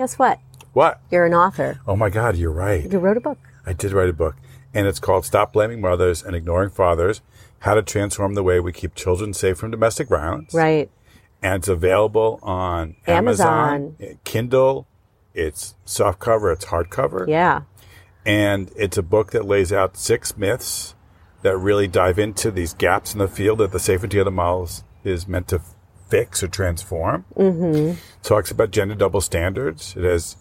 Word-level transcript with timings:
Guess 0.00 0.18
what? 0.18 0.38
What? 0.72 0.98
You're 1.10 1.26
an 1.26 1.34
author. 1.34 1.78
Oh 1.86 1.94
my 1.94 2.08
God, 2.08 2.34
you're 2.34 2.50
right. 2.50 2.90
You 2.90 2.98
wrote 2.98 3.18
a 3.18 3.20
book. 3.20 3.36
I 3.66 3.74
did 3.74 3.92
write 3.92 4.08
a 4.08 4.14
book, 4.14 4.34
and 4.72 4.86
it's 4.86 4.98
called 4.98 5.26
Stop 5.26 5.52
Blaming 5.52 5.82
Mothers 5.82 6.22
and 6.22 6.34
Ignoring 6.34 6.70
Fathers 6.70 7.20
How 7.58 7.74
to 7.74 7.82
Transform 7.82 8.32
the 8.32 8.42
Way 8.42 8.60
We 8.60 8.72
Keep 8.72 8.94
Children 8.94 9.34
Safe 9.34 9.58
from 9.58 9.70
Domestic 9.70 10.08
Violence. 10.08 10.54
Right. 10.54 10.90
And 11.42 11.56
it's 11.56 11.68
available 11.68 12.38
on 12.42 12.96
Amazon, 13.06 13.46
Amazon. 13.48 13.96
Eh, 14.00 14.14
Kindle. 14.24 14.86
It's 15.34 15.74
soft 15.84 16.18
cover, 16.18 16.50
it's 16.50 16.64
hardcover. 16.64 17.28
Yeah. 17.28 17.64
And 18.24 18.70
it's 18.76 18.96
a 18.96 19.02
book 19.02 19.32
that 19.32 19.44
lays 19.44 19.70
out 19.70 19.98
six 19.98 20.34
myths 20.34 20.94
that 21.42 21.58
really 21.58 21.88
dive 21.88 22.18
into 22.18 22.50
these 22.50 22.72
gaps 22.72 23.12
in 23.12 23.18
the 23.18 23.28
field 23.28 23.58
that 23.58 23.72
the 23.72 23.78
safety 23.78 24.16
of 24.18 24.24
the 24.24 24.30
model 24.30 24.62
is- 24.62 24.82
is 25.04 25.28
meant 25.28 25.48
to 25.48 25.60
fix 26.10 26.42
or 26.42 26.48
transform. 26.48 27.24
Mm-hmm. 27.36 27.98
Talks 28.22 28.50
about 28.50 28.70
gender 28.70 28.94
double 28.94 29.20
standards. 29.20 29.94
It 29.96 30.04
has 30.04 30.36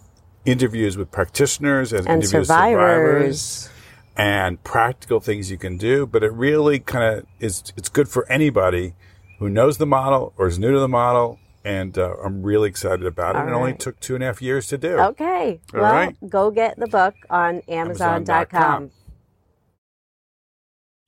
interviews 0.45 0.97
with 0.97 1.11
practitioners, 1.11 1.93
it 1.93 1.97
has 1.97 2.05
And 2.05 2.23
interviews 2.23 2.47
survivors. 2.47 3.41
survivors 3.41 3.69
and 4.17 4.63
practical 4.63 5.19
things 5.19 5.49
you 5.51 5.57
can 5.57 5.77
do. 5.77 6.05
But 6.05 6.23
it 6.23 6.33
really 6.33 6.79
kind 6.79 7.03
of 7.19 7.25
is, 7.39 7.71
it's 7.77 7.89
good 7.89 8.09
for 8.09 8.29
anybody 8.29 8.95
who 9.39 9.49
knows 9.49 9.77
the 9.77 9.85
model 9.85 10.33
or 10.37 10.47
is 10.47 10.59
new 10.59 10.71
to 10.73 10.79
the 10.79 10.87
model. 10.89 11.39
And 11.63 11.97
uh, 11.97 12.15
I'm 12.23 12.41
really 12.41 12.69
excited 12.69 13.05
about 13.05 13.35
it. 13.35 13.39
All 13.39 13.47
it 13.47 13.51
only 13.51 13.73
took 13.73 13.99
two 13.99 14.15
and 14.15 14.23
a 14.23 14.27
half 14.27 14.41
years 14.41 14.67
to 14.67 14.77
do. 14.77 14.97
Okay. 14.97 15.59
All 15.73 15.81
well, 15.81 15.93
right. 15.93 16.15
go 16.29 16.51
get 16.51 16.79
the 16.79 16.87
book 16.87 17.15
on 17.29 17.61
Amazon.com. 17.67 18.25
Amazon.com. 18.25 18.91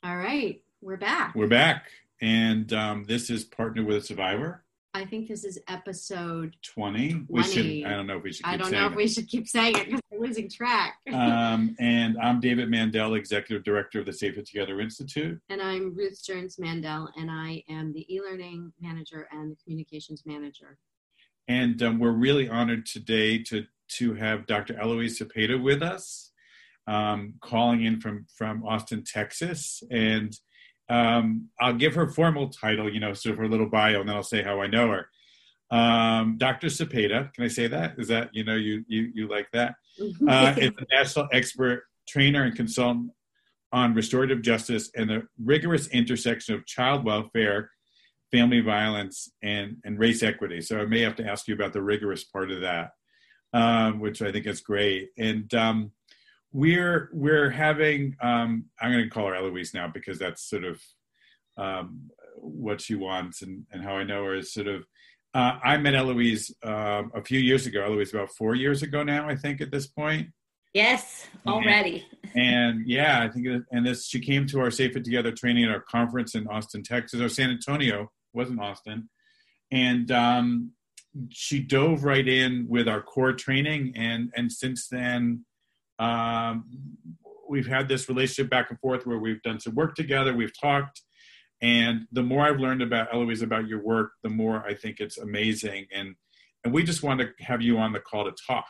All 0.04 0.18
right, 0.18 0.60
we're 0.82 0.98
back. 0.98 1.36
We're 1.36 1.46
back, 1.48 1.86
and 2.22 2.72
um, 2.74 3.04
this 3.06 3.30
is 3.30 3.44
partnered 3.44 3.86
with 3.86 3.98
a 3.98 4.02
survivor. 4.02 4.64
I 4.94 5.06
think 5.06 5.30
this 5.30 5.46
is 5.46 5.58
episode. 5.68 6.56
Twenty. 6.64 7.24
We 7.30 7.42
20. 7.42 7.52
should. 7.82 7.90
I 7.90 7.96
don't 7.96 8.08
know 8.08 8.18
if 8.18 8.24
we 8.24 8.34
should. 8.34 8.46
Keep. 8.46 8.54
I 8.54 8.58
don't 8.58 8.72
know 8.72 8.86
if 8.88 8.92
it. 8.92 8.98
we 8.98 9.08
should 9.08 9.28
keep 9.28 9.48
saying 9.48 9.76
it 9.78 9.86
because 9.86 10.02
we're 10.12 10.28
losing 10.28 10.50
track. 10.50 10.96
um, 11.14 11.76
and 11.80 12.18
I'm 12.22 12.42
David 12.42 12.70
Mandel, 12.70 13.16
Executive 13.16 13.64
Director 13.64 14.02
of 14.02 14.06
the 14.06 14.14
Safe 14.14 14.36
Together 14.36 14.82
Institute. 14.82 15.40
and 15.50 15.62
I'm 15.62 15.96
Ruth 15.96 16.18
Stearns 16.18 16.60
Mandel, 16.60 17.10
and 17.16 17.32
I 17.32 17.64
am 17.70 17.94
the 17.94 18.14
e-learning 18.14 18.74
manager 18.82 19.28
and 19.32 19.52
the 19.52 19.56
communications 19.64 20.24
manager. 20.26 20.78
And 21.48 21.82
um, 21.82 22.00
we're 22.00 22.12
really 22.12 22.50
honored 22.50 22.86
today 22.86 23.42
to 23.44 23.66
to 23.94 24.14
have 24.14 24.46
Dr. 24.46 24.78
Eloise 24.80 25.20
Cepeda 25.20 25.62
with 25.62 25.82
us, 25.82 26.32
um, 26.88 27.36
calling 27.42 27.84
in 27.86 28.02
from 28.02 28.26
from 28.36 28.66
Austin, 28.66 29.06
Texas. 29.06 29.84
And 29.90 30.38
um, 30.92 31.50
I'll 31.60 31.74
give 31.74 31.96
her 31.96 32.08
formal 32.10 32.50
title, 32.50 32.92
you 32.94 33.00
know, 33.00 33.14
sort 33.14 33.34
of 33.34 33.40
her 33.40 33.48
little 33.48 33.70
bio, 33.70 34.02
and 34.02 34.10
then 34.10 34.16
I'll 34.16 34.24
say 34.24 34.44
how 34.44 34.62
I 34.62 34.68
know 34.68 34.90
her. 34.90 35.08
Um, 35.76 36.38
Dr. 36.38 36.68
Cepeda, 36.68 37.34
can 37.34 37.46
I 37.46 37.48
say 37.48 37.68
that? 37.68 37.96
Is 37.98 38.10
that 38.10 38.30
you 38.34 38.44
know 38.44 38.56
you 38.56 38.84
you 38.88 39.10
you 39.14 39.28
like 39.30 39.48
that? 39.54 39.76
uh, 40.28 40.54
is 40.58 40.72
a 40.78 40.86
national 40.96 41.30
expert 41.32 41.84
trainer 42.08 42.44
and 42.44 42.56
consultant 42.56 43.12
on 43.72 43.94
restorative 43.94 44.42
justice 44.42 44.92
and 44.96 45.10
the 45.10 45.24
rigorous 45.42 45.88
intersection 45.88 46.56
of 46.56 46.66
child 46.66 47.06
welfare, 47.06 47.70
family 48.32 48.60
violence, 48.60 49.32
and, 49.42 49.78
and 49.86 49.98
race 49.98 50.24
equity. 50.24 50.62
So 50.62 50.80
I 50.80 50.86
may 50.86 51.00
have 51.02 51.16
to 51.18 51.26
ask 51.26 51.48
you 51.48 51.56
about 51.56 51.72
the 51.72 51.82
rigorous 51.82 52.26
part 52.26 52.52
of 52.52 52.62
that, 52.62 52.92
um, 53.54 54.00
which 54.00 54.22
I 54.22 54.32
think 54.32 54.46
is 54.46 54.60
great. 54.60 55.10
And 55.18 55.54
um, 55.54 55.92
we're 56.54 57.10
we're 57.14 57.50
having 57.50 58.16
um, 58.22 58.66
I'm 58.80 58.92
going 58.92 59.04
to 59.04 59.10
call 59.10 59.28
her 59.28 59.36
Eloise 59.36 59.74
now 59.74 59.88
because 59.88 60.20
that's 60.20 60.50
sort 60.50 60.64
of 60.64 60.82
um, 61.58 62.10
what 62.38 62.82
she 62.82 62.96
wants 62.96 63.42
and, 63.42 63.66
and 63.72 63.84
how 63.84 63.94
I 63.94 64.04
know 64.04 64.26
her 64.26 64.36
is 64.36 64.54
sort 64.54 64.68
of. 64.68 64.86
Uh, 65.34 65.58
I 65.64 65.78
met 65.78 65.96
Eloise 65.96 66.54
um, 66.62 67.12
a 67.16 67.24
few 67.24 67.40
years 67.40 67.66
ago. 67.66 67.86
Eloise 67.86 68.14
about 68.14 68.32
four 68.38 68.54
years 68.54 68.84
ago 68.84 69.02
now, 69.02 69.30
I 69.30 69.36
think, 69.36 69.62
at 69.62 69.72
this 69.72 69.88
point 69.88 70.28
Yes, 70.74 71.28
already. 71.46 72.06
and 72.36 72.88
yeah, 72.88 73.22
I 73.22 73.28
think, 73.28 73.46
it, 73.46 73.64
and 73.72 73.86
this 73.86 74.08
she 74.08 74.20
came 74.20 74.46
to 74.48 74.62
our 74.62 74.72
Safe 74.72 74.96
and 74.96 75.04
Together 75.04 75.32
training 75.32 75.66
at 75.66 75.72
our 75.72 75.82
conference 75.82 76.34
in 76.34 76.48
Austin, 76.48 76.82
Texas, 76.82 77.20
or 77.20 77.28
San 77.28 77.50
Antonio, 77.50 78.10
wasn't 78.34 78.62
Austin, 78.62 79.10
and 79.70 80.10
um, 80.12 80.72
she 81.30 81.60
dove 81.60 82.06
right 82.06 82.26
in 82.26 82.68
with 82.70 82.88
our 82.88 83.02
core 83.02 83.34
training, 83.34 83.92
and 83.98 84.32
and 84.36 84.50
since 84.50 84.88
then, 84.88 85.46
um, 86.02 86.66
we've 87.50 87.68
had 87.68 87.88
this 87.88 88.10
relationship 88.10 88.50
back 88.50 88.70
and 88.70 88.80
forth 88.80 89.06
where 89.06 89.20
we've 89.20 89.42
done 89.42 89.60
some 89.60 89.76
work 89.76 89.96
together, 89.96 90.34
we've 90.34 90.58
talked, 90.60 91.02
and 91.62 92.08
the 92.12 92.24
more 92.24 92.46
I've 92.46 92.60
learned 92.60 92.82
about 92.82 93.14
Eloise 93.14 93.42
about 93.42 93.68
your 93.68 93.82
work, 93.84 94.14
the 94.24 94.30
more 94.30 94.66
I 94.66 94.74
think 94.74 95.00
it's 95.00 95.18
amazing, 95.18 95.88
and 95.94 96.16
and 96.64 96.74
we 96.74 96.84
just 96.84 97.04
want 97.04 97.22
to 97.22 97.30
have 97.40 97.62
you 97.62 97.78
on 97.78 97.92
the 97.94 98.00
call 98.00 98.26
to 98.26 98.34
talk 98.48 98.66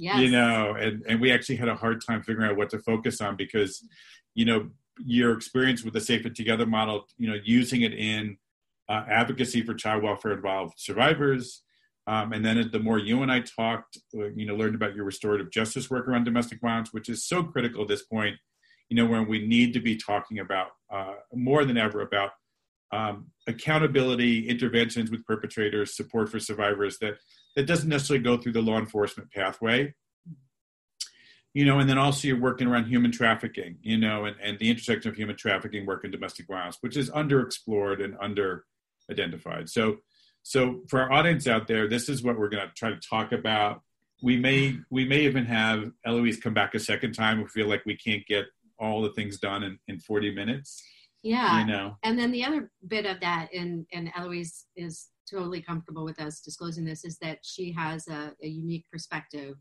Yes. 0.00 0.18
you 0.20 0.30
know 0.30 0.74
and 0.80 1.04
and 1.06 1.20
we 1.20 1.30
actually 1.30 1.56
had 1.56 1.68
a 1.68 1.74
hard 1.74 2.02
time 2.04 2.22
figuring 2.22 2.50
out 2.50 2.56
what 2.56 2.70
to 2.70 2.78
focus 2.78 3.20
on 3.20 3.36
because 3.36 3.84
you 4.34 4.46
know 4.46 4.70
your 4.98 5.32
experience 5.32 5.84
with 5.84 5.92
the 5.92 6.00
safe 6.00 6.24
and 6.24 6.34
together 6.34 6.64
model 6.64 7.06
you 7.18 7.28
know 7.28 7.36
using 7.44 7.82
it 7.82 7.92
in 7.92 8.38
uh, 8.88 9.04
advocacy 9.10 9.62
for 9.62 9.74
child 9.74 10.02
welfare 10.02 10.32
involved 10.32 10.72
survivors 10.78 11.62
um, 12.06 12.32
and 12.32 12.44
then 12.44 12.68
the 12.72 12.78
more 12.78 12.98
you 12.98 13.22
and 13.22 13.30
i 13.30 13.40
talked 13.40 13.98
uh, 14.16 14.28
you 14.34 14.46
know 14.46 14.54
learned 14.54 14.74
about 14.74 14.94
your 14.94 15.04
restorative 15.04 15.50
justice 15.50 15.90
work 15.90 16.08
around 16.08 16.24
domestic 16.24 16.60
violence 16.60 16.92
which 16.92 17.08
is 17.08 17.26
so 17.26 17.42
critical 17.42 17.82
at 17.82 17.88
this 17.88 18.04
point 18.04 18.36
you 18.88 18.96
know 18.96 19.06
when 19.06 19.26
we 19.26 19.46
need 19.46 19.72
to 19.72 19.80
be 19.80 19.96
talking 19.96 20.38
about 20.38 20.68
uh, 20.92 21.14
more 21.32 21.64
than 21.64 21.78
ever 21.78 22.02
about 22.02 22.30
um, 22.92 23.26
accountability 23.46 24.48
interventions 24.48 25.10
with 25.10 25.24
perpetrators 25.24 25.96
support 25.96 26.28
for 26.28 26.40
survivors 26.40 26.98
that 26.98 27.18
that 27.56 27.66
doesn't 27.66 27.88
necessarily 27.88 28.22
go 28.22 28.36
through 28.36 28.52
the 28.52 28.62
law 28.62 28.78
enforcement 28.78 29.30
pathway. 29.32 29.94
You 31.54 31.64
know 31.64 31.78
and 31.78 31.88
then 31.88 31.98
also 31.98 32.28
you're 32.28 32.40
working 32.40 32.68
around 32.68 32.86
human 32.86 33.10
trafficking 33.10 33.78
you 33.82 33.96
know 33.96 34.24
and, 34.24 34.36
and 34.40 34.58
the 34.58 34.70
intersection 34.70 35.10
of 35.10 35.16
human 35.16 35.36
trafficking 35.36 35.84
work 35.84 36.04
and 36.04 36.12
domestic 36.12 36.46
violence 36.46 36.78
which 36.80 36.96
is 36.96 37.10
underexplored 37.10 38.04
and 38.04 38.16
under 38.20 38.66
identified 39.10 39.68
so 39.68 39.96
so 40.42 40.80
for 40.88 41.00
our 41.00 41.12
audience 41.12 41.46
out 41.46 41.66
there 41.66 41.88
this 41.88 42.08
is 42.08 42.22
what 42.22 42.38
we're 42.38 42.48
going 42.48 42.66
to 42.66 42.74
try 42.74 42.90
to 42.90 43.00
talk 43.08 43.32
about 43.32 43.82
we 44.22 44.36
may 44.36 44.76
we 44.90 45.04
may 45.04 45.20
even 45.20 45.44
have 45.44 45.90
eloise 46.04 46.38
come 46.38 46.54
back 46.54 46.74
a 46.74 46.78
second 46.80 47.12
time 47.12 47.40
if 47.40 47.54
we 47.54 47.62
feel 47.62 47.68
like 47.68 47.84
we 47.86 47.96
can't 47.96 48.26
get 48.26 48.46
all 48.78 49.02
the 49.02 49.12
things 49.12 49.38
done 49.38 49.62
in, 49.62 49.78
in 49.88 49.98
40 50.00 50.34
minutes 50.34 50.82
Yeah. 51.22 51.60
you 51.60 51.66
know 51.66 51.96
And 52.02 52.18
then 52.18 52.30
the 52.32 52.44
other 52.44 52.70
bit 52.86 53.06
of 53.06 53.20
that, 53.20 53.48
and, 53.54 53.86
and 53.92 54.10
Eloise 54.16 54.66
is 54.76 55.08
totally 55.30 55.60
comfortable 55.62 56.04
with 56.04 56.18
us 56.20 56.40
disclosing 56.40 56.84
this, 56.84 57.04
is 57.04 57.18
that 57.18 57.38
she 57.42 57.72
has 57.72 58.08
a, 58.08 58.32
a 58.42 58.48
unique 58.48 58.86
perspective. 58.90 59.54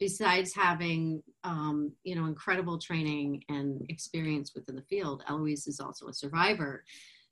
Besides 0.00 0.52
having, 0.54 1.22
um, 1.44 1.92
you 2.04 2.14
know, 2.14 2.26
incredible 2.26 2.78
training 2.78 3.42
and 3.48 3.80
experience 3.88 4.52
within 4.54 4.76
the 4.76 4.82
field, 4.82 5.22
Eloise 5.28 5.66
is 5.66 5.80
also 5.80 6.08
a 6.08 6.12
survivor. 6.12 6.84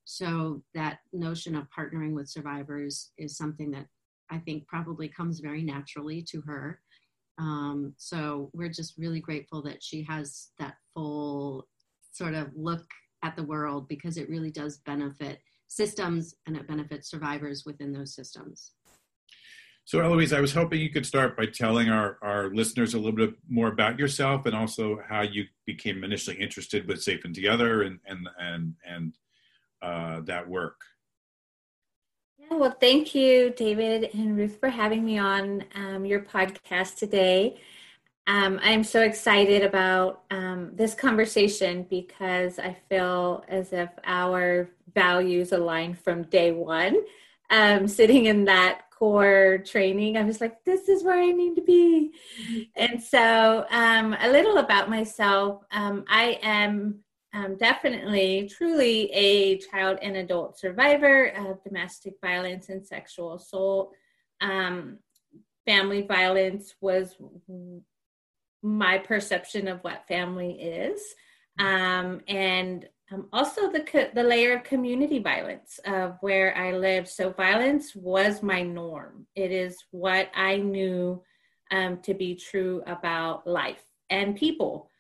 So 0.07 0.63
that 0.73 1.01
notion 1.13 1.57
of 1.57 1.67
partnering 1.77 2.13
with 2.13 2.29
survivors 2.29 3.11
is 3.19 3.37
something 3.37 3.73
that 3.73 3.87
I 4.31 4.39
think 4.39 4.67
probably 4.69 5.09
comes 5.09 5.41
very 5.41 5.63
naturally 5.63 6.23
to 6.31 6.41
her. 6.43 6.81
Um, 7.39 7.93
so 7.99 8.51
we're 8.55 8.71
just 8.71 8.95
really 8.97 9.19
grateful 9.21 9.63
that 9.65 9.83
she 9.83 10.05
has 10.05 10.51
that 10.61 10.77
full 10.95 11.67
sort 12.13 12.35
of 12.35 12.51
look 12.55 12.87
at 13.25 13.35
the 13.35 13.43
world 13.43 13.89
because 13.89 14.17
it 14.17 14.31
really 14.31 14.53
does 14.53 14.79
benefit 14.87 15.41
systems 15.67 16.37
and 16.47 16.57
it 16.57 16.69
benefits 16.69 17.11
survivors 17.11 17.65
within 17.67 17.93
those 17.93 18.15
systems. 18.15 18.73
So, 19.87 20.01
Eloise, 20.01 20.33
I 20.33 20.41
was 20.41 20.53
hoping 20.53 20.81
you 20.81 20.91
could 20.91 21.07
start 21.07 21.37
by 21.37 21.47
telling 21.47 21.89
our, 21.89 22.19
our 22.23 22.51
listeners 22.55 22.95
a 22.95 22.99
little 22.99 23.13
bit 23.13 23.35
more 23.49 23.69
about 23.69 23.99
yourself 23.99 24.47
and 24.47 24.55
also 24.55 25.01
how 25.09 25.23
you 25.23 25.45
became 25.65 26.05
initially 26.05 26.37
interested 26.37 26.87
with 26.87 27.03
Safe 27.03 27.25
and 27.25 27.35
Together 27.35 27.83
and 27.83 27.99
and 28.07 28.29
and 28.39 28.75
and 28.85 29.13
uh, 29.87 30.21
that 30.23 30.49
work. 30.49 30.81
Yeah, 32.39 32.57
well, 32.57 32.77
thank 32.81 33.15
you, 33.15 33.51
David 33.51 34.11
and 34.13 34.37
Ruth, 34.37 34.59
for 34.59 34.69
having 34.69 35.05
me 35.05 35.19
on 35.19 35.65
um, 35.75 36.05
your 36.05 36.21
podcast 36.21 36.97
today. 36.97 37.61
Um, 38.27 38.59
I'm 38.63 38.83
so 38.83 39.03
excited 39.03 39.63
about 39.63 40.25
um, 40.33 40.73
this 40.75 40.95
conversation 40.95 41.87
because 41.89 42.59
I 42.59 42.77
feel 42.89 43.45
as 43.47 43.73
if 43.73 43.89
our 44.05 44.69
values 44.93 45.53
align 45.53 45.95
from 45.95 46.25
day 46.25 46.51
one. 46.51 46.97
Um, 47.49 47.87
sitting 47.87 48.25
in 48.25 48.47
that 48.47 48.91
core 48.91 49.59
training, 49.65 50.17
I 50.17 50.25
was 50.25 50.41
like, 50.41 50.65
this 50.65 50.89
is 50.89 51.05
where 51.05 51.21
I 51.23 51.31
need 51.31 51.55
to 51.55 51.63
be. 51.63 52.11
And 52.75 53.01
so, 53.01 53.65
um, 53.71 54.17
a 54.19 54.29
little 54.29 54.59
about 54.59 54.91
myself 54.91 55.63
um, 55.71 56.05
I 56.09 56.41
am 56.43 57.05
um, 57.35 57.57
definitely, 57.57 58.51
truly 58.55 59.11
a 59.13 59.59
child 59.59 59.99
and 60.01 60.17
adult 60.17 60.59
survivor 60.59 61.27
of 61.29 61.63
domestic 61.63 62.15
violence 62.23 62.69
and 62.69 62.87
sexual 62.87 63.35
assault. 63.35 63.93
Um, 64.41 64.99
family 65.67 66.03
violence 66.03 66.75
was 66.81 67.17
my 68.63 68.99
perception 68.99 69.69
of 69.69 69.81
what 69.81 70.07
family 70.09 70.53
is, 70.53 71.01
um, 71.59 72.21
and 72.29 72.89
um, 73.13 73.29
also 73.33 73.71
the 73.71 73.81
co- 73.81 74.11
the 74.15 74.23
layer 74.23 74.57
of 74.57 74.65
community 74.65 75.19
violence 75.19 75.79
of 75.85 76.17
where 76.21 76.57
I 76.57 76.73
lived. 76.73 77.09
So 77.09 77.31
violence 77.31 77.95
was 77.95 78.43
my 78.43 78.63
norm. 78.63 79.27
It 79.35 79.53
is 79.53 79.77
what 79.91 80.31
I 80.35 80.57
knew 80.57 81.23
um, 81.71 81.99
to 82.03 82.15
be 82.15 82.35
true 82.35 82.83
about 82.87 83.47
life 83.47 83.83
and 84.11 84.37
people. 84.37 84.91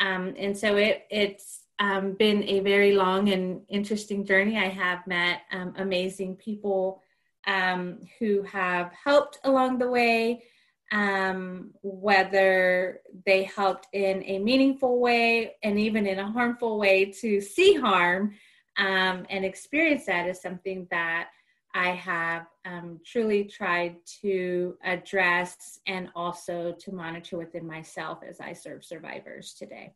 Um, 0.00 0.34
and 0.36 0.56
so 0.56 0.76
it, 0.76 1.04
it's 1.10 1.61
um, 1.82 2.12
been 2.12 2.44
a 2.44 2.60
very 2.60 2.92
long 2.92 3.30
and 3.30 3.62
interesting 3.68 4.24
journey. 4.24 4.56
I 4.56 4.68
have 4.68 5.04
met 5.08 5.40
um, 5.50 5.74
amazing 5.76 6.36
people 6.36 7.02
um, 7.48 7.98
who 8.20 8.42
have 8.42 8.92
helped 8.92 9.40
along 9.42 9.78
the 9.78 9.88
way, 9.88 10.44
um, 10.92 11.72
whether 11.82 13.00
they 13.26 13.42
helped 13.42 13.88
in 13.92 14.22
a 14.22 14.38
meaningful 14.38 15.00
way 15.00 15.56
and 15.64 15.76
even 15.80 16.06
in 16.06 16.20
a 16.20 16.30
harmful 16.30 16.78
way 16.78 17.06
to 17.20 17.40
see 17.40 17.74
harm 17.74 18.32
um, 18.76 19.26
and 19.28 19.44
experience 19.44 20.06
that 20.06 20.28
is 20.28 20.40
something 20.40 20.86
that 20.92 21.30
I 21.74 21.88
have 21.88 22.46
um, 22.64 23.00
truly 23.04 23.42
tried 23.42 23.96
to 24.20 24.76
address 24.84 25.80
and 25.88 26.10
also 26.14 26.76
to 26.78 26.92
monitor 26.92 27.38
within 27.38 27.66
myself 27.66 28.20
as 28.28 28.38
I 28.40 28.52
serve 28.52 28.84
survivors 28.84 29.54
today. 29.58 29.94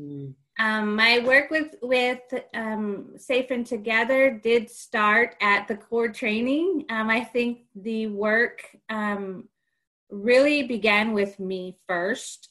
Mm. 0.00 0.32
Um, 0.58 0.96
my 0.96 1.20
work 1.20 1.50
with 1.50 1.76
with 1.82 2.20
um, 2.52 3.14
Safe 3.16 3.50
and 3.50 3.64
Together 3.64 4.40
did 4.42 4.68
start 4.68 5.36
at 5.40 5.68
the 5.68 5.76
core 5.76 6.08
training. 6.08 6.84
Um, 6.90 7.08
I 7.08 7.22
think 7.22 7.60
the 7.76 8.08
work 8.08 8.64
um, 8.88 9.48
really 10.10 10.64
began 10.64 11.12
with 11.12 11.38
me 11.38 11.76
first. 11.86 12.50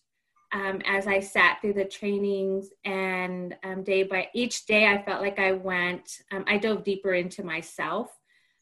Um, 0.53 0.81
as 0.85 1.07
I 1.07 1.19
sat 1.19 1.59
through 1.59 1.73
the 1.73 1.83
trainings 1.83 2.69
and 2.85 3.53
um, 3.63 3.83
day 3.83 4.03
by 4.03 4.29
each 4.33 4.65
day, 4.65 4.87
I 4.87 5.03
felt 5.03 5.21
like 5.21 5.39
I 5.39 5.51
went, 5.51 6.09
I 6.31 6.57
dove 6.57 6.85
deeper 6.85 7.13
into 7.13 7.43
myself. 7.43 8.09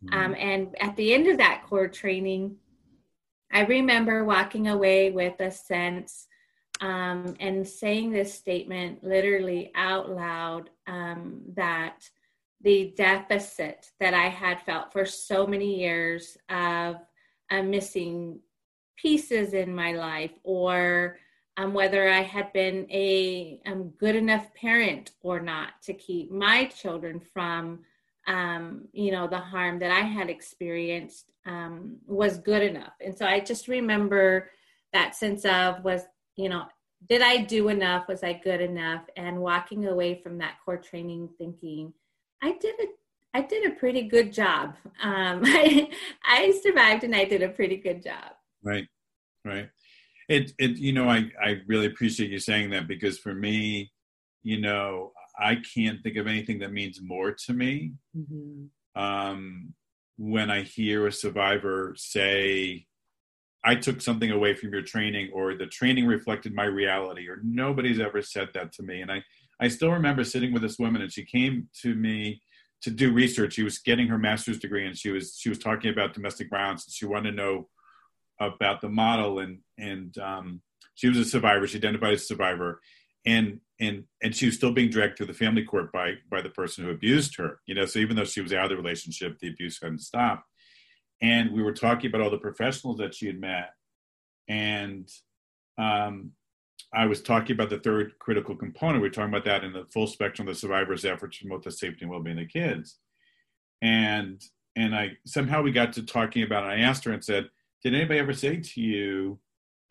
Mm-hmm. 0.03 0.33
and 0.35 0.75
at 0.81 0.95
the 0.97 1.13
end 1.13 1.27
of 1.27 1.37
that 1.37 1.63
core 1.67 1.87
training, 1.87 2.57
I 3.51 3.61
remember 3.61 4.25
walking 4.25 4.67
away 4.67 5.11
with 5.11 5.39
a 5.39 5.51
sense 5.51 6.27
um, 6.81 7.35
and 7.39 7.67
saying 7.67 8.11
this 8.11 8.33
statement 8.33 9.03
literally 9.03 9.71
out 9.75 10.09
loud 10.09 10.69
um, 10.87 11.41
that 11.55 12.09
the 12.61 12.93
deficit 12.97 13.91
that 13.99 14.13
I 14.13 14.27
had 14.27 14.61
felt 14.61 14.91
for 14.91 15.05
so 15.05 15.45
many 15.45 15.79
years 15.79 16.37
of 16.49 16.97
uh, 17.51 17.61
missing 17.61 18.39
pieces 18.97 19.53
in 19.53 19.75
my 19.75 19.91
life, 19.91 20.31
or 20.43 21.17
um, 21.57 21.73
whether 21.73 22.09
I 22.09 22.21
had 22.21 22.51
been 22.53 22.87
a 22.89 23.61
um, 23.65 23.89
good 23.97 24.15
enough 24.15 24.53
parent 24.53 25.11
or 25.21 25.39
not 25.39 25.81
to 25.83 25.93
keep 25.93 26.31
my 26.31 26.65
children 26.65 27.19
from, 27.19 27.79
um, 28.27 28.87
you 28.91 29.11
know, 29.11 29.27
the 29.27 29.37
harm 29.37 29.79
that 29.79 29.91
I 29.91 30.01
had 30.01 30.29
experienced 30.29 31.31
um, 31.45 31.97
was 32.07 32.39
good 32.39 32.63
enough. 32.63 32.93
And 32.99 33.17
so 33.17 33.25
I 33.25 33.39
just 33.39 33.67
remember 33.67 34.49
that 34.91 35.15
sense 35.15 35.45
of 35.45 35.83
was 35.83 36.03
you 36.35 36.49
know, 36.49 36.65
did 37.07 37.21
I 37.21 37.37
do 37.37 37.69
enough? 37.69 38.07
Was 38.07 38.23
I 38.23 38.33
good 38.33 38.61
enough? 38.61 39.03
And 39.15 39.39
walking 39.39 39.87
away 39.87 40.21
from 40.21 40.37
that 40.39 40.57
core 40.63 40.77
training 40.77 41.29
thinking, 41.37 41.93
I 42.41 42.57
did 42.59 42.75
a 42.79 42.85
I 43.35 43.41
did 43.41 43.69
a 43.69 43.75
pretty 43.75 44.03
good 44.03 44.31
job. 44.31 44.75
Um, 45.03 45.41
I, 45.45 45.89
I 46.23 46.57
survived 46.63 47.03
and 47.03 47.13
I 47.13 47.25
did 47.25 47.43
a 47.43 47.49
pretty 47.49 47.75
good 47.75 48.01
job. 48.01 48.31
Right, 48.63 48.87
right. 49.43 49.69
It, 50.29 50.53
it, 50.57 50.77
you 50.77 50.93
know, 50.93 51.09
I, 51.09 51.29
I 51.43 51.57
really 51.67 51.87
appreciate 51.87 52.31
you 52.31 52.39
saying 52.39 52.69
that 52.69 52.87
because 52.87 53.19
for 53.19 53.33
me, 53.33 53.91
you 54.41 54.61
know, 54.61 55.11
I 55.37 55.57
can't 55.75 56.01
think 56.01 56.15
of 56.15 56.27
anything 56.27 56.59
that 56.59 56.71
means 56.71 57.01
more 57.01 57.33
to 57.45 57.53
me 57.53 57.95
mm-hmm. 58.17 59.01
um, 59.01 59.73
when 60.17 60.49
I 60.49 60.61
hear 60.61 61.05
a 61.05 61.11
survivor 61.11 61.93
say, 61.97 62.87
I 63.65 63.75
took 63.75 63.99
something 63.99 64.29
away 64.29 64.53
from 64.53 64.71
your 64.71 64.83
training 64.83 65.31
or 65.33 65.55
the 65.55 65.65
training 65.65 66.05
reflected 66.05 66.53
my 66.53 66.65
reality 66.65 67.27
or 67.27 67.39
nobody's 67.43 67.99
ever 67.99 68.21
said 68.21 68.49
that 68.53 68.71
to 68.73 68.83
me. 68.83 69.01
And 69.01 69.11
I, 69.11 69.23
I 69.59 69.69
still 69.69 69.91
remember 69.91 70.23
sitting 70.23 70.53
with 70.53 70.61
this 70.61 70.77
woman 70.77 71.01
and 71.01 71.11
she 71.11 71.25
came 71.25 71.67
to 71.81 71.95
me 71.95 72.41
to 72.83 72.91
do 72.91 73.11
research. 73.11 73.53
She 73.53 73.63
was 73.63 73.79
getting 73.79 74.07
her 74.07 74.19
master's 74.19 74.59
degree 74.59 74.85
and 74.85 74.95
she 74.95 75.09
was, 75.09 75.37
she 75.39 75.49
was 75.49 75.57
talking 75.57 75.89
about 75.89 76.13
domestic 76.13 76.49
violence 76.51 76.85
and 76.85 76.93
she 76.93 77.07
wanted 77.07 77.31
to 77.31 77.37
know 77.37 77.67
about 78.39 78.81
the 78.81 78.89
model 78.89 79.39
and, 79.39 79.59
and 79.79 80.15
um, 80.19 80.61
she 80.93 81.09
was 81.09 81.17
a 81.17 81.25
survivor. 81.25 81.65
She 81.65 81.79
identified 81.79 82.13
as 82.13 82.21
a 82.21 82.25
survivor 82.25 82.81
and, 83.25 83.61
and, 83.79 84.03
and 84.21 84.35
she 84.35 84.45
was 84.45 84.55
still 84.55 84.73
being 84.73 84.91
dragged 84.91 85.17
through 85.17 85.25
the 85.25 85.33
family 85.33 85.63
court 85.63 85.91
by, 85.91 86.13
by 86.29 86.41
the 86.41 86.49
person 86.49 86.83
who 86.83 86.91
abused 86.91 87.35
her, 87.37 87.59
you 87.65 87.73
know, 87.73 87.85
so 87.85 87.97
even 87.97 88.15
though 88.15 88.25
she 88.25 88.41
was 88.41 88.53
out 88.53 88.65
of 88.65 88.69
the 88.69 88.77
relationship, 88.77 89.39
the 89.39 89.49
abuse 89.49 89.79
hadn't 89.81 90.01
stopped 90.01 90.47
and 91.25 91.51
we 91.51 91.63
were 91.63 91.73
talking 91.73 92.09
about 92.09 92.21
all 92.21 92.29
the 92.29 92.37
professionals 92.37 92.97
that 92.97 93.15
she 93.15 93.25
had 93.25 93.39
met. 93.39 93.71
And 94.47 95.09
um, 95.77 96.31
i 96.93 97.05
was 97.05 97.21
talking 97.21 97.53
about 97.53 97.69
the 97.69 97.79
third 97.79 98.13
critical 98.19 98.55
component. 98.55 99.01
We 99.01 99.07
are 99.07 99.11
talking 99.11 99.33
about 99.33 99.45
that 99.45 99.63
in 99.63 99.73
the 99.73 99.85
full 99.91 100.07
spectrum 100.07 100.47
of 100.47 100.53
the 100.53 100.59
survivors 100.59 101.03
effort 101.03 101.33
to 101.33 101.39
promote 101.41 101.63
the 101.63 101.71
safety 101.71 101.99
and 102.01 102.11
well-being 102.11 102.37
of 102.37 102.47
the 102.47 102.59
kids. 102.59 102.99
And 103.81 104.41
and 104.75 104.95
i 104.95 105.13
somehow 105.25 105.61
we 105.61 105.71
got 105.71 105.93
to 105.93 106.03
talking 106.03 106.43
about 106.43 106.63
it. 106.63 106.67
I 106.67 106.81
asked 106.81 107.05
her 107.05 107.11
and 107.11 107.23
said 107.23 107.49
did 107.83 107.95
anybody 107.95 108.19
ever 108.19 108.33
say 108.33 108.57
to 108.57 108.81
you 108.81 109.39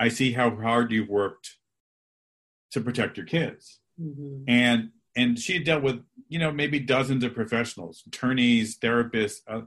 i 0.01 0.09
see 0.09 0.33
how 0.33 0.51
hard 0.51 0.91
you've 0.93 1.09
worked 1.09 1.57
to 2.71 2.81
protect 2.81 3.17
your 3.17 3.27
kids 3.27 3.81
mm-hmm. 4.01 4.43
and 4.49 4.91
and 5.17 5.39
she 5.39 5.55
had 5.55 5.65
dealt 5.65 5.83
with 5.83 6.03
you 6.29 6.39
know 6.39 6.53
maybe 6.53 6.79
dozens 6.79 7.25
of 7.25 7.35
professionals 7.35 8.03
attorneys 8.07 8.79
therapists 8.79 9.41
uh, 9.49 9.63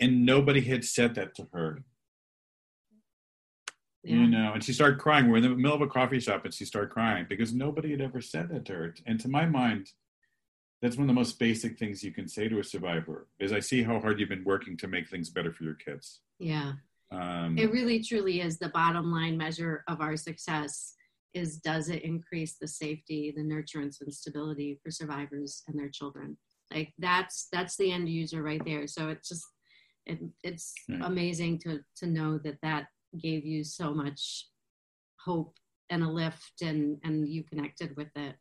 and 0.00 0.24
nobody 0.24 0.60
had 0.60 0.84
said 0.84 1.14
that 1.16 1.34
to 1.36 1.48
her. 1.52 1.84
Yeah. 4.04 4.16
you 4.16 4.26
know 4.28 4.52
and 4.54 4.62
she 4.62 4.72
started 4.72 5.00
crying. 5.00 5.28
We're 5.28 5.38
in 5.38 5.42
the 5.42 5.50
middle 5.50 5.74
of 5.74 5.82
a 5.82 5.88
coffee 5.88 6.20
shop 6.20 6.44
and 6.44 6.54
she 6.54 6.64
started 6.64 6.90
crying 6.90 7.26
because 7.28 7.52
nobody 7.52 7.90
had 7.90 8.00
ever 8.00 8.20
said 8.20 8.48
that 8.50 8.64
to 8.66 8.72
her. 8.74 8.94
And 9.06 9.18
to 9.20 9.28
my 9.28 9.44
mind 9.44 9.88
that's 10.80 10.96
one 10.96 11.04
of 11.04 11.08
the 11.08 11.20
most 11.20 11.38
basic 11.38 11.78
things 11.78 12.04
you 12.04 12.12
can 12.12 12.28
say 12.28 12.48
to 12.48 12.60
a 12.60 12.64
survivor 12.64 13.26
is 13.40 13.52
i 13.52 13.58
see 13.58 13.82
how 13.82 13.98
hard 13.98 14.20
you've 14.20 14.28
been 14.28 14.44
working 14.44 14.76
to 14.76 14.86
make 14.86 15.08
things 15.08 15.28
better 15.28 15.52
for 15.52 15.64
your 15.64 15.74
kids. 15.74 16.20
Yeah. 16.38 16.74
Um, 17.10 17.56
it 17.58 17.72
really 17.72 18.02
truly 18.02 18.40
is 18.40 18.58
the 18.58 18.68
bottom 18.68 19.10
line 19.10 19.36
measure 19.36 19.82
of 19.88 20.00
our 20.00 20.16
success 20.16 20.94
is 21.34 21.58
does 21.58 21.88
it 21.88 22.02
increase 22.02 22.56
the 22.60 22.68
safety 22.68 23.32
the 23.34 23.42
nurturance 23.42 24.00
and 24.00 24.12
stability 24.12 24.78
for 24.82 24.90
survivors 24.90 25.62
and 25.66 25.78
their 25.78 25.88
children? 25.88 26.36
Like 26.72 26.92
that's 26.98 27.48
that's 27.50 27.76
the 27.76 27.92
end 27.92 28.08
user 28.08 28.42
right 28.42 28.62
there. 28.64 28.86
So 28.86 29.08
it's 29.08 29.28
just 29.28 29.44
it, 30.08 30.18
it's 30.42 30.74
right. 30.88 31.00
amazing 31.04 31.58
to 31.60 31.80
to 31.96 32.06
know 32.06 32.38
that 32.38 32.58
that 32.62 32.86
gave 33.20 33.44
you 33.44 33.62
so 33.62 33.94
much 33.94 34.46
hope 35.24 35.54
and 35.90 36.02
a 36.02 36.08
lift 36.08 36.62
and 36.62 36.98
and 37.04 37.28
you 37.28 37.44
connected 37.44 37.96
with 37.96 38.08
it 38.16 38.34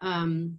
um, 0.00 0.58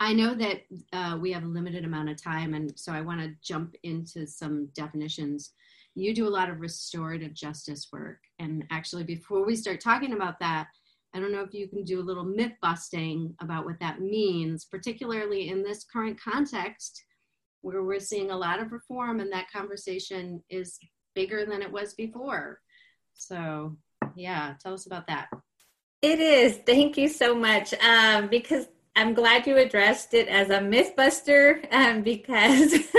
i 0.00 0.12
know 0.12 0.34
that 0.34 0.60
uh, 0.92 1.16
we 1.20 1.32
have 1.32 1.44
a 1.44 1.48
limited 1.48 1.84
amount 1.84 2.08
of 2.08 2.22
time 2.22 2.54
and 2.54 2.72
so 2.78 2.92
i 2.92 3.00
want 3.00 3.20
to 3.20 3.34
jump 3.42 3.74
into 3.82 4.26
some 4.26 4.68
definitions 4.74 5.52
you 5.94 6.14
do 6.14 6.28
a 6.28 6.30
lot 6.30 6.48
of 6.48 6.60
restorative 6.60 7.34
justice 7.34 7.88
work 7.92 8.20
and 8.38 8.64
actually 8.70 9.02
before 9.02 9.44
we 9.44 9.56
start 9.56 9.80
talking 9.80 10.12
about 10.12 10.38
that 10.38 10.68
I 11.14 11.20
don't 11.20 11.32
know 11.32 11.42
if 11.42 11.54
you 11.54 11.68
can 11.68 11.84
do 11.84 12.00
a 12.00 12.04
little 12.04 12.22
myth 12.22 12.52
busting 12.60 13.34
about 13.40 13.64
what 13.64 13.80
that 13.80 14.00
means, 14.00 14.66
particularly 14.66 15.48
in 15.48 15.62
this 15.62 15.84
current 15.84 16.20
context 16.20 17.02
where 17.62 17.82
we're 17.82 18.00
seeing 18.00 18.30
a 18.30 18.36
lot 18.36 18.60
of 18.60 18.72
reform 18.72 19.20
and 19.20 19.32
that 19.32 19.50
conversation 19.50 20.42
is 20.48 20.78
bigger 21.14 21.44
than 21.44 21.62
it 21.62 21.70
was 21.70 21.94
before. 21.94 22.60
So, 23.14 23.76
yeah, 24.14 24.54
tell 24.62 24.74
us 24.74 24.86
about 24.86 25.06
that. 25.08 25.28
It 26.00 26.20
is. 26.20 26.58
Thank 26.58 26.96
you 26.96 27.08
so 27.08 27.34
much. 27.34 27.74
Um, 27.74 28.28
because 28.28 28.66
I'm 28.94 29.14
glad 29.14 29.46
you 29.46 29.56
addressed 29.56 30.14
it 30.14 30.28
as 30.28 30.50
a 30.50 30.58
mythbuster 30.58 31.72
um, 31.72 32.02
because 32.14 32.72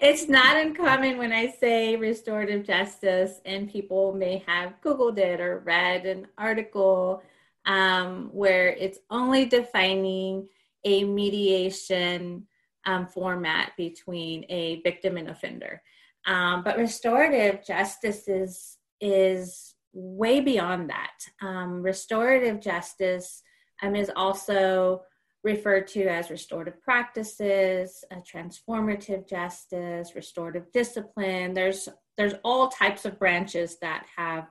it's 0.00 0.28
not 0.28 0.56
uncommon 0.56 1.18
when 1.18 1.32
I 1.32 1.48
say 1.48 1.96
restorative 1.96 2.64
justice 2.64 3.40
and 3.44 3.70
people 3.70 4.12
may 4.12 4.42
have 4.46 4.80
Googled 4.84 5.18
it 5.18 5.40
or 5.40 5.60
read 5.60 6.06
an 6.06 6.26
article 6.38 7.22
um, 7.66 8.30
where 8.32 8.68
it's 8.68 8.98
only 9.10 9.44
defining 9.44 10.48
a 10.84 11.04
mediation 11.04 12.46
um, 12.86 13.06
format 13.06 13.72
between 13.76 14.44
a 14.48 14.80
victim 14.82 15.16
and 15.16 15.28
offender. 15.28 15.82
Um, 16.26 16.62
but 16.62 16.78
restorative 16.78 17.64
justice 17.64 18.28
is 18.28 18.78
is 19.00 19.74
way 19.92 20.40
beyond 20.40 20.90
that. 20.90 21.18
Um, 21.40 21.82
restorative 21.82 22.60
justice 22.60 23.42
um, 23.82 23.96
is 23.96 24.10
also 24.14 25.02
referred 25.44 25.88
to 25.88 26.06
as 26.06 26.30
restorative 26.30 26.80
practices, 26.82 28.04
transformative 28.32 29.28
justice, 29.28 30.14
restorative 30.14 30.70
discipline. 30.72 31.54
There's 31.54 31.88
there's 32.16 32.34
all 32.44 32.68
types 32.68 33.04
of 33.04 33.18
branches 33.18 33.78
that 33.80 34.06
have 34.16 34.48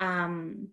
um, 0.00 0.68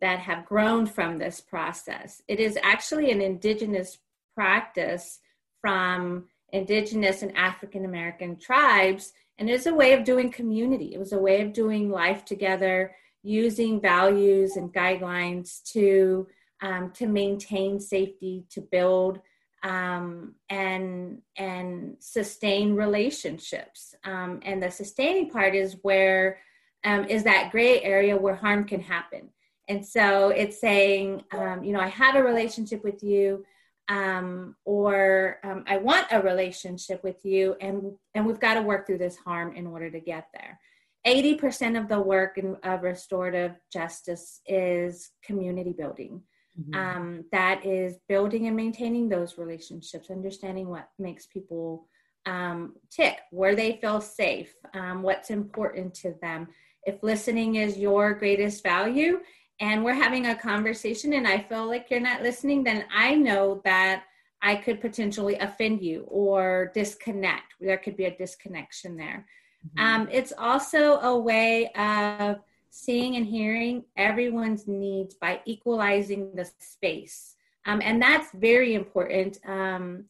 that 0.00 0.18
have 0.20 0.46
grown 0.46 0.86
from 0.86 1.18
this 1.18 1.40
process. 1.40 2.22
It 2.28 2.40
is 2.40 2.58
actually 2.62 3.10
an 3.10 3.20
indigenous 3.20 3.98
practice 4.34 5.18
from 5.60 6.26
indigenous 6.52 7.22
and 7.22 7.36
African 7.36 7.84
American 7.84 8.36
tribes. 8.36 9.12
And 9.38 9.48
it 9.48 9.52
was 9.52 9.66
a 9.66 9.74
way 9.74 9.92
of 9.94 10.04
doing 10.04 10.30
community. 10.30 10.94
It 10.94 10.98
was 10.98 11.12
a 11.12 11.18
way 11.18 11.40
of 11.40 11.52
doing 11.52 11.90
life 11.90 12.24
together 12.24 12.94
using 13.22 13.80
values 13.80 14.56
and 14.56 14.72
guidelines 14.72 15.62
to 15.72 16.26
um, 16.62 16.90
to 16.92 17.06
maintain 17.06 17.80
safety, 17.80 18.44
to 18.50 18.60
build 18.60 19.20
um, 19.62 20.34
and 20.48 21.22
and 21.36 21.96
sustain 22.00 22.74
relationships. 22.74 23.94
Um, 24.04 24.40
and 24.42 24.62
the 24.62 24.70
sustaining 24.70 25.30
part 25.30 25.54
is 25.54 25.76
where 25.82 26.38
um, 26.84 27.04
is 27.06 27.24
that 27.24 27.50
gray 27.50 27.82
area 27.82 28.16
where 28.16 28.34
harm 28.34 28.64
can 28.64 28.80
happen. 28.80 29.28
And 29.68 29.86
so 29.86 30.30
it's 30.30 30.60
saying, 30.60 31.22
um, 31.32 31.62
you 31.62 31.72
know, 31.72 31.80
I 31.80 31.88
have 31.88 32.16
a 32.16 32.22
relationship 32.22 32.82
with 32.82 33.02
you, 33.02 33.44
um, 33.90 34.54
or 34.64 35.40
um, 35.42 35.64
I 35.66 35.76
want 35.78 36.06
a 36.12 36.22
relationship 36.22 37.02
with 37.02 37.24
you, 37.24 37.56
and 37.60 37.92
and 38.14 38.24
we've 38.24 38.40
got 38.40 38.54
to 38.54 38.62
work 38.62 38.86
through 38.86 38.98
this 38.98 39.16
harm 39.16 39.54
in 39.54 39.66
order 39.66 39.90
to 39.90 40.00
get 40.00 40.28
there. 40.32 40.58
80% 41.06 41.80
of 41.80 41.88
the 41.88 42.00
work 42.00 42.38
in, 42.38 42.56
of 42.62 42.82
restorative 42.82 43.52
justice 43.72 44.42
is 44.46 45.10
community 45.24 45.72
building. 45.72 46.22
Mm-hmm. 46.60 46.74
Um, 46.74 47.24
that 47.32 47.64
is 47.64 47.96
building 48.08 48.46
and 48.46 48.56
maintaining 48.56 49.08
those 49.08 49.38
relationships, 49.38 50.10
understanding 50.10 50.68
what 50.68 50.88
makes 50.98 51.26
people 51.26 51.88
um, 52.26 52.74
tick, 52.90 53.18
where 53.30 53.56
they 53.56 53.78
feel 53.80 54.00
safe, 54.00 54.52
um, 54.74 55.02
what's 55.02 55.30
important 55.30 55.94
to 55.94 56.14
them. 56.20 56.48
If 56.84 57.02
listening 57.02 57.56
is 57.56 57.78
your 57.78 58.14
greatest 58.14 58.62
value 58.62 59.20
and 59.60 59.84
we're 59.84 59.94
having 59.94 60.26
a 60.26 60.34
conversation 60.34 61.12
and 61.12 61.28
I 61.28 61.38
feel 61.38 61.66
like 61.66 61.90
you're 61.90 62.00
not 62.00 62.22
listening, 62.22 62.64
then 62.64 62.84
I 62.92 63.14
know 63.14 63.60
that 63.64 64.04
I 64.42 64.56
could 64.56 64.80
potentially 64.80 65.36
offend 65.36 65.82
you 65.82 66.04
or 66.08 66.72
disconnect. 66.74 67.54
There 67.60 67.76
could 67.76 67.96
be 67.96 68.06
a 68.06 68.16
disconnection 68.16 68.96
there. 68.96 69.26
Mm-hmm. 69.66 70.02
Um, 70.02 70.08
it's 70.10 70.32
also 70.38 70.98
a 71.00 71.18
way 71.18 71.70
of 71.72 72.40
seeing 72.70 73.16
and 73.16 73.26
hearing 73.26 73.84
everyone's 73.96 74.66
needs 74.66 75.14
by 75.14 75.40
equalizing 75.44 76.34
the 76.34 76.48
space. 76.58 77.36
Um, 77.66 77.82
and 77.84 78.00
that's 78.00 78.28
very 78.32 78.74
important 78.74 79.38
um, 79.46 80.04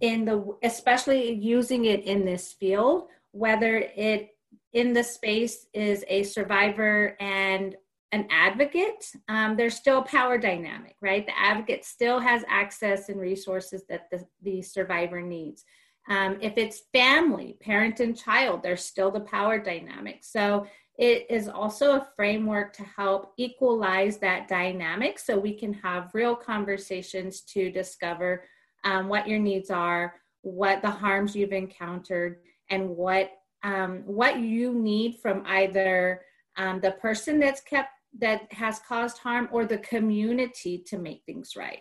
in 0.00 0.24
the, 0.24 0.56
especially 0.62 1.32
using 1.32 1.84
it 1.84 2.04
in 2.04 2.24
this 2.24 2.52
field, 2.52 3.08
whether 3.32 3.76
it 3.76 4.30
in 4.72 4.92
the 4.92 5.04
space 5.04 5.66
is 5.74 6.04
a 6.08 6.22
survivor 6.22 7.16
and 7.20 7.76
an 8.14 8.28
advocate, 8.30 9.10
um, 9.28 9.56
there's 9.56 9.74
still 9.74 10.00
power 10.00 10.38
dynamic, 10.38 10.94
right? 11.02 11.26
The 11.26 11.36
advocate 11.36 11.84
still 11.84 12.20
has 12.20 12.44
access 12.48 13.08
and 13.08 13.20
resources 13.20 13.82
that 13.88 14.08
the, 14.12 14.24
the 14.42 14.62
survivor 14.62 15.20
needs. 15.20 15.64
Um, 16.08 16.38
if 16.40 16.56
it's 16.56 16.82
family, 16.92 17.56
parent 17.60 17.98
and 17.98 18.16
child, 18.16 18.62
there's 18.62 18.84
still 18.84 19.10
the 19.10 19.20
power 19.20 19.58
dynamic. 19.58 20.18
So 20.22 20.64
it 20.96 21.26
is 21.28 21.48
also 21.48 21.96
a 21.96 22.08
framework 22.14 22.72
to 22.74 22.84
help 22.84 23.32
equalize 23.36 24.18
that 24.18 24.46
dynamic 24.46 25.18
so 25.18 25.36
we 25.36 25.58
can 25.58 25.72
have 25.72 26.14
real 26.14 26.36
conversations 26.36 27.40
to 27.40 27.72
discover 27.72 28.44
um, 28.84 29.08
what 29.08 29.26
your 29.26 29.40
needs 29.40 29.70
are, 29.70 30.14
what 30.42 30.82
the 30.82 30.90
harms 30.90 31.34
you've 31.34 31.52
encountered, 31.52 32.36
and 32.70 32.88
what 32.88 33.32
um, 33.64 34.02
what 34.04 34.38
you 34.38 34.74
need 34.74 35.16
from 35.22 35.42
either 35.46 36.20
um, 36.56 36.80
the 36.80 36.92
person 36.92 37.40
that's 37.40 37.62
kept 37.62 37.88
that 38.18 38.52
has 38.52 38.80
caused 38.80 39.18
harm 39.18 39.48
or 39.52 39.66
the 39.66 39.78
community 39.78 40.82
to 40.86 40.98
make 40.98 41.22
things 41.26 41.52
right. 41.56 41.80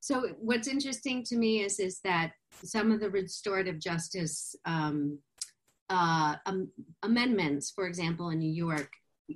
So 0.00 0.28
what's 0.38 0.68
interesting 0.68 1.24
to 1.24 1.36
me 1.36 1.62
is 1.62 1.80
is 1.80 2.00
that 2.04 2.32
some 2.62 2.92
of 2.92 3.00
the 3.00 3.08
restorative 3.08 3.78
justice 3.78 4.54
um, 4.66 5.18
uh, 5.88 6.36
um, 6.46 6.68
amendments, 7.02 7.70
for 7.70 7.86
example, 7.86 8.30
in 8.30 8.38
New 8.38 8.52
York, 8.52 8.90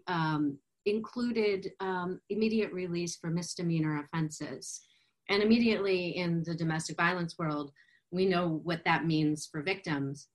um, 0.07 0.59
included 0.87 1.73
um, 1.81 2.21
immediate 2.31 2.73
release 2.73 3.17
for 3.17 3.31
misdemeanor 3.31 4.05
offenses. 4.05 4.81
And 5.31 5.43
immediately 5.43 6.17
in 6.17 6.43
the 6.45 6.55
domestic 6.55 6.97
violence 6.97 7.39
world, 7.39 7.73
we 8.11 8.25
know 8.25 8.61
what 8.65 8.85
that 8.85 9.05
means 9.05 9.47
for 9.51 9.63
victims. 9.63 10.29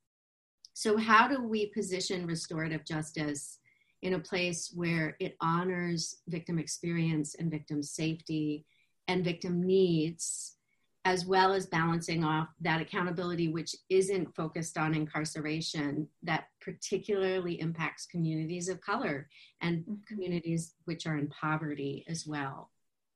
So, 0.74 0.98
how 0.98 1.28
do 1.28 1.44
we 1.44 1.68
position 1.68 2.26
restorative 2.28 2.86
justice 2.86 3.60
in 4.04 4.16
a 4.16 4.20
place 4.20 4.72
where 4.76 5.16
it 5.20 5.36
honors 5.40 6.18
victim 6.28 6.60
experience 6.60 7.36
and 7.36 7.50
victim 7.50 7.82
safety 7.82 8.66
and 9.08 9.24
victim 9.24 9.64
needs 9.64 10.58
as 11.06 11.26
well 11.26 11.54
as 11.54 11.66
balancing 11.66 12.24
off 12.24 12.48
that 12.62 12.82
accountability, 12.82 13.50
which 13.50 13.76
isn't 13.90 14.34
focused 14.36 14.78
on 14.78 14.94
incarceration, 14.94 16.08
that 16.22 16.46
particularly 16.62 17.60
impacts 17.60 18.06
communities 18.06 18.70
of 18.70 18.80
color 18.80 19.28
and 19.62 19.80
mm-hmm. 19.80 19.96
communities 20.08 20.76
which 20.86 21.06
are 21.06 21.18
in 21.18 21.28
poverty 21.28 22.06
as 22.08 22.26
well? 22.26 22.72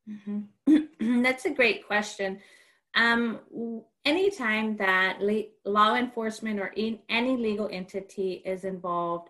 Mm-hmm. 0.09 1.21
That's 1.23 1.45
a 1.45 1.53
great 1.53 1.87
question. 1.87 2.39
Um, 2.95 3.39
anytime 4.03 4.75
that 4.77 5.21
le- 5.21 5.43
law 5.65 5.95
enforcement 5.95 6.59
or 6.59 6.67
in 6.75 6.99
any 7.09 7.37
legal 7.37 7.69
entity 7.71 8.41
is 8.45 8.65
involved 8.65 9.29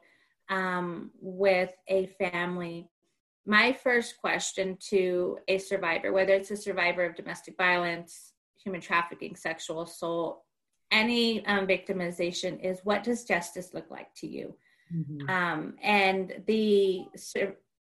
um, 0.50 1.12
with 1.20 1.72
a 1.88 2.08
family, 2.20 2.90
my 3.46 3.74
first 3.74 4.18
question 4.20 4.78
to 4.90 5.38
a 5.48 5.58
survivor, 5.58 6.12
whether 6.12 6.34
it's 6.34 6.52
a 6.52 6.58
survivor 6.58 7.06
of 7.06 7.16
domestic 7.16 7.56
violence, 7.58 8.34
human 8.62 8.82
trafficking, 8.82 9.36
sexual 9.36 9.84
assault, 9.84 10.44
any 10.92 11.46
um, 11.46 11.68
victimization 11.68 12.64
is 12.64 12.80
what 12.84 13.04
does 13.04 13.26
justice 13.26 13.74
look 13.74 13.90
like 13.90 14.14
to 14.16 14.28
you? 14.28 14.56
Mm-hmm. 14.94 15.30
Um, 15.30 15.76
and 15.82 16.44
the 16.48 17.06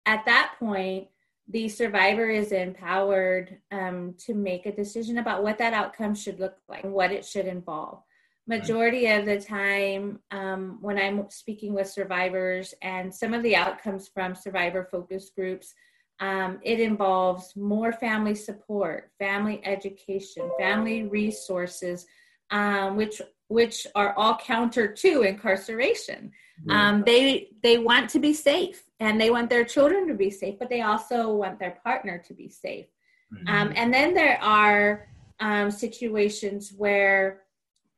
at 0.05 0.25
that 0.25 0.55
point, 0.59 1.07
the 1.49 1.69
survivor 1.69 2.29
is 2.29 2.51
empowered 2.51 3.57
um, 3.71 4.15
to 4.25 4.33
make 4.33 4.65
a 4.65 4.75
decision 4.75 5.17
about 5.17 5.43
what 5.43 5.57
that 5.59 5.73
outcome 5.73 6.15
should 6.15 6.39
look 6.39 6.55
like 6.67 6.83
and 6.83 6.93
what 6.93 7.11
it 7.11 7.25
should 7.25 7.45
involve. 7.45 8.01
Majority 8.47 9.07
of 9.07 9.25
the 9.25 9.39
time, 9.39 10.19
um, 10.31 10.77
when 10.81 10.97
I'm 10.97 11.29
speaking 11.29 11.73
with 11.73 11.87
survivors, 11.87 12.73
and 12.81 13.13
some 13.13 13.33
of 13.33 13.43
the 13.43 13.55
outcomes 13.55 14.07
from 14.07 14.35
survivor 14.35 14.87
focus 14.89 15.31
groups 15.35 15.73
um, 16.19 16.59
it 16.63 16.79
involves 16.79 17.55
more 17.55 17.93
family 17.93 18.33
support, 18.33 19.11
family 19.19 19.61
education, 19.63 20.49
family 20.59 21.03
resources, 21.03 22.07
um, 22.51 22.95
which 22.95 23.21
which 23.49 23.87
are 23.95 24.13
all 24.17 24.35
counter 24.37 24.91
to 24.91 25.21
incarceration. 25.21 26.31
Um, 26.69 27.03
they 27.05 27.49
they 27.61 27.77
want 27.77 28.09
to 28.11 28.19
be 28.19 28.33
safe 28.33 28.83
and 28.99 29.21
they 29.21 29.29
want 29.29 29.49
their 29.49 29.63
children 29.63 30.07
to 30.07 30.15
be 30.15 30.31
safe, 30.31 30.57
but 30.57 30.69
they 30.69 30.81
also 30.81 31.33
want 31.33 31.59
their 31.59 31.77
partner 31.83 32.21
to 32.27 32.33
be 32.33 32.49
safe. 32.49 32.87
Mm-hmm. 33.33 33.73
and 33.75 33.93
then 33.93 34.13
there 34.13 34.41
are 34.41 35.05
um, 35.41 35.69
situations 35.69 36.73
where 36.77 37.41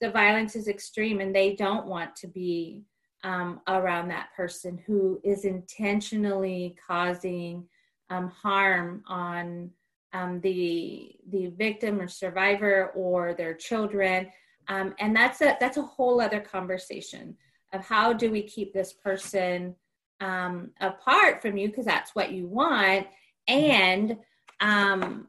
the 0.01 0.11
violence 0.11 0.55
is 0.55 0.67
extreme 0.67 1.19
and 1.19 1.35
they 1.35 1.55
don't 1.55 1.85
want 1.85 2.15
to 2.17 2.27
be 2.27 2.83
um, 3.23 3.59
around 3.67 4.07
that 4.07 4.29
person 4.35 4.79
who 4.85 5.19
is 5.23 5.43
intentionally 5.43 6.75
causing 6.87 7.65
um, 8.09 8.29
harm 8.29 9.03
on 9.07 9.69
um, 10.13 10.39
the 10.41 11.15
the 11.29 11.47
victim 11.57 11.99
or 11.99 12.07
survivor 12.07 12.91
or 12.95 13.33
their 13.33 13.53
children, 13.53 14.27
um, 14.67 14.95
and 14.99 15.15
that's 15.15 15.41
a 15.41 15.55
that's 15.59 15.77
a 15.77 15.83
whole 15.83 16.19
other 16.19 16.39
conversation 16.39 17.35
of 17.73 17.85
how 17.85 18.13
do 18.13 18.31
we 18.31 18.41
keep 18.41 18.73
this 18.73 18.93
person 18.93 19.75
um, 20.21 20.71
apart 20.81 21.41
from 21.41 21.57
you 21.57 21.67
because 21.67 21.85
that's 21.85 22.15
what 22.15 22.31
you 22.31 22.47
want, 22.47 23.05
and 23.47 24.17
um, 24.61 25.27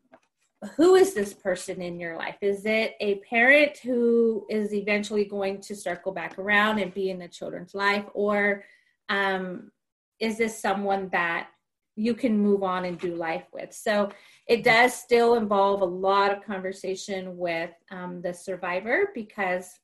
who 0.77 0.95
is 0.95 1.15
this 1.15 1.33
person 1.33 1.81
in 1.81 1.99
your 1.99 2.17
life? 2.17 2.37
Is 2.43 2.67
it 2.67 2.95
a 3.01 3.17
parent 3.17 3.79
who 3.79 4.47
is 4.51 4.75
eventually 4.75 5.25
going 5.25 5.61
to 5.63 5.75
circle 5.75 6.13
back 6.13 6.39
around 6.39 6.79
and 6.79 6.93
be 6.93 7.11
in 7.11 7.19
the 7.19 7.29
children's 7.29 7.75
life, 7.75 8.05
or 8.13 8.65
um, 9.09 9.71
is 10.19 10.39
this 10.39 10.61
someone 10.61 11.09
that 11.11 11.49
you 11.97 12.15
can 12.15 12.39
move 12.39 12.63
on 12.63 12.87
and 12.87 12.99
do 12.99 13.15
life 13.15 13.45
with. 13.53 13.75
So 13.75 14.11
it 14.47 14.65
does 14.65 14.95
still 14.95 15.35
involve 15.35 15.83
a 15.83 15.87
lot 15.87 16.33
of 16.33 16.43
conversation 16.43 17.37
with 17.37 17.71
um, 17.91 18.23
the 18.23 18.33
survivor 18.33 19.11
because 19.15 19.79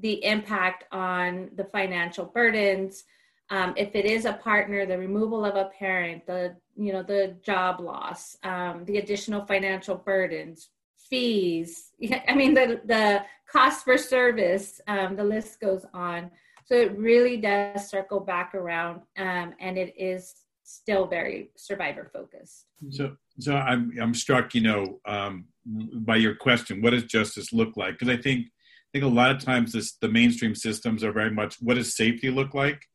the 0.00 0.24
impact 0.24 0.84
on 0.92 1.50
the 1.54 1.64
financial 1.64 2.26
burdens, 2.26 3.04
um, 3.52 3.74
if 3.76 3.94
it 3.94 4.06
is 4.06 4.24
a 4.24 4.32
partner, 4.32 4.86
the 4.86 4.96
removal 4.96 5.44
of 5.44 5.56
a 5.56 5.70
parent, 5.78 6.26
the 6.26 6.56
you 6.74 6.90
know 6.90 7.02
the 7.02 7.36
job 7.44 7.80
loss, 7.80 8.34
um, 8.44 8.84
the 8.86 8.96
additional 8.96 9.44
financial 9.44 9.94
burdens, 9.94 10.70
fees. 11.10 11.90
I 12.28 12.34
mean 12.34 12.54
the 12.54 12.80
the 12.86 13.22
cost 13.46 13.84
for 13.84 13.98
service. 13.98 14.80
Um, 14.88 15.16
the 15.16 15.24
list 15.24 15.60
goes 15.60 15.84
on. 15.92 16.30
So 16.64 16.74
it 16.74 16.96
really 16.96 17.36
does 17.36 17.90
circle 17.90 18.20
back 18.20 18.54
around, 18.54 19.02
um, 19.18 19.52
and 19.60 19.76
it 19.76 19.92
is 19.98 20.34
still 20.64 21.06
very 21.06 21.50
survivor 21.56 22.08
focused. 22.10 22.64
So, 22.88 23.16
so 23.38 23.54
I'm 23.56 23.92
I'm 24.00 24.14
struck, 24.14 24.54
you 24.54 24.62
know, 24.62 25.00
um, 25.04 25.44
by 25.66 26.16
your 26.16 26.36
question. 26.36 26.80
What 26.80 26.90
does 26.90 27.04
justice 27.04 27.52
look 27.52 27.76
like? 27.76 27.98
Because 27.98 28.08
I 28.08 28.16
think 28.16 28.46
I 28.46 28.90
think 28.94 29.04
a 29.04 29.14
lot 29.14 29.30
of 29.30 29.44
times 29.44 29.72
this 29.72 29.92
the 30.00 30.08
mainstream 30.08 30.54
systems 30.54 31.04
are 31.04 31.12
very 31.12 31.30
much 31.30 31.56
what 31.60 31.74
does 31.74 31.94
safety 31.94 32.30
look 32.30 32.54
like, 32.54 32.86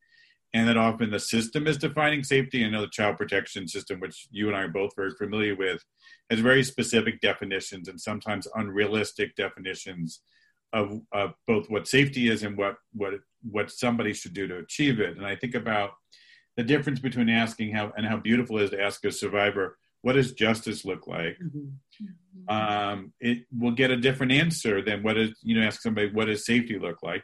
and 0.53 0.67
that 0.67 0.77
often 0.77 1.11
the 1.11 1.19
system 1.19 1.67
is 1.67 1.77
defining 1.77 2.23
safety. 2.23 2.63
I 2.63 2.69
know 2.69 2.81
the 2.81 2.87
child 2.87 3.17
protection 3.17 3.67
system, 3.67 3.99
which 3.99 4.27
you 4.31 4.47
and 4.47 4.55
I 4.55 4.61
are 4.61 4.67
both 4.69 4.91
very 4.95 5.11
familiar 5.11 5.55
with, 5.55 5.83
has 6.29 6.39
very 6.39 6.63
specific 6.63 7.19
definitions 7.21 7.87
and 7.87 7.99
sometimes 7.99 8.47
unrealistic 8.55 9.35
definitions 9.35 10.21
of, 10.73 11.01
of 11.11 11.33
both 11.47 11.69
what 11.69 11.87
safety 11.87 12.29
is 12.29 12.43
and 12.43 12.57
what 12.57 12.75
what 12.93 13.13
what 13.49 13.71
somebody 13.71 14.13
should 14.13 14.33
do 14.33 14.47
to 14.47 14.57
achieve 14.57 14.99
it. 14.99 15.17
And 15.17 15.25
I 15.25 15.35
think 15.35 15.55
about 15.55 15.91
the 16.55 16.63
difference 16.63 16.99
between 16.99 17.29
asking 17.29 17.73
how 17.73 17.93
and 17.95 18.05
how 18.05 18.17
beautiful 18.17 18.57
it 18.57 18.63
is 18.63 18.69
to 18.71 18.81
ask 18.81 19.05
a 19.05 19.11
survivor, 19.11 19.77
what 20.01 20.13
does 20.13 20.33
justice 20.33 20.85
look 20.85 21.07
like? 21.07 21.37
Mm-hmm. 21.43 22.53
Um, 22.53 23.13
it 23.19 23.45
will 23.57 23.71
get 23.71 23.91
a 23.91 23.97
different 23.97 24.31
answer 24.31 24.81
than 24.81 25.03
what 25.03 25.17
is 25.17 25.31
you 25.43 25.59
know 25.59 25.65
ask 25.65 25.81
somebody 25.81 26.11
what 26.11 26.25
does 26.25 26.45
safety 26.45 26.79
look 26.79 27.03
like. 27.03 27.23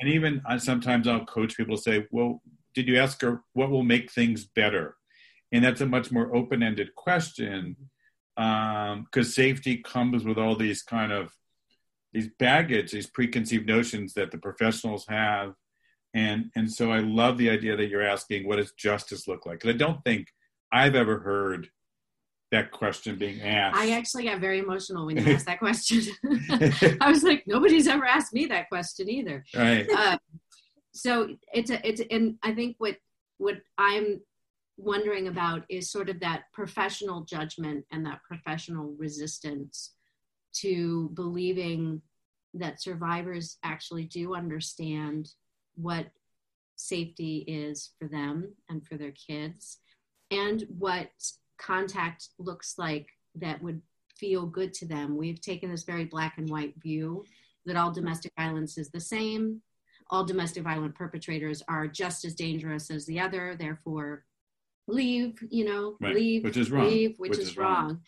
And 0.00 0.10
even 0.10 0.42
uh, 0.48 0.58
sometimes 0.58 1.06
I'll 1.08 1.24
coach 1.24 1.56
people 1.56 1.76
to 1.76 1.82
say, 1.82 2.06
well, 2.10 2.42
did 2.74 2.88
you 2.88 2.98
ask 2.98 3.20
her 3.22 3.42
what 3.52 3.70
will 3.70 3.84
make 3.84 4.10
things 4.10 4.44
better? 4.44 4.96
And 5.52 5.64
that's 5.64 5.80
a 5.80 5.86
much 5.86 6.10
more 6.10 6.34
open-ended 6.34 6.94
question 6.96 7.76
because 8.36 8.98
um, 9.16 9.24
safety 9.24 9.76
comes 9.78 10.24
with 10.24 10.38
all 10.38 10.56
these 10.56 10.82
kind 10.82 11.12
of 11.12 11.32
these 12.12 12.28
baggage, 12.38 12.92
these 12.92 13.08
preconceived 13.08 13.66
notions 13.66 14.14
that 14.14 14.30
the 14.30 14.38
professionals 14.38 15.04
have. 15.08 15.54
And, 16.14 16.50
and 16.54 16.72
so 16.72 16.92
I 16.92 17.00
love 17.00 17.38
the 17.38 17.50
idea 17.50 17.76
that 17.76 17.88
you're 17.88 18.06
asking, 18.06 18.46
what 18.46 18.56
does 18.56 18.72
justice 18.72 19.26
look 19.26 19.46
like? 19.46 19.60
Because 19.60 19.74
I 19.74 19.78
don't 19.78 20.02
think 20.04 20.28
I've 20.72 20.94
ever 20.94 21.18
heard 21.18 21.68
that 22.54 22.70
question 22.70 23.16
being 23.16 23.42
asked. 23.42 23.76
I 23.76 23.90
actually 23.90 24.24
got 24.24 24.40
very 24.40 24.60
emotional 24.60 25.06
when 25.06 25.16
you 25.16 25.32
asked 25.34 25.46
that 25.46 25.58
question. 25.58 26.02
I 27.00 27.10
was 27.10 27.22
like, 27.22 27.44
nobody's 27.46 27.88
ever 27.88 28.06
asked 28.06 28.32
me 28.32 28.46
that 28.46 28.68
question 28.68 29.08
either. 29.08 29.44
Right. 29.54 29.86
Uh, 29.90 30.18
so 30.92 31.28
it's 31.52 31.70
a, 31.70 31.86
it's, 31.86 32.00
and 32.10 32.36
I 32.42 32.54
think 32.54 32.76
what, 32.78 32.96
what 33.38 33.56
I'm 33.76 34.20
wondering 34.76 35.28
about 35.28 35.64
is 35.68 35.90
sort 35.90 36.08
of 36.08 36.20
that 36.20 36.44
professional 36.52 37.22
judgment 37.22 37.84
and 37.90 38.06
that 38.06 38.22
professional 38.22 38.94
resistance 38.98 39.90
to 40.54 41.10
believing 41.14 42.00
that 42.54 42.80
survivors 42.80 43.58
actually 43.64 44.04
do 44.04 44.34
understand 44.34 45.30
what 45.74 46.06
safety 46.76 47.38
is 47.48 47.90
for 47.98 48.06
them 48.06 48.52
and 48.68 48.86
for 48.86 48.96
their 48.96 49.12
kids 49.12 49.78
and 50.30 50.64
what 50.78 51.10
contact 51.58 52.28
looks 52.38 52.74
like 52.78 53.08
that 53.36 53.62
would 53.62 53.80
feel 54.16 54.46
good 54.46 54.72
to 54.74 54.86
them. 54.86 55.16
We've 55.16 55.40
taken 55.40 55.70
this 55.70 55.84
very 55.84 56.04
black 56.04 56.38
and 56.38 56.48
white 56.48 56.74
view 56.80 57.24
that 57.66 57.76
all 57.76 57.90
domestic 57.90 58.32
violence 58.38 58.78
is 58.78 58.90
the 58.90 59.00
same. 59.00 59.60
All 60.10 60.24
domestic 60.24 60.62
violent 60.62 60.94
perpetrators 60.94 61.62
are 61.68 61.88
just 61.88 62.24
as 62.24 62.34
dangerous 62.34 62.90
as 62.90 63.06
the 63.06 63.20
other, 63.20 63.56
therefore 63.58 64.24
leave, 64.86 65.42
you 65.50 65.64
know, 65.64 65.96
right. 66.00 66.14
leave, 66.14 66.44
which 66.44 66.56
is 66.56 66.70
wrong, 66.70 66.86
leave, 66.86 67.14
which, 67.18 67.30
which 67.30 67.38
is, 67.38 67.48
is, 67.48 67.56
wrong. 67.56 68.00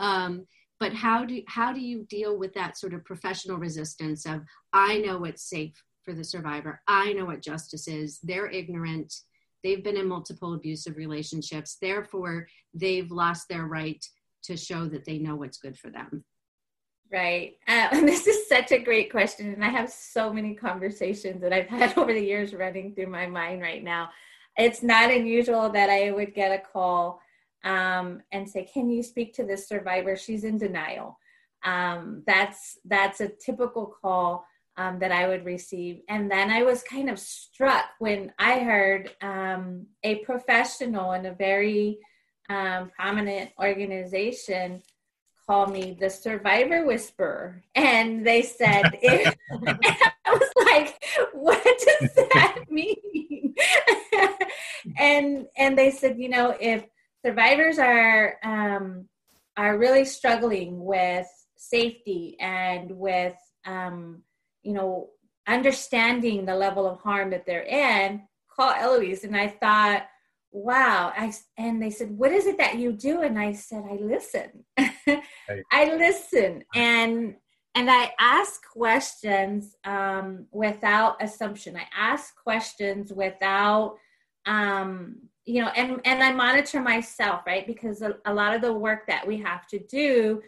wrong. 0.00 0.14
Um, 0.24 0.46
but 0.80 0.92
how 0.92 1.24
do 1.24 1.40
how 1.46 1.72
do 1.72 1.80
you 1.80 2.04
deal 2.08 2.36
with 2.36 2.54
that 2.54 2.76
sort 2.76 2.94
of 2.94 3.04
professional 3.04 3.58
resistance 3.58 4.26
of 4.26 4.40
I 4.72 4.98
know 4.98 5.18
what's 5.18 5.48
safe 5.48 5.74
for 6.04 6.14
the 6.14 6.24
survivor, 6.24 6.80
I 6.88 7.12
know 7.12 7.26
what 7.26 7.42
justice 7.42 7.86
is, 7.86 8.18
they're 8.22 8.50
ignorant, 8.50 9.14
they've 9.62 9.82
been 9.82 9.96
in 9.96 10.08
multiple 10.08 10.54
abusive 10.54 10.96
relationships, 10.96 11.76
therefore 11.80 12.46
they've 12.74 13.10
lost 13.10 13.48
their 13.48 13.66
right 13.66 14.04
to 14.44 14.56
show 14.56 14.86
that 14.86 15.04
they 15.04 15.18
know 15.18 15.36
what's 15.36 15.58
good 15.58 15.78
for 15.78 15.90
them. 15.90 16.24
Right. 17.12 17.56
Uh, 17.68 17.88
this 18.00 18.26
is 18.26 18.48
such 18.48 18.72
a 18.72 18.78
great 18.78 19.10
question. 19.10 19.52
And 19.52 19.64
I 19.64 19.68
have 19.68 19.90
so 19.90 20.32
many 20.32 20.54
conversations 20.54 21.42
that 21.42 21.52
I've 21.52 21.66
had 21.68 21.96
over 21.98 22.12
the 22.12 22.24
years 22.24 22.54
running 22.54 22.94
through 22.94 23.08
my 23.08 23.26
mind 23.26 23.60
right 23.60 23.84
now. 23.84 24.08
It's 24.56 24.82
not 24.82 25.10
unusual 25.10 25.68
that 25.70 25.90
I 25.90 26.10
would 26.10 26.34
get 26.34 26.52
a 26.52 26.62
call 26.62 27.20
um, 27.64 28.22
and 28.32 28.48
say, 28.48 28.68
"Can 28.72 28.90
you 28.90 29.02
speak 29.02 29.32
to 29.34 29.44
this 29.44 29.66
survivor? 29.66 30.14
She's 30.14 30.44
in 30.44 30.58
denial." 30.58 31.18
Um, 31.64 32.22
that's 32.26 32.78
that's 32.84 33.20
a 33.20 33.28
typical 33.28 33.94
call 34.02 34.44
um, 34.76 34.98
that 35.00 35.12
I 35.12 35.28
would 35.28 35.44
receive, 35.44 36.00
and 36.08 36.30
then 36.30 36.50
I 36.50 36.62
was 36.62 36.82
kind 36.82 37.10
of 37.10 37.18
struck 37.18 37.84
when 37.98 38.32
I 38.38 38.60
heard 38.60 39.10
um, 39.20 39.86
a 40.02 40.16
professional 40.16 41.12
in 41.12 41.26
a 41.26 41.34
very 41.34 41.98
um, 42.48 42.90
prominent 42.96 43.50
organization 43.58 44.82
call 45.46 45.66
me 45.66 45.96
the 45.98 46.08
survivor 46.08 46.86
whisperer. 46.86 47.62
And 47.74 48.26
they 48.26 48.42
said 48.42 48.82
if, 49.02 49.34
i 50.24 50.32
was 50.32 50.52
like 50.64 51.02
what 51.32 51.62
does 51.62 52.14
that 52.14 52.64
mean? 52.70 53.54
And 54.98 55.46
and 55.56 55.76
they 55.76 55.90
said 55.90 56.18
you 56.18 56.28
know 56.28 56.56
if 56.60 56.84
survivors 57.24 57.78
are 57.78 58.36
um, 58.42 59.08
are 59.56 59.78
really 59.78 60.04
struggling 60.04 60.84
with 60.84 61.26
safety 61.56 62.36
and 62.40 62.90
with 62.90 63.36
um, 63.66 64.22
you 64.62 64.72
know 64.72 65.08
understanding 65.46 66.44
the 66.44 66.54
level 66.54 66.86
of 66.86 67.00
harm 67.00 67.30
that 67.30 67.44
they're 67.46 67.64
in 67.64 68.22
call 68.54 68.72
eloise. 68.72 69.24
And 69.24 69.36
i 69.36 69.48
thought 69.48 70.06
wow. 70.52 71.12
I 71.16 71.32
and 71.56 71.82
they 71.82 71.90
said 71.90 72.10
what 72.10 72.32
is 72.32 72.46
it 72.46 72.58
that 72.58 72.76
you 72.76 72.92
do? 72.92 73.22
And 73.22 73.38
i 73.38 73.52
said 73.52 73.84
i 73.90 73.94
listen. 73.94 74.64
I 75.72 75.94
listen. 75.96 76.64
And 76.74 77.36
and 77.74 77.90
i 77.90 78.12
ask 78.20 78.60
questions 78.70 79.76
um, 79.84 80.46
without 80.52 81.22
assumption. 81.22 81.76
I 81.76 81.86
ask 81.96 82.34
questions 82.36 83.12
without 83.12 83.96
um, 84.46 85.16
you 85.44 85.60
know 85.60 85.68
and 85.68 86.00
and 86.04 86.22
i 86.22 86.32
monitor 86.32 86.80
myself 86.80 87.42
right? 87.46 87.66
Because 87.66 88.02
a, 88.02 88.16
a 88.26 88.34
lot 88.34 88.54
of 88.54 88.62
the 88.62 88.72
work 88.72 89.06
that 89.06 89.26
we 89.26 89.38
have 89.38 89.66
to 89.68 89.78
do 89.78 90.42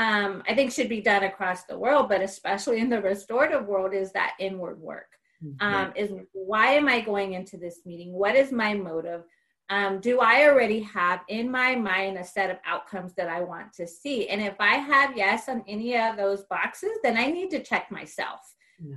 um, 0.00 0.42
i 0.48 0.54
think 0.54 0.72
should 0.72 0.88
be 0.88 1.00
done 1.00 1.24
across 1.24 1.64
the 1.64 1.78
world 1.78 2.08
but 2.08 2.22
especially 2.22 2.78
in 2.80 2.88
the 2.88 3.00
restorative 3.00 3.66
world 3.66 3.92
is 3.94 4.12
that 4.12 4.34
inward 4.40 4.80
work. 4.80 5.10
Mm-hmm. 5.44 5.74
um, 5.74 5.92
is 5.96 6.10
why 6.32 6.68
am 6.72 6.88
i 6.88 7.00
going 7.00 7.32
into 7.32 7.56
this 7.56 7.80
meeting? 7.86 8.12
What 8.12 8.34
is 8.34 8.52
my 8.52 8.74
motive? 8.74 9.22
Um, 9.68 10.00
do 10.00 10.20
i 10.20 10.46
already 10.48 10.80
have 10.80 11.20
in 11.28 11.50
my 11.50 11.74
mind 11.76 12.18
a 12.18 12.24
set 12.24 12.50
of 12.50 12.58
outcomes 12.66 13.12
that 13.14 13.28
i 13.28 13.40
want 13.40 13.72
to 13.74 13.86
see? 13.86 14.28
And 14.28 14.40
if 14.40 14.56
i 14.60 14.74
have 14.92 15.16
yes 15.16 15.48
on 15.48 15.62
any 15.66 15.96
of 15.96 16.16
those 16.16 16.42
boxes 16.44 16.94
then 17.02 17.16
i 17.16 17.26
need 17.26 17.50
to 17.50 17.62
check 17.62 17.90
myself. 17.90 18.40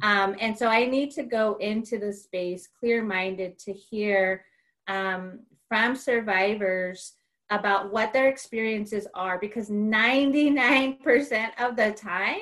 Um, 0.01 0.37
and 0.39 0.57
so 0.57 0.67
i 0.67 0.85
need 0.85 1.11
to 1.11 1.23
go 1.23 1.55
into 1.55 1.99
the 1.99 2.13
space 2.13 2.67
clear 2.79 3.03
minded 3.03 3.59
to 3.65 3.73
hear 3.73 4.45
um, 4.87 5.39
from 5.67 5.95
survivors 5.95 7.13
about 7.59 7.91
what 7.91 8.13
their 8.13 8.29
experiences 8.29 9.07
are 9.13 9.39
because 9.39 9.69
99% 9.69 11.49
of 11.59 11.75
the 11.75 11.91
time 11.91 12.41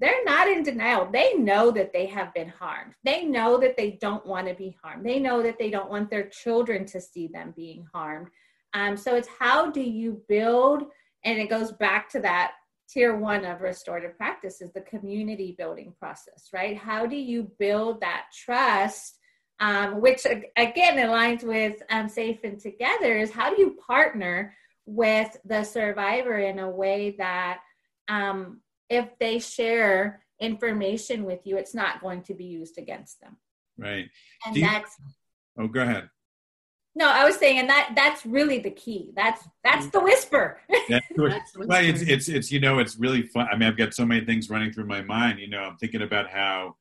they're 0.00 0.24
not 0.24 0.46
in 0.46 0.62
denial. 0.62 1.08
They 1.10 1.34
know 1.34 1.72
that 1.72 1.92
they 1.92 2.06
have 2.06 2.32
been 2.32 2.48
harmed. 2.48 2.94
They 3.02 3.24
know 3.24 3.58
that 3.58 3.76
they 3.76 3.98
don't 4.00 4.24
want 4.24 4.46
to 4.46 4.54
be 4.54 4.76
harmed. 4.80 5.04
They 5.04 5.18
know 5.18 5.42
that 5.42 5.58
they 5.58 5.70
don't 5.70 5.90
want 5.90 6.08
their 6.08 6.28
children 6.28 6.86
to 6.86 7.00
see 7.00 7.26
them 7.26 7.52
being 7.56 7.84
harmed. 7.92 8.28
Um, 8.74 8.96
so 8.96 9.16
it's 9.16 9.28
how 9.40 9.70
do 9.70 9.80
you 9.80 10.22
build, 10.28 10.84
and 11.24 11.38
it 11.38 11.50
goes 11.50 11.72
back 11.72 12.08
to 12.10 12.20
that 12.20 12.52
tier 12.88 13.16
one 13.16 13.44
of 13.44 13.60
restorative 13.60 14.16
practice 14.16 14.60
is 14.60 14.72
the 14.72 14.80
community 14.82 15.54
building 15.58 15.92
process, 15.98 16.48
right? 16.52 16.76
How 16.76 17.04
do 17.04 17.16
you 17.16 17.50
build 17.58 18.00
that 18.00 18.26
trust 18.32 19.17
um, 19.60 20.00
which 20.00 20.24
again 20.24 20.96
aligns 20.96 21.42
with 21.42 21.82
um, 21.90 22.08
Safe 22.08 22.40
and 22.44 22.60
Together, 22.60 23.18
is 23.18 23.30
how 23.30 23.54
do 23.54 23.60
you 23.60 23.76
partner 23.86 24.54
with 24.86 25.36
the 25.44 25.64
survivor 25.64 26.38
in 26.38 26.58
a 26.58 26.70
way 26.70 27.14
that 27.18 27.60
um, 28.08 28.60
if 28.88 29.06
they 29.18 29.38
share 29.38 30.22
information 30.40 31.24
with 31.24 31.40
you, 31.44 31.56
it's 31.56 31.74
not 31.74 32.00
going 32.00 32.22
to 32.22 32.34
be 32.34 32.44
used 32.44 32.78
against 32.78 33.20
them. 33.20 33.36
Right. 33.76 34.08
And 34.46 34.56
you, 34.56 34.62
that's. 34.62 34.96
Oh, 35.58 35.68
go 35.68 35.82
ahead. 35.82 36.08
No, 36.94 37.08
I 37.08 37.24
was 37.24 37.36
saying, 37.36 37.60
and 37.60 37.68
that 37.68 37.92
that's 37.94 38.26
really 38.26 38.58
the 38.58 38.70
key. 38.70 39.12
That's 39.14 39.46
that's 39.62 39.86
the 39.88 40.00
whisper. 40.00 40.60
that's 40.88 41.06
the 41.14 41.22
whisper. 41.22 41.66
well, 41.66 41.84
it's 41.84 42.02
it's 42.02 42.28
it's 42.28 42.50
you 42.50 42.58
know 42.58 42.80
it's 42.80 42.96
really 42.96 43.22
fun. 43.22 43.46
I 43.52 43.56
mean, 43.56 43.68
I've 43.68 43.76
got 43.76 43.94
so 43.94 44.04
many 44.04 44.24
things 44.24 44.50
running 44.50 44.72
through 44.72 44.86
my 44.86 45.02
mind. 45.02 45.38
You 45.38 45.48
know, 45.48 45.60
I'm 45.60 45.76
thinking 45.76 46.02
about 46.02 46.28
how 46.28 46.74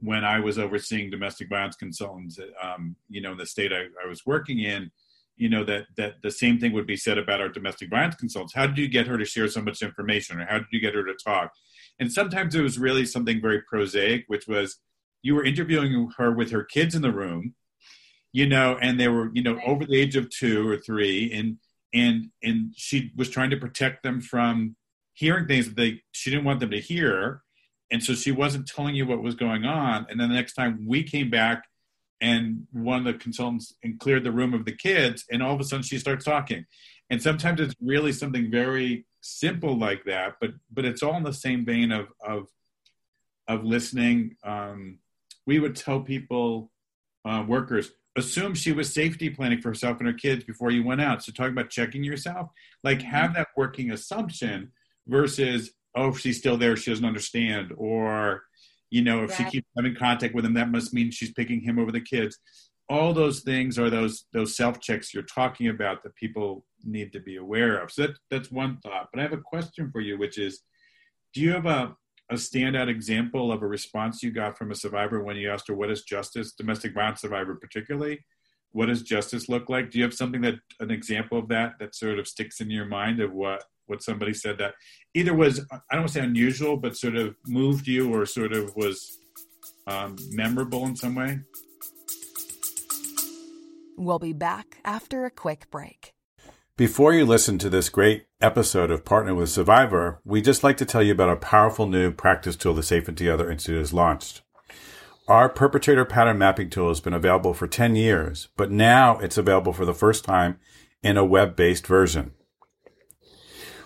when 0.00 0.24
I 0.24 0.40
was 0.40 0.58
overseeing 0.58 1.10
domestic 1.10 1.48
violence 1.48 1.76
consultants, 1.76 2.38
um, 2.62 2.96
you 3.08 3.20
know, 3.20 3.32
in 3.32 3.38
the 3.38 3.46
state 3.46 3.72
I, 3.72 3.84
I, 4.04 4.08
was 4.08 4.26
working 4.26 4.58
in, 4.58 4.90
you 5.36 5.48
know, 5.48 5.64
that 5.64 5.86
that 5.96 6.14
the 6.22 6.30
same 6.30 6.58
thing 6.58 6.72
would 6.72 6.86
be 6.86 6.96
said 6.96 7.18
about 7.18 7.40
our 7.40 7.48
domestic 7.48 7.90
violence 7.90 8.16
consultants. 8.16 8.54
How 8.54 8.66
did 8.66 8.78
you 8.78 8.88
get 8.88 9.06
her 9.06 9.16
to 9.16 9.24
share 9.24 9.48
so 9.48 9.62
much 9.62 9.82
information, 9.82 10.40
or 10.40 10.46
how 10.46 10.58
did 10.58 10.68
you 10.70 10.80
get 10.80 10.94
her 10.94 11.04
to 11.04 11.14
talk? 11.14 11.52
And 11.98 12.12
sometimes 12.12 12.54
it 12.54 12.62
was 12.62 12.78
really 12.78 13.06
something 13.06 13.40
very 13.40 13.62
prosaic, 13.62 14.24
which 14.26 14.46
was 14.46 14.78
you 15.22 15.34
were 15.34 15.44
interviewing 15.44 16.10
her 16.18 16.32
with 16.32 16.50
her 16.50 16.64
kids 16.64 16.94
in 16.94 17.02
the 17.02 17.12
room, 17.12 17.54
you 18.32 18.46
know, 18.46 18.76
and 18.80 19.00
they 19.00 19.08
were, 19.08 19.30
you 19.32 19.42
know, 19.42 19.54
right. 19.54 19.66
over 19.66 19.86
the 19.86 19.98
age 19.98 20.16
of 20.16 20.28
two 20.28 20.68
or 20.68 20.76
three, 20.76 21.32
and 21.32 21.58
and 21.94 22.30
and 22.42 22.74
she 22.76 23.12
was 23.16 23.30
trying 23.30 23.50
to 23.50 23.56
protect 23.56 24.02
them 24.02 24.20
from 24.20 24.76
hearing 25.14 25.46
things 25.46 25.66
that 25.66 25.76
they 25.76 26.02
she 26.12 26.30
didn't 26.30 26.44
want 26.44 26.60
them 26.60 26.70
to 26.70 26.80
hear 26.80 27.43
and 27.94 28.02
so 28.02 28.12
she 28.12 28.32
wasn't 28.32 28.66
telling 28.66 28.96
you 28.96 29.06
what 29.06 29.22
was 29.22 29.36
going 29.36 29.64
on. 29.64 30.08
And 30.10 30.18
then 30.18 30.28
the 30.28 30.34
next 30.34 30.54
time 30.54 30.84
we 30.84 31.04
came 31.04 31.30
back 31.30 31.62
and 32.20 32.66
one 32.72 32.98
of 32.98 33.04
the 33.04 33.14
consultants 33.14 33.72
and 33.84 34.00
cleared 34.00 34.24
the 34.24 34.32
room 34.32 34.52
of 34.52 34.64
the 34.64 34.74
kids 34.74 35.24
and 35.30 35.40
all 35.40 35.54
of 35.54 35.60
a 35.60 35.64
sudden 35.64 35.84
she 35.84 36.00
starts 36.00 36.24
talking. 36.24 36.66
And 37.08 37.22
sometimes 37.22 37.60
it's 37.60 37.76
really 37.80 38.10
something 38.10 38.50
very 38.50 39.06
simple 39.20 39.78
like 39.78 40.04
that 40.06 40.34
but 40.40 40.50
but 40.72 40.84
it's 40.84 41.04
all 41.04 41.16
in 41.16 41.22
the 41.22 41.32
same 41.32 41.64
vein 41.64 41.92
of 41.92 42.08
of 42.20 42.48
of 43.46 43.62
listening. 43.62 44.38
Um, 44.42 44.98
we 45.46 45.60
would 45.60 45.76
tell 45.76 46.00
people 46.00 46.72
uh, 47.24 47.44
workers 47.46 47.92
assume 48.16 48.54
she 48.54 48.72
was 48.72 48.92
safety 48.92 49.30
planning 49.30 49.60
for 49.60 49.68
herself 49.68 49.98
and 50.00 50.08
her 50.08 50.14
kids 50.14 50.42
before 50.42 50.72
you 50.72 50.82
went 50.82 51.00
out. 51.00 51.22
So 51.22 51.30
talking 51.30 51.52
about 51.52 51.70
checking 51.70 52.02
yourself. 52.02 52.50
Like 52.82 53.02
have 53.02 53.34
that 53.34 53.48
working 53.56 53.92
assumption 53.92 54.72
versus 55.06 55.70
oh 55.94 56.08
if 56.08 56.18
she's 56.18 56.38
still 56.38 56.56
there 56.56 56.76
she 56.76 56.90
doesn't 56.90 57.04
understand. 57.04 57.72
Or 57.76 58.42
you 58.90 59.02
know 59.02 59.24
if 59.24 59.30
right. 59.30 59.38
she 59.38 59.44
keeps 59.44 59.68
having 59.76 59.94
contact 59.94 60.34
with 60.34 60.44
him 60.44 60.54
that 60.54 60.70
must 60.70 60.94
mean 60.94 61.10
she's 61.10 61.32
picking 61.32 61.60
him 61.60 61.78
over 61.78 61.92
the 61.92 62.00
kids. 62.00 62.38
All 62.88 63.14
those 63.14 63.40
things 63.40 63.78
are 63.78 63.90
those 63.90 64.26
those 64.32 64.56
self 64.56 64.80
checks 64.80 65.14
you're 65.14 65.22
talking 65.22 65.68
about 65.68 66.02
that 66.02 66.14
people 66.16 66.66
need 66.84 67.12
to 67.12 67.20
be 67.20 67.36
aware 67.36 67.78
of. 67.78 67.90
So 67.90 68.02
that, 68.02 68.18
that's 68.30 68.50
one 68.50 68.78
thought. 68.78 69.08
But 69.12 69.20
i 69.20 69.22
have 69.22 69.32
a 69.32 69.38
question 69.38 69.90
for 69.90 70.00
you 70.00 70.18
which 70.18 70.38
is 70.38 70.62
do 71.32 71.40
you 71.40 71.52
have 71.52 71.66
a 71.66 71.96
a 72.30 72.36
standout 72.36 72.88
example 72.88 73.52
of 73.52 73.62
a 73.62 73.66
response 73.66 74.22
you 74.22 74.30
got 74.30 74.56
from 74.56 74.70
a 74.70 74.74
survivor 74.74 75.22
when 75.22 75.36
you 75.36 75.50
asked 75.50 75.68
her 75.68 75.74
what 75.74 75.90
is 75.90 76.02
justice 76.02 76.52
domestic 76.52 76.94
violence 76.94 77.20
survivor 77.20 77.54
particularly 77.54 78.18
what 78.74 78.86
does 78.86 79.02
justice 79.02 79.48
look 79.48 79.68
like? 79.68 79.92
Do 79.92 79.98
you 79.98 80.04
have 80.04 80.12
something 80.12 80.40
that 80.40 80.56
an 80.80 80.90
example 80.90 81.38
of 81.38 81.46
that 81.48 81.74
that 81.78 81.94
sort 81.94 82.18
of 82.18 82.26
sticks 82.26 82.60
in 82.60 82.70
your 82.70 82.84
mind 82.84 83.20
of 83.20 83.32
what 83.32 83.62
what 83.86 84.02
somebody 84.02 84.34
said 84.34 84.58
that 84.58 84.74
either 85.14 85.34
was 85.34 85.60
I 85.70 85.78
don't 85.92 86.02
want 86.02 86.08
to 86.08 86.14
say 86.14 86.24
unusual, 86.24 86.76
but 86.76 86.96
sort 86.96 87.16
of 87.16 87.34
moved 87.46 87.86
you 87.86 88.14
or 88.14 88.26
sort 88.26 88.52
of 88.52 88.74
was 88.76 89.18
um, 89.86 90.16
memorable 90.30 90.86
in 90.86 90.96
some 90.96 91.14
way? 91.14 91.40
We'll 93.96 94.18
be 94.18 94.32
back 94.32 94.78
after 94.84 95.24
a 95.24 95.30
quick 95.30 95.70
break. 95.70 96.14
Before 96.76 97.14
you 97.14 97.24
listen 97.24 97.58
to 97.58 97.70
this 97.70 97.88
great 97.88 98.26
episode 98.40 98.90
of 98.90 99.04
Partner 99.04 99.32
with 99.32 99.48
Survivor, 99.48 100.20
we 100.24 100.42
just 100.42 100.64
like 100.64 100.76
to 100.78 100.84
tell 100.84 101.04
you 101.04 101.12
about 101.12 101.30
a 101.30 101.36
powerful 101.36 101.86
new 101.86 102.10
practice 102.10 102.56
tool 102.56 102.74
the 102.74 102.82
Safe 102.82 103.06
and 103.06 103.16
Together 103.16 103.48
Institute 103.48 103.78
has 103.78 103.92
launched. 103.92 104.42
Our 105.28 105.48
perpetrator 105.48 106.04
pattern 106.04 106.36
mapping 106.38 106.70
tool 106.70 106.88
has 106.88 107.00
been 107.00 107.14
available 107.14 107.54
for 107.54 107.68
10 107.68 107.94
years, 107.94 108.48
but 108.56 108.72
now 108.72 109.18
it's 109.18 109.38
available 109.38 109.72
for 109.72 109.84
the 109.84 109.94
first 109.94 110.24
time 110.24 110.58
in 111.02 111.16
a 111.16 111.24
web-based 111.24 111.86
version. 111.86 112.32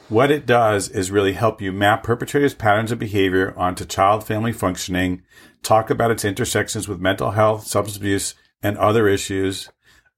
What 0.09 0.31
it 0.31 0.47
does 0.47 0.89
is 0.89 1.11
really 1.11 1.35
help 1.35 1.61
you 1.61 1.71
map 1.71 2.03
perpetrators' 2.03 2.55
patterns 2.55 2.91
of 2.91 2.99
behavior 2.99 3.53
onto 3.59 3.85
child 3.85 4.25
family 4.25 4.53
functioning, 4.53 5.23
talk 5.63 5.91
about 5.91 6.11
its 6.11 6.25
intersections 6.25 6.89
with 6.89 6.99
mental 6.99 7.33
health, 7.33 7.67
substance 7.67 7.99
abuse, 7.99 8.35
and 8.63 8.79
other 8.79 9.07
issues, 9.07 9.69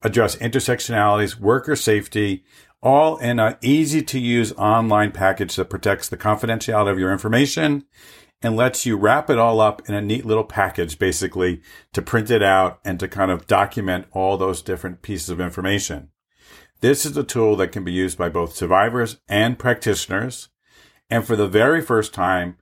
address 0.03 0.37
intersectionalities, 0.37 1.41
worker 1.41 1.75
safety, 1.75 2.45
all 2.81 3.17
in 3.17 3.41
an 3.41 3.57
easy 3.63 4.01
to 4.01 4.21
use 4.21 4.53
online 4.53 5.11
package 5.11 5.57
that 5.57 5.71
protects 5.71 6.09
the 6.09 6.17
confidentiality 6.17 6.93
of 6.93 7.01
your 7.01 7.11
information 7.11 7.85
and 8.43 8.55
lets 8.55 8.87
you 8.87 8.97
wrap 8.97 9.29
it 9.29 9.39
all 9.39 9.61
up 9.61 9.83
in 9.89 9.95
a 9.97 10.01
neat 10.01 10.25
little 10.25 10.45
package, 10.45 11.01
basically 11.01 11.63
to 11.93 12.01
print 12.01 12.31
it 12.31 12.45
out 12.45 12.79
and 12.85 13.01
to 13.01 13.09
kind 13.09 13.33
of 13.33 13.49
document 13.49 14.07
all 14.13 14.37
those 14.37 14.63
different 14.63 15.03
pieces 15.03 15.31
of 15.31 15.41
information. 15.41 16.11
This 16.81 17.05
is 17.05 17.17
a 17.17 17.25
tool 17.25 17.57
that 17.57 17.73
can 17.73 17.85
be 17.85 17.93
used 17.93 18.17
by 18.17 18.31
both 18.31 18.55
survivors 18.55 19.21
and 19.29 19.59
practitioners. 19.59 20.49
And 21.11 21.27
for 21.27 21.37
the 21.37 21.49
very 21.49 21.83
first 21.83 22.15
time, 22.15 22.57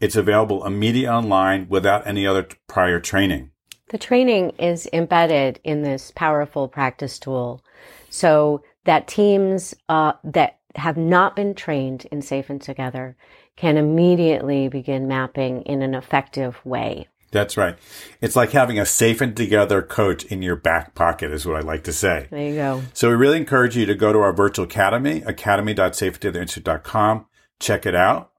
it's 0.00 0.16
available 0.16 0.66
immediately 0.66 1.08
online 1.08 1.68
without 1.68 2.06
any 2.06 2.26
other 2.26 2.48
prior 2.66 2.98
training. 2.98 3.52
The 3.90 3.98
training 3.98 4.50
is 4.58 4.88
embedded 4.92 5.60
in 5.62 5.82
this 5.82 6.12
powerful 6.14 6.66
practice 6.68 7.18
tool 7.18 7.62
so 8.08 8.62
that 8.84 9.06
teams 9.06 9.74
uh, 9.88 10.14
that 10.24 10.58
have 10.76 10.96
not 10.96 11.36
been 11.36 11.54
trained 11.54 12.06
in 12.10 12.22
Safe 12.22 12.50
and 12.50 12.60
Together 12.60 13.16
can 13.56 13.76
immediately 13.76 14.68
begin 14.68 15.06
mapping 15.06 15.62
in 15.62 15.82
an 15.82 15.94
effective 15.94 16.64
way. 16.64 17.08
That's 17.32 17.56
right. 17.56 17.78
It's 18.20 18.34
like 18.34 18.50
having 18.50 18.76
a 18.78 18.86
safe 18.86 19.20
and 19.20 19.36
together 19.36 19.82
coach 19.82 20.24
in 20.24 20.42
your 20.42 20.56
back 20.56 20.96
pocket 20.96 21.32
is 21.32 21.46
what 21.46 21.54
I 21.56 21.60
like 21.60 21.84
to 21.84 21.92
say. 21.92 22.26
There 22.30 22.40
you 22.40 22.56
go. 22.56 22.82
So 22.92 23.08
we 23.08 23.14
really 23.14 23.36
encourage 23.36 23.76
you 23.76 23.86
to 23.86 23.94
go 23.94 24.12
to 24.12 24.18
our 24.18 24.32
virtual 24.32 24.64
academy, 24.64 25.22
academy.safeandtogetherinstitute.com. 25.24 27.26
Check 27.60 27.86
it 27.86 27.94
out. 27.94 28.32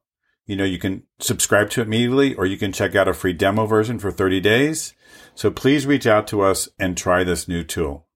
You 0.45 0.57
know, 0.57 0.65
you 0.65 0.79
can 0.79 1.03
subscribe 1.19 1.69
to 1.71 1.81
it 1.81 1.87
immediately 1.87 2.35
or 2.35 2.45
you 2.45 2.57
can 2.57 2.71
check 2.73 2.95
out 2.95 3.07
a 3.07 3.13
free 3.13 3.33
demo 3.33 3.65
version 3.65 3.97
for 3.99 4.11
30 4.11 4.41
days. 4.41 4.93
So 5.35 5.49
please 5.49 5.85
reach 5.85 6.05
out 6.05 6.27
to 6.27 6.41
us 6.41 6.67
and 6.77 6.97
try 6.97 7.23
this 7.23 7.47
new 7.47 7.63
tool. 7.63 8.07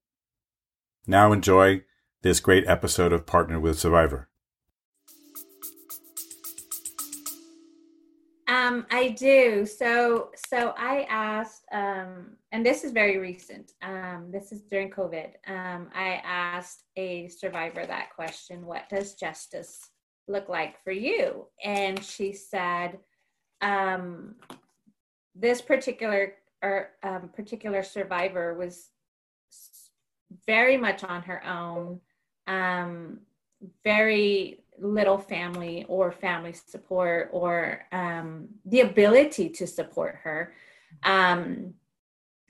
Now 1.08 1.32
enjoy 1.32 1.84
this 2.24 2.42
great 2.42 2.68
episode 2.68 3.14
of 3.14 3.26
Partner 3.26 3.58
with 3.60 3.80
Survivor. 3.80 4.28
Um, 8.48 8.86
I 8.92 9.10
do. 9.10 9.66
So, 9.66 10.30
so 10.50 10.74
I 10.78 11.08
asked, 11.10 11.66
um, 11.72 12.38
and 12.52 12.64
this 12.64 12.84
is 12.84 12.92
very 12.92 13.18
recent. 13.18 13.74
Um, 13.82 14.30
this 14.32 14.52
is 14.52 14.62
during 14.62 14.92
COVID. 14.92 15.30
Um, 15.48 15.90
I 15.96 16.22
asked 16.24 16.84
a 16.96 17.28
survivor 17.28 17.86
that 17.86 18.14
question: 18.16 18.66
"What 18.66 18.88
does 18.90 19.16
justice 19.16 19.90
look 20.28 20.48
like 20.48 20.84
for 20.84 20.92
you?" 20.92 21.48
And 21.64 22.04
she 22.04 22.34
said, 22.34 23.00
um, 23.62 24.36
"This 25.34 25.62
particular 25.62 26.34
or 26.62 26.92
um, 27.02 27.30
particular 27.30 27.82
survivor 27.82 28.54
was 28.54 28.90
very 30.46 30.78
much 30.78 31.04
on 31.04 31.24
her 31.24 31.44
own, 31.46 32.00
um, 32.48 33.20
very 33.84 34.65
little 34.80 35.18
family 35.18 35.86
or 35.88 36.12
family 36.12 36.54
support 36.54 37.30
or 37.32 37.86
um, 37.92 38.48
the 38.66 38.82
ability 38.82 39.50
to 39.50 39.68
support 39.68 40.16
her. 40.24 40.54
Um, 41.04 41.74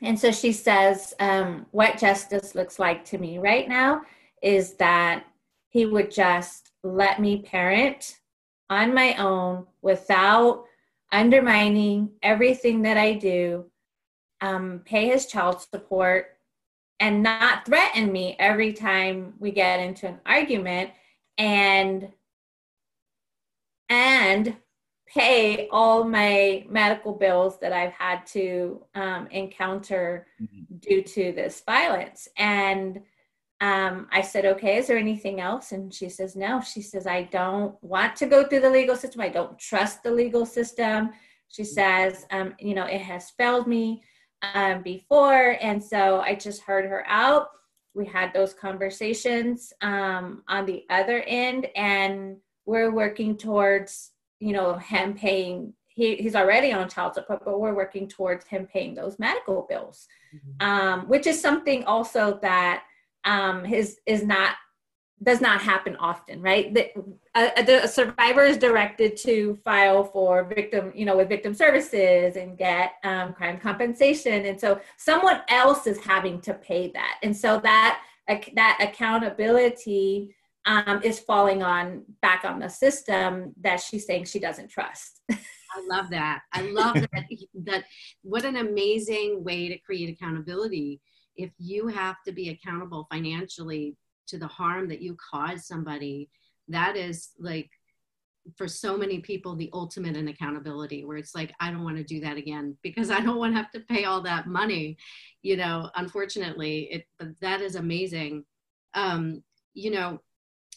and 0.02 0.20
so 0.20 0.32
she 0.32 0.52
says, 0.52 1.14
um, 1.20 1.66
What 1.72 1.98
justice 1.98 2.56
looks 2.56 2.80
like 2.80 3.06
to 3.06 3.18
me 3.18 3.38
right 3.38 3.68
now 3.68 4.02
is 4.42 4.74
that 4.76 5.26
he 5.70 5.86
would 5.86 6.12
just 6.12 6.72
let 6.84 7.20
me 7.20 7.42
parent 7.42 8.20
on 8.70 8.94
my 8.94 9.16
own 9.16 9.66
without 9.82 10.66
undermining 11.12 12.12
everything 12.24 12.82
that 12.82 12.98
I 12.98 13.14
do, 13.14 13.66
um, 14.42 14.82
pay 14.86 15.08
his 15.08 15.28
child 15.28 15.62
support, 15.62 16.38
and 17.00 17.24
not 17.24 17.66
threaten 17.66 18.12
me 18.12 18.36
every 18.40 18.74
time 18.74 19.34
we 19.40 19.52
get 19.52 19.80
into 19.80 20.08
an 20.08 20.20
argument 20.26 20.92
and 21.38 22.10
and 23.90 24.58
pay 25.08 25.70
all 25.72 26.04
my 26.04 26.66
medical 26.68 27.14
bills 27.14 27.60
that 27.60 27.72
I've 27.72 27.94
had 27.94 28.26
to 28.28 28.84
um, 28.96 29.28
encounter 29.28 30.28
mm-hmm. 30.42 30.76
due 30.80 31.02
to 31.04 31.32
this 31.32 31.62
violence. 31.66 32.28
And 32.38 33.02
um, 33.62 34.08
I 34.12 34.22
said, 34.22 34.46
okay, 34.46 34.78
is 34.78 34.88
there 34.88 34.98
anything 34.98 35.40
else? 35.40 35.72
And 35.72 35.94
she 35.94 36.10
says, 36.10 36.36
no. 36.36 36.60
She 36.60 36.82
says, 36.82 37.08
I 37.08 37.24
don't 37.24 37.82
want 37.82 38.16
to 38.18 38.26
go 38.26 38.46
through 38.46 38.60
the 38.62 38.70
legal 38.70 38.96
system. 38.96 39.22
I 39.22 39.30
don't 39.30 39.58
trust 39.58 40.04
the 40.04 40.12
legal 40.12 40.46
system. 40.46 41.12
She 41.48 41.62
mm-hmm. 41.62 41.74
says, 41.74 42.26
um, 42.32 42.56
you 42.60 42.76
know, 42.76 42.86
it 42.86 43.02
has 43.02 43.30
failed 43.30 43.68
me 43.68 44.04
um, 44.54 44.82
before. 44.82 45.58
And 45.62 45.82
so 45.82 46.20
I 46.20 46.36
just 46.36 46.64
heard 46.64 46.86
her 46.86 47.06
out 47.08 47.48
we 47.96 48.06
had 48.06 48.34
those 48.34 48.54
conversations 48.54 49.74
um, 49.82 50.44
on 50.48 50.66
the 50.66 50.86
other 50.90 51.22
end 51.22 51.68
and 51.76 52.38
we're 52.66 52.92
working 52.92 53.38
towards 53.38 54.12
you 54.40 54.54
know 54.54 54.74
him 54.76 55.14
paying 55.14 55.74
he, 55.88 56.18
he's 56.18 56.36
already 56.36 56.74
on 56.74 56.90
child 56.90 57.14
support 57.14 57.42
but 57.46 57.60
we're 57.60 57.74
working 57.74 58.08
towards 58.08 58.46
him 58.46 58.68
paying 58.68 58.94
those 58.94 59.18
medical 59.18 59.66
bills 59.70 60.08
mm-hmm. 60.36 60.68
um, 60.68 61.08
which 61.08 61.26
is 61.26 61.42
something 61.42 61.84
also 61.86 62.38
that 62.42 62.84
um, 63.24 63.64
his 63.64 64.00
is 64.06 64.24
not 64.24 64.56
does 65.24 65.40
not 65.40 65.62
happen 65.62 65.96
often, 65.96 66.42
right? 66.42 66.74
The, 66.74 66.92
uh, 67.34 67.62
the 67.64 67.88
survivor 67.88 68.44
is 68.44 68.58
directed 68.58 69.16
to 69.18 69.58
file 69.64 70.04
for 70.04 70.44
victim, 70.44 70.92
you 70.94 71.06
know, 71.06 71.16
with 71.18 71.30
victim 71.30 71.54
services 71.54 72.36
and 72.36 72.58
get 72.58 72.94
um, 73.04 73.34
crime 73.34 73.58
compensation, 73.58 74.46
and 74.46 74.60
so 74.60 74.80
someone 74.98 75.42
else 75.50 75.88
is 75.88 76.00
having 76.00 76.42
to 76.42 76.54
pay 76.54 76.92
that, 76.92 77.20
and 77.24 77.36
so 77.36 77.60
that 77.62 78.02
that 78.56 78.78
accountability 78.82 80.36
um, 80.66 81.00
is 81.04 81.20
falling 81.20 81.62
on 81.64 82.04
back 82.22 82.44
on 82.44 82.60
the 82.60 82.70
system 82.70 83.54
that 83.62 83.80
she's 83.80 84.06
saying 84.06 84.26
she 84.26 84.40
doesn't 84.40 84.70
trust. 84.70 85.22
I 85.32 85.86
love 85.88 86.10
that. 86.10 86.42
I 86.54 86.62
love 86.62 86.96
that. 86.96 87.26
that 87.66 87.84
what 88.24 88.46
an 88.46 88.58
amazing 88.58 89.44
way 89.44 89.70
to 89.70 89.78
create 89.80 90.10
accountability. 90.10 91.02
If 91.36 91.52
you 91.60 91.88
have 91.88 92.16
to 92.26 92.32
be 92.32 92.50
accountable 92.50 93.08
financially 93.12 93.96
to 94.28 94.38
the 94.38 94.48
harm 94.48 94.88
that 94.90 95.02
you 95.02 95.16
caused 95.32 95.66
somebody 95.66 96.30
that 96.68 96.96
is 96.96 97.30
like 97.40 97.70
for 98.58 98.68
so 98.68 98.96
many 98.96 99.20
people 99.20 99.56
the 99.56 99.70
ultimate 99.74 100.16
in 100.16 100.28
accountability 100.28 101.04
where 101.04 101.18
it's 101.18 101.34
like 101.34 101.54
i 101.60 101.72
don't 101.72 101.84
want 101.84 101.98
to 101.98 102.04
do 102.04 102.20
that 102.20 102.38
again 102.38 102.78
because 102.84 103.10
i 103.10 103.20
don't 103.20 103.38
want 103.38 103.54
to 103.54 103.58
have 103.58 103.72
to 103.72 103.80
pay 103.82 104.06
all 104.06 104.22
that 104.22 104.48
money 104.48 104.98
you 105.42 105.58
know 105.58 105.90
unfortunately 105.96 106.88
it 106.92 107.06
but 107.18 107.30
that 107.42 107.62
is 107.62 107.76
amazing. 107.76 108.44
Um 108.94 109.44
you 109.74 109.92
know 109.92 110.22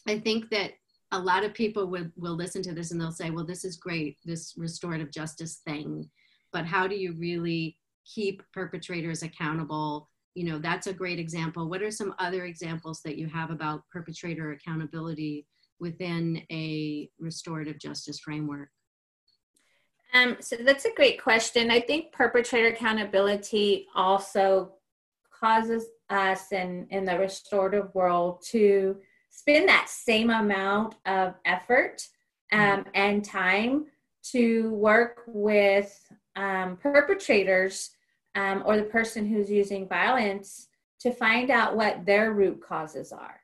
i 0.07 0.19
think 0.19 0.49
that 0.49 0.71
a 1.11 1.19
lot 1.19 1.43
of 1.43 1.55
people 1.55 1.87
will, 1.87 2.05
will 2.17 2.35
listen 2.35 2.61
to 2.61 2.73
this 2.73 2.91
and 2.91 2.99
they'll 2.99 3.11
say 3.11 3.29
well 3.29 3.45
this 3.45 3.65
is 3.65 3.77
great 3.77 4.17
this 4.25 4.53
restorative 4.57 5.11
justice 5.11 5.61
thing 5.65 6.09
but 6.51 6.65
how 6.65 6.87
do 6.87 6.95
you 6.95 7.13
really 7.13 7.77
keep 8.05 8.41
perpetrators 8.53 9.23
accountable 9.23 10.09
you 10.35 10.45
know 10.45 10.59
that's 10.59 10.87
a 10.87 10.93
great 10.93 11.19
example 11.19 11.67
what 11.69 11.81
are 11.81 11.91
some 11.91 12.13
other 12.19 12.45
examples 12.45 13.01
that 13.03 13.17
you 13.17 13.27
have 13.27 13.49
about 13.49 13.81
perpetrator 13.91 14.51
accountability 14.51 15.45
within 15.79 16.43
a 16.51 17.09
restorative 17.19 17.79
justice 17.79 18.19
framework? 18.19 18.69
Um, 20.13 20.37
so 20.39 20.57
that's 20.57 20.85
a 20.85 20.93
great 20.93 21.21
question. 21.21 21.69
I 21.69 21.79
think 21.79 22.11
perpetrator 22.11 22.69
accountability 22.69 23.87
also 23.95 24.73
causes 25.31 25.85
us 26.09 26.51
in, 26.51 26.87
in 26.89 27.05
the 27.05 27.17
restorative 27.17 27.93
world 27.93 28.43
to 28.49 28.97
spend 29.29 29.69
that 29.69 29.87
same 29.87 30.31
amount 30.31 30.95
of 31.05 31.35
effort 31.45 32.01
um, 32.51 32.59
mm-hmm. 32.59 32.89
and 32.95 33.23
time 33.23 33.85
to 34.31 34.71
work 34.73 35.23
with 35.27 35.95
um, 36.35 36.77
perpetrators 36.77 37.91
um, 38.35 38.63
or 38.65 38.77
the 38.77 38.83
person 38.83 39.25
who's 39.25 39.49
using 39.49 39.87
violence 39.87 40.67
to 40.99 41.11
find 41.11 41.49
out 41.49 41.75
what 41.75 42.05
their 42.05 42.33
root 42.33 42.61
causes 42.61 43.11
are. 43.11 43.39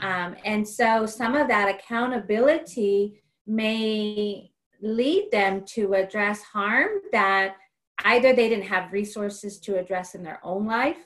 Um, 0.00 0.36
and 0.44 0.66
so 0.66 1.04
some 1.04 1.34
of 1.34 1.48
that 1.48 1.68
accountability 1.68 3.22
may 3.46 4.50
lead 4.80 5.28
them 5.30 5.64
to 5.66 5.94
address 5.94 6.42
harm 6.42 6.88
that 7.12 7.56
either 8.04 8.32
they 8.32 8.48
didn't 8.48 8.64
have 8.64 8.92
resources 8.92 9.58
to 9.60 9.78
address 9.78 10.14
in 10.14 10.22
their 10.22 10.40
own 10.42 10.66
life 10.66 10.96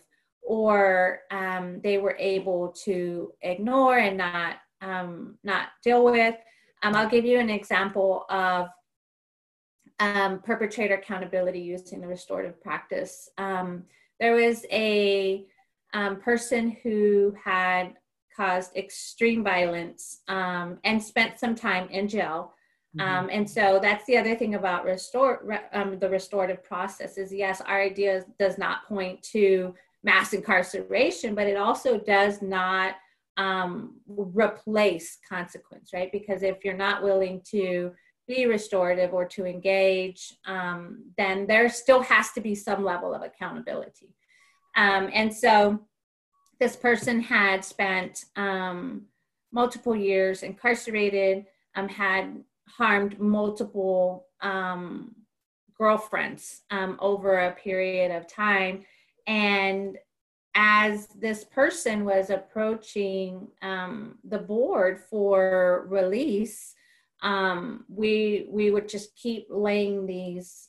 or 0.42 1.20
um, 1.30 1.80
they 1.82 1.98
were 1.98 2.16
able 2.18 2.68
to 2.84 3.32
ignore 3.42 3.98
and 3.98 4.16
not 4.16 4.56
um, 4.80 5.36
not 5.42 5.68
deal 5.82 6.04
with. 6.04 6.36
Um, 6.82 6.94
I'll 6.94 7.08
give 7.08 7.24
you 7.24 7.40
an 7.40 7.50
example 7.50 8.24
of 8.30 8.68
um, 10.00 10.40
perpetrator 10.40 10.94
accountability 10.94 11.61
using 11.61 12.00
the 12.00 12.06
restorative 12.06 12.61
practice. 12.62 13.28
Um, 13.38 13.85
there 14.20 14.35
was 14.35 14.64
a 14.70 15.46
um, 15.94 16.20
person 16.20 16.76
who 16.82 17.35
had 17.42 17.94
caused 18.37 18.76
extreme 18.76 19.42
violence 19.42 20.20
um, 20.28 20.78
and 20.85 21.02
spent 21.02 21.38
some 21.38 21.54
time 21.54 21.88
in 21.88 22.09
jail. 22.09 22.52
Mm-hmm. 22.96 23.09
Um, 23.09 23.28
and 23.32 23.48
so 23.48 23.78
that's 23.80 24.04
the 24.04 24.16
other 24.16 24.37
thing 24.37 24.54
about 24.54 24.85
restore 24.85 25.61
um, 25.72 25.98
the 25.98 26.09
restorative 26.09 26.62
process 26.62 27.16
is 27.18 27.32
yes, 27.32 27.61
our 27.62 27.80
idea 27.80 28.24
does 28.38 28.59
not 28.59 28.87
point 28.87 29.22
to 29.32 29.74
mass 30.02 30.32
incarceration, 30.32 31.35
but 31.35 31.46
it 31.46 31.56
also 31.56 31.98
does 31.98 32.42
not 32.42 32.94
um, 33.37 33.96
replace 34.06 35.18
consequence, 35.28 35.90
right? 35.92 36.11
Because 36.12 36.42
if 36.42 36.64
you're 36.64 36.74
not 36.74 37.02
willing 37.02 37.42
to 37.50 37.92
be 38.26 38.46
restorative 38.46 39.14
or 39.14 39.24
to 39.24 39.46
engage, 39.46 40.34
um, 40.46 41.04
then 41.16 41.46
there 41.46 41.68
still 41.68 42.02
has 42.02 42.32
to 42.32 42.40
be 42.40 42.54
some 42.54 42.84
level 42.84 43.14
of 43.14 43.22
accountability. 43.22 44.14
Um, 44.76 45.10
and 45.12 45.32
so 45.32 45.80
this 46.58 46.76
person 46.76 47.20
had 47.20 47.64
spent 47.64 48.24
um, 48.36 49.02
multiple 49.52 49.94
years 49.94 50.42
incarcerated, 50.42 51.46
um, 51.76 51.88
had 51.88 52.42
harmed 52.68 53.18
multiple 53.20 54.26
um, 54.40 55.14
girlfriends 55.78 56.62
um, 56.70 56.96
over 57.00 57.38
a 57.38 57.52
period 57.52 58.10
of 58.10 58.26
time. 58.26 58.84
And 59.26 59.98
as 60.54 61.08
this 61.08 61.44
person 61.44 62.04
was 62.04 62.30
approaching 62.30 63.48
the 63.60 64.38
board 64.38 64.98
for 64.98 65.86
release, 65.88 66.74
um, 67.22 67.85
we 67.88 68.46
we 68.50 68.70
would 68.70 68.88
just 68.88 69.16
keep 69.16 69.46
laying 69.50 70.07
these 70.07 70.68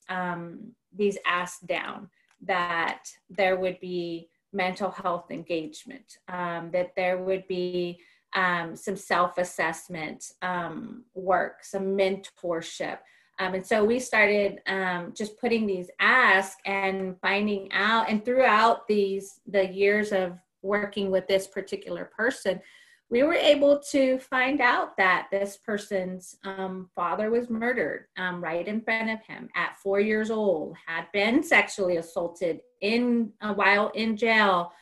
these 0.96 1.18
asks 1.26 1.60
down 1.62 2.10
that 2.42 3.04
there 3.30 3.58
would 3.58 3.80
be 3.80 4.30
mental 4.54 4.92
health 4.92 5.32
engagement, 5.32 6.18
um, 6.28 6.70
that 6.72 6.96
there 6.96 7.18
would 7.18 7.48
be 7.48 8.00
um, 8.34 8.76
some 8.76 8.96
self 8.96 9.38
assessment 9.38 10.32
um, 10.42 11.04
work, 11.14 11.64
some 11.64 11.98
mentorship. 11.98 13.00
Um, 13.40 13.54
and 13.54 13.66
so 13.66 13.86
we 13.86 14.00
started 14.00 14.62
um, 14.68 15.14
just 15.16 15.40
putting 15.40 15.68
these 15.68 15.90
asks 16.00 16.60
and 16.66 17.16
finding 17.22 17.72
out, 17.72 18.10
and 18.10 18.26
throughout 18.26 18.88
these 18.88 19.40
the 19.48 19.72
years 19.72 20.12
of 20.12 20.38
working 20.64 21.12
with 21.12 21.28
this 21.28 21.48
particular 21.48 22.06
person, 22.06 22.60
we 23.10 23.24
were 23.24 23.34
able 23.34 23.80
to 23.80 24.20
find 24.20 24.60
out 24.60 24.98
that 24.98 25.28
this 25.32 25.58
person's 25.58 26.36
um, 26.44 26.90
father 26.94 27.30
was 27.30 27.50
murdered 27.50 28.08
um, 28.18 28.44
right 28.44 28.68
in 28.68 28.82
front 28.82 29.10
of 29.10 29.22
him 29.22 29.48
at 29.56 29.78
four 29.78 30.00
years 30.00 30.30
old, 30.30 30.76
had 30.86 31.06
been 31.14 31.42
sexually 31.42 31.98
assaulted 31.98 32.60
in 32.82 33.32
uh, 33.42 33.54
while 33.54 33.90
in 33.90 34.18
jail. 34.18 34.74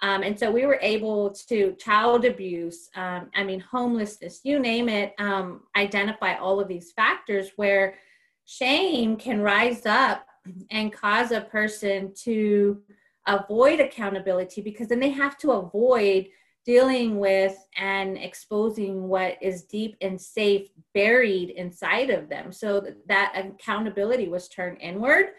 Um, 0.00 0.22
and 0.22 0.38
so 0.38 0.50
we 0.50 0.66
were 0.66 0.78
able 0.80 1.30
to 1.48 1.74
child 1.78 2.24
abuse, 2.24 2.88
um, 2.94 3.30
I 3.34 3.42
mean, 3.42 3.60
homelessness, 3.60 4.40
you 4.44 4.58
name 4.58 4.88
it, 4.88 5.14
um, 5.18 5.62
identify 5.76 6.36
all 6.36 6.60
of 6.60 6.68
these 6.68 6.92
factors 6.92 7.50
where 7.56 7.94
shame 8.44 9.16
can 9.16 9.40
rise 9.40 9.86
up 9.86 10.26
and 10.70 10.92
cause 10.92 11.30
a 11.30 11.40
person 11.40 12.12
to 12.24 12.80
avoid 13.26 13.80
accountability 13.80 14.60
because 14.60 14.88
then 14.88 14.98
they 14.98 15.10
have 15.10 15.38
to 15.38 15.52
avoid 15.52 16.26
dealing 16.64 17.18
with 17.18 17.56
and 17.76 18.16
exposing 18.16 19.08
what 19.08 19.36
is 19.42 19.64
deep 19.64 19.96
and 20.00 20.20
safe 20.20 20.68
buried 20.94 21.50
inside 21.50 22.10
of 22.10 22.28
them. 22.28 22.52
So 22.52 22.86
that 23.06 23.32
accountability 23.34 24.28
was 24.28 24.48
turned 24.48 24.80
inward 24.80 25.30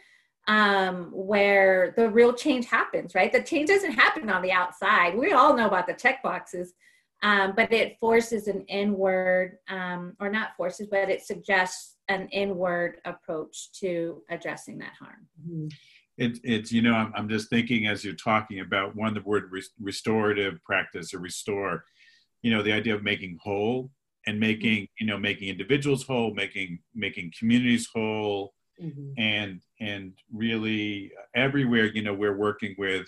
um, 0.47 1.09
where 1.13 1.93
the 1.95 2.09
real 2.09 2.33
change 2.33 2.65
happens 2.65 3.15
right? 3.15 3.31
The 3.31 3.41
change 3.41 3.69
doesn't 3.69 3.93
happen 3.93 4.29
on 4.29 4.41
the 4.41 4.51
outside. 4.51 5.17
We 5.17 5.31
all 5.31 5.55
know 5.55 5.67
about 5.67 5.87
the 5.87 5.93
check 5.93 6.21
boxes 6.21 6.73
um, 7.21 7.53
but 7.55 7.71
it 7.71 7.97
forces 7.99 8.49
an 8.49 8.65
inward 8.67 9.59
um, 9.69 10.17
or 10.19 10.29
not 10.29 10.57
forces 10.57 10.87
but 10.91 11.09
it 11.09 11.23
suggests 11.23 11.95
an 12.09 12.27
inward 12.29 12.99
approach 13.05 13.71
to 13.79 14.21
addressing 14.29 14.77
that 14.79 14.93
harm. 14.99 15.27
Mm-hmm 15.47 15.67
it, 16.17 16.39
it's 16.43 16.71
you 16.71 16.81
know 16.81 16.93
I'm, 16.93 17.11
I'm 17.15 17.29
just 17.29 17.49
thinking 17.49 17.87
as 17.87 18.03
you're 18.03 18.13
talking 18.13 18.59
about 18.59 18.95
one 18.95 19.13
the 19.13 19.21
word 19.21 19.51
restorative 19.79 20.63
practice 20.63 21.13
or 21.13 21.19
restore 21.19 21.83
you 22.41 22.51
know 22.51 22.61
the 22.61 22.71
idea 22.71 22.95
of 22.95 23.03
making 23.03 23.39
whole 23.41 23.89
and 24.27 24.39
making 24.39 24.87
you 24.99 25.07
know 25.07 25.17
making 25.17 25.49
individuals 25.49 26.03
whole 26.03 26.33
making 26.33 26.79
making 26.93 27.31
communities 27.37 27.89
whole 27.93 28.53
mm-hmm. 28.81 29.11
and 29.17 29.61
and 29.79 30.13
really 30.31 31.11
everywhere 31.35 31.85
you 31.85 32.03
know 32.03 32.13
we're 32.13 32.37
working 32.37 32.75
with 32.77 33.07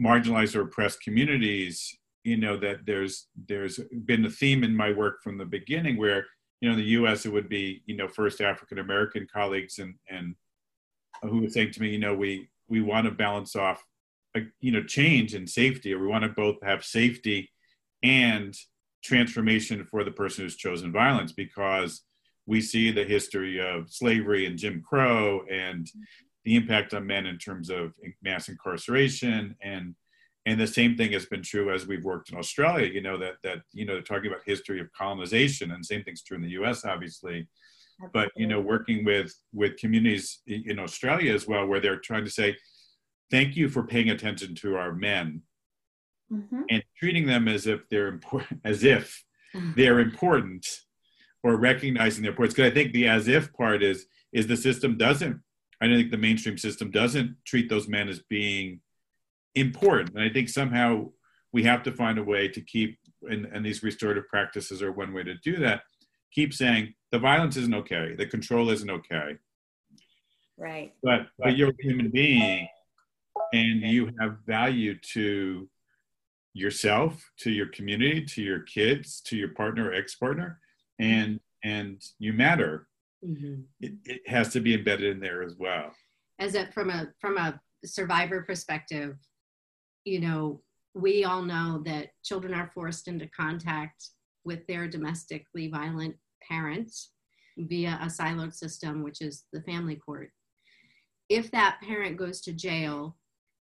marginalized 0.00 0.56
or 0.56 0.62
oppressed 0.62 1.02
communities 1.02 1.94
you 2.24 2.36
know 2.36 2.56
that 2.56 2.86
there's 2.86 3.28
there's 3.48 3.78
been 4.06 4.24
a 4.24 4.30
theme 4.30 4.64
in 4.64 4.74
my 4.74 4.92
work 4.92 5.22
from 5.22 5.36
the 5.36 5.44
beginning 5.44 5.96
where 5.96 6.24
you 6.60 6.68
know 6.68 6.76
in 6.76 6.80
the 6.80 6.86
us 6.86 7.26
it 7.26 7.32
would 7.32 7.48
be 7.48 7.82
you 7.86 7.96
know 7.96 8.08
first 8.08 8.40
african 8.40 8.78
american 8.78 9.26
colleagues 9.32 9.78
and 9.78 9.94
and 10.08 10.34
who 11.28 11.40
was 11.40 11.54
saying 11.54 11.72
to 11.72 11.82
me, 11.82 11.90
you 11.90 11.98
know, 11.98 12.14
we 12.14 12.48
we 12.68 12.80
want 12.80 13.06
to 13.06 13.10
balance 13.10 13.56
off, 13.56 13.84
you 14.60 14.72
know, 14.72 14.82
change 14.82 15.34
and 15.34 15.48
safety, 15.48 15.92
or 15.92 15.98
we 15.98 16.06
want 16.06 16.24
to 16.24 16.30
both 16.30 16.56
have 16.62 16.84
safety 16.84 17.50
and 18.02 18.56
transformation 19.02 19.84
for 19.84 20.02
the 20.02 20.10
person 20.10 20.44
who's 20.44 20.56
chosen 20.56 20.90
violence 20.90 21.32
because 21.32 22.02
we 22.46 22.60
see 22.60 22.90
the 22.90 23.04
history 23.04 23.60
of 23.60 23.90
slavery 23.90 24.46
and 24.46 24.58
Jim 24.58 24.82
Crow 24.86 25.44
and 25.50 25.90
the 26.44 26.56
impact 26.56 26.92
on 26.94 27.06
men 27.06 27.26
in 27.26 27.38
terms 27.38 27.70
of 27.70 27.92
mass 28.22 28.48
incarceration 28.48 29.56
and 29.62 29.94
and 30.46 30.60
the 30.60 30.66
same 30.66 30.94
thing 30.94 31.12
has 31.12 31.24
been 31.24 31.42
true 31.42 31.72
as 31.72 31.86
we've 31.86 32.04
worked 32.04 32.30
in 32.30 32.36
Australia. 32.36 32.86
You 32.86 33.00
know 33.00 33.16
that 33.18 33.36
that 33.42 33.62
you 33.72 33.86
know 33.86 34.00
talking 34.00 34.26
about 34.26 34.42
history 34.44 34.80
of 34.80 34.92
colonization 34.92 35.70
and 35.70 35.84
same 35.84 36.04
thing's 36.04 36.22
true 36.22 36.36
in 36.36 36.42
the 36.42 36.50
U.S. 36.50 36.84
Obviously, 36.84 37.48
but 38.12 38.30
you 38.36 38.46
know 38.46 38.60
working 38.60 39.04
with 39.04 39.34
with 39.52 39.76
communities 39.76 40.40
in 40.46 40.78
australia 40.78 41.32
as 41.32 41.46
well 41.46 41.66
where 41.66 41.80
they're 41.80 41.98
trying 41.98 42.24
to 42.24 42.30
say 42.30 42.56
thank 43.30 43.56
you 43.56 43.68
for 43.68 43.84
paying 43.84 44.10
attention 44.10 44.54
to 44.54 44.76
our 44.76 44.92
men 44.92 45.42
mm-hmm. 46.32 46.62
and 46.70 46.82
treating 46.98 47.26
them 47.26 47.48
as 47.48 47.66
if 47.66 47.88
they're 47.88 48.08
important 48.08 48.60
as 48.64 48.84
if 48.84 49.24
mm-hmm. 49.54 49.72
they're 49.76 50.00
important 50.00 50.66
or 51.42 51.56
recognizing 51.56 52.22
their 52.22 52.30
importance 52.30 52.54
because 52.54 52.70
i 52.70 52.74
think 52.74 52.92
the 52.92 53.06
as 53.06 53.28
if 53.28 53.52
part 53.52 53.82
is 53.82 54.06
is 54.32 54.46
the 54.46 54.56
system 54.56 54.96
doesn't 54.96 55.40
i 55.80 55.86
don't 55.86 55.96
think 55.96 56.10
the 56.10 56.16
mainstream 56.16 56.58
system 56.58 56.90
doesn't 56.90 57.36
treat 57.44 57.68
those 57.68 57.88
men 57.88 58.08
as 58.08 58.20
being 58.28 58.80
important 59.54 60.14
and 60.14 60.22
i 60.22 60.28
think 60.28 60.48
somehow 60.48 61.08
we 61.52 61.62
have 61.62 61.84
to 61.84 61.92
find 61.92 62.18
a 62.18 62.24
way 62.24 62.48
to 62.48 62.60
keep 62.60 62.98
and, 63.30 63.46
and 63.46 63.64
these 63.64 63.82
restorative 63.82 64.26
practices 64.28 64.82
are 64.82 64.92
one 64.92 65.12
way 65.12 65.22
to 65.22 65.34
do 65.44 65.56
that 65.56 65.82
keep 66.32 66.52
saying 66.52 66.92
the 67.14 67.18
violence 67.18 67.56
isn't 67.56 67.74
okay 67.82 68.14
the 68.16 68.26
control 68.26 68.70
isn't 68.70 68.90
okay 68.90 69.38
right. 70.58 70.92
But 71.02 71.26
but 71.38 71.56
you're 71.56 71.70
a 71.70 71.82
human 71.82 72.10
being 72.10 72.68
and 73.52 73.80
you 73.80 74.10
have 74.20 74.38
value 74.46 74.96
to 75.12 75.68
yourself 76.52 77.30
to 77.38 77.50
your 77.50 77.66
community 77.66 78.24
to 78.24 78.42
your 78.42 78.60
kids 78.60 79.20
to 79.22 79.36
your 79.36 79.48
partner 79.48 79.90
or 79.90 79.94
ex-partner 79.94 80.60
and 80.98 81.40
and 81.64 82.02
you 82.18 82.32
matter. 82.32 82.88
Mm-hmm. 83.24 83.62
it, 83.80 83.92
it 84.04 84.20
has 84.28 84.50
to 84.52 84.60
be 84.60 84.74
embedded 84.74 85.16
in 85.16 85.18
there 85.18 85.42
as 85.42 85.54
well. 85.58 85.92
As 86.38 86.54
a 86.54 86.70
from 86.72 86.90
a 86.90 87.08
from 87.20 87.38
a 87.38 87.58
survivor 87.84 88.42
perspective 88.42 89.16
you 90.04 90.20
know 90.20 90.60
we 90.94 91.24
all 91.24 91.42
know 91.42 91.82
that 91.84 92.08
children 92.22 92.54
are 92.54 92.70
forced 92.74 93.08
into 93.08 93.26
contact 93.28 94.10
with 94.44 94.66
their 94.66 94.86
domestically 94.86 95.68
violent 95.68 96.14
parents 96.48 97.10
via 97.56 97.98
a 98.02 98.06
siloed 98.06 98.54
system 98.54 99.02
which 99.02 99.20
is 99.20 99.44
the 99.52 99.62
family 99.62 99.96
court 99.96 100.30
if 101.28 101.50
that 101.50 101.78
parent 101.82 102.16
goes 102.16 102.40
to 102.42 102.52
jail 102.52 103.16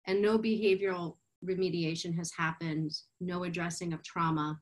and 0.08 0.22
no 0.22 0.38
behavioral 0.38 1.17
remediation 1.46 2.15
has 2.15 2.32
happened, 2.32 2.91
no 3.20 3.44
addressing 3.44 3.94
of 3.94 4.04
trauma, 4.04 4.60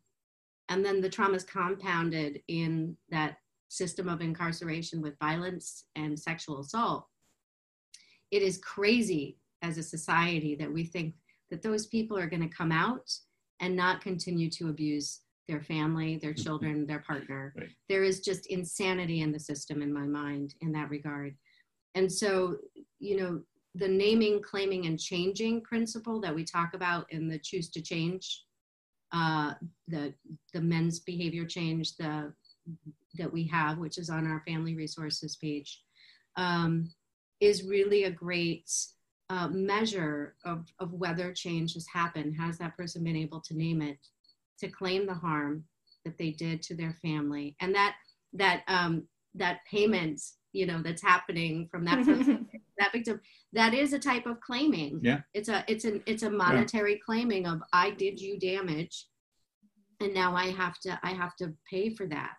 and 0.70 0.86
then 0.86 1.02
the 1.02 1.10
trauma 1.10 1.36
is 1.36 1.44
compounded 1.44 2.42
in 2.48 2.96
that 3.10 3.38
system 3.70 4.08
of 4.08 4.22
incarceration 4.22 5.02
with 5.02 5.20
violence 5.20 5.86
and 5.96 6.18
sexual 6.20 6.60
assault. 6.60 7.06
It 8.32 8.42
is 8.42 8.58
crazy 8.60 9.38
as 9.62 9.78
a 9.78 9.84
society 9.84 10.56
that 10.56 10.72
we 10.72 10.84
think 10.84 11.16
that 11.50 11.62
those 11.62 11.88
people 11.88 12.18
are 12.18 12.30
going 12.30 12.48
to 12.48 12.56
come 12.56 12.72
out 12.72 13.12
and 13.60 13.76
not 13.76 14.02
continue 14.02 14.50
to 14.52 14.70
abuse 14.70 15.22
their 15.50 15.62
family, 15.62 16.18
their 16.18 16.32
mm-hmm. 16.32 16.44
children, 16.44 16.86
their 16.86 17.00
partner. 17.00 17.54
Right. 17.58 17.70
There 17.90 18.04
is 18.04 18.22
just 18.22 18.46
insanity 18.46 19.22
in 19.22 19.32
the 19.32 19.40
system, 19.40 19.82
in 19.82 19.92
my 19.92 20.06
mind, 20.06 20.54
in 20.62 20.72
that 20.74 20.90
regard. 20.90 21.36
And 21.96 22.10
so, 22.12 22.58
you 23.00 23.18
know, 23.18 23.42
the 23.76 23.88
naming, 23.88 24.42
claiming, 24.42 24.86
and 24.86 25.00
changing 25.00 25.62
principle 25.62 26.22
that 26.22 26.34
we 26.34 26.44
talk 26.44 26.74
about 26.74 27.12
in 27.12 27.28
the 27.28 27.40
choose 27.40 27.70
to 27.72 27.82
change, 27.82 28.44
uh, 29.12 29.54
the 29.88 30.14
the 30.54 30.62
men's 30.62 31.00
behavior 31.00 31.46
change 31.46 31.98
the 31.98 32.32
that 33.18 33.34
we 33.34 33.44
have, 33.48 33.80
which 33.80 33.98
is 33.98 34.10
on 34.10 34.28
our 34.28 34.44
family 34.48 34.76
resources 34.76 35.36
page, 35.36 35.82
um, 36.36 36.92
is 37.40 37.64
really 37.64 38.04
a 38.04 38.12
great 38.12 38.70
uh, 39.30 39.48
measure 39.48 40.36
of, 40.46 40.66
of 40.80 40.94
whether 40.94 41.34
change 41.34 41.74
has 41.74 41.88
happened. 41.88 42.36
Has 42.36 42.58
that 42.60 42.78
person 42.78 43.04
been 43.04 43.16
able 43.16 43.42
to 43.42 43.58
name 43.58 43.82
it, 43.82 43.98
to 44.60 44.70
claim 44.70 45.06
the 45.06 45.14
harm 45.14 45.64
that 46.06 46.18
they 46.18 46.32
did 46.32 46.62
to 46.64 46.76
their 46.76 46.96
family, 47.02 47.56
and 47.62 47.74
that 47.76 47.96
that 48.34 48.64
um, 48.68 49.04
that 49.36 49.60
payment, 49.70 50.22
you 50.54 50.66
know, 50.66 50.82
that's 50.82 51.02
happening 51.02 51.68
from 51.72 51.86
that 51.86 52.06
person 52.06 52.48
that 52.80 52.92
victim 52.92 53.20
that 53.54 53.74
is 53.74 53.94
a 53.94 54.00
type 54.00 54.26
of 54.26 54.40
claiming. 54.42 55.00
Yeah. 55.04 55.22
It's 55.34 55.50
a 55.50 55.64
it's 55.68 55.86
an 55.86 56.02
it's 56.06 56.24
a 56.24 56.30
monetary 56.30 56.94
yeah. 56.94 57.00
claiming 57.06 57.46
of 57.46 57.62
i 57.74 57.92
did 57.92 58.20
you 58.20 58.40
damage 58.40 59.08
and 60.00 60.14
now 60.14 60.36
i 60.36 60.48
have 60.48 60.80
to 60.82 61.00
i 61.04 61.12
have 61.12 61.36
to 61.38 61.54
pay 61.70 61.94
for 61.94 62.08
that. 62.08 62.38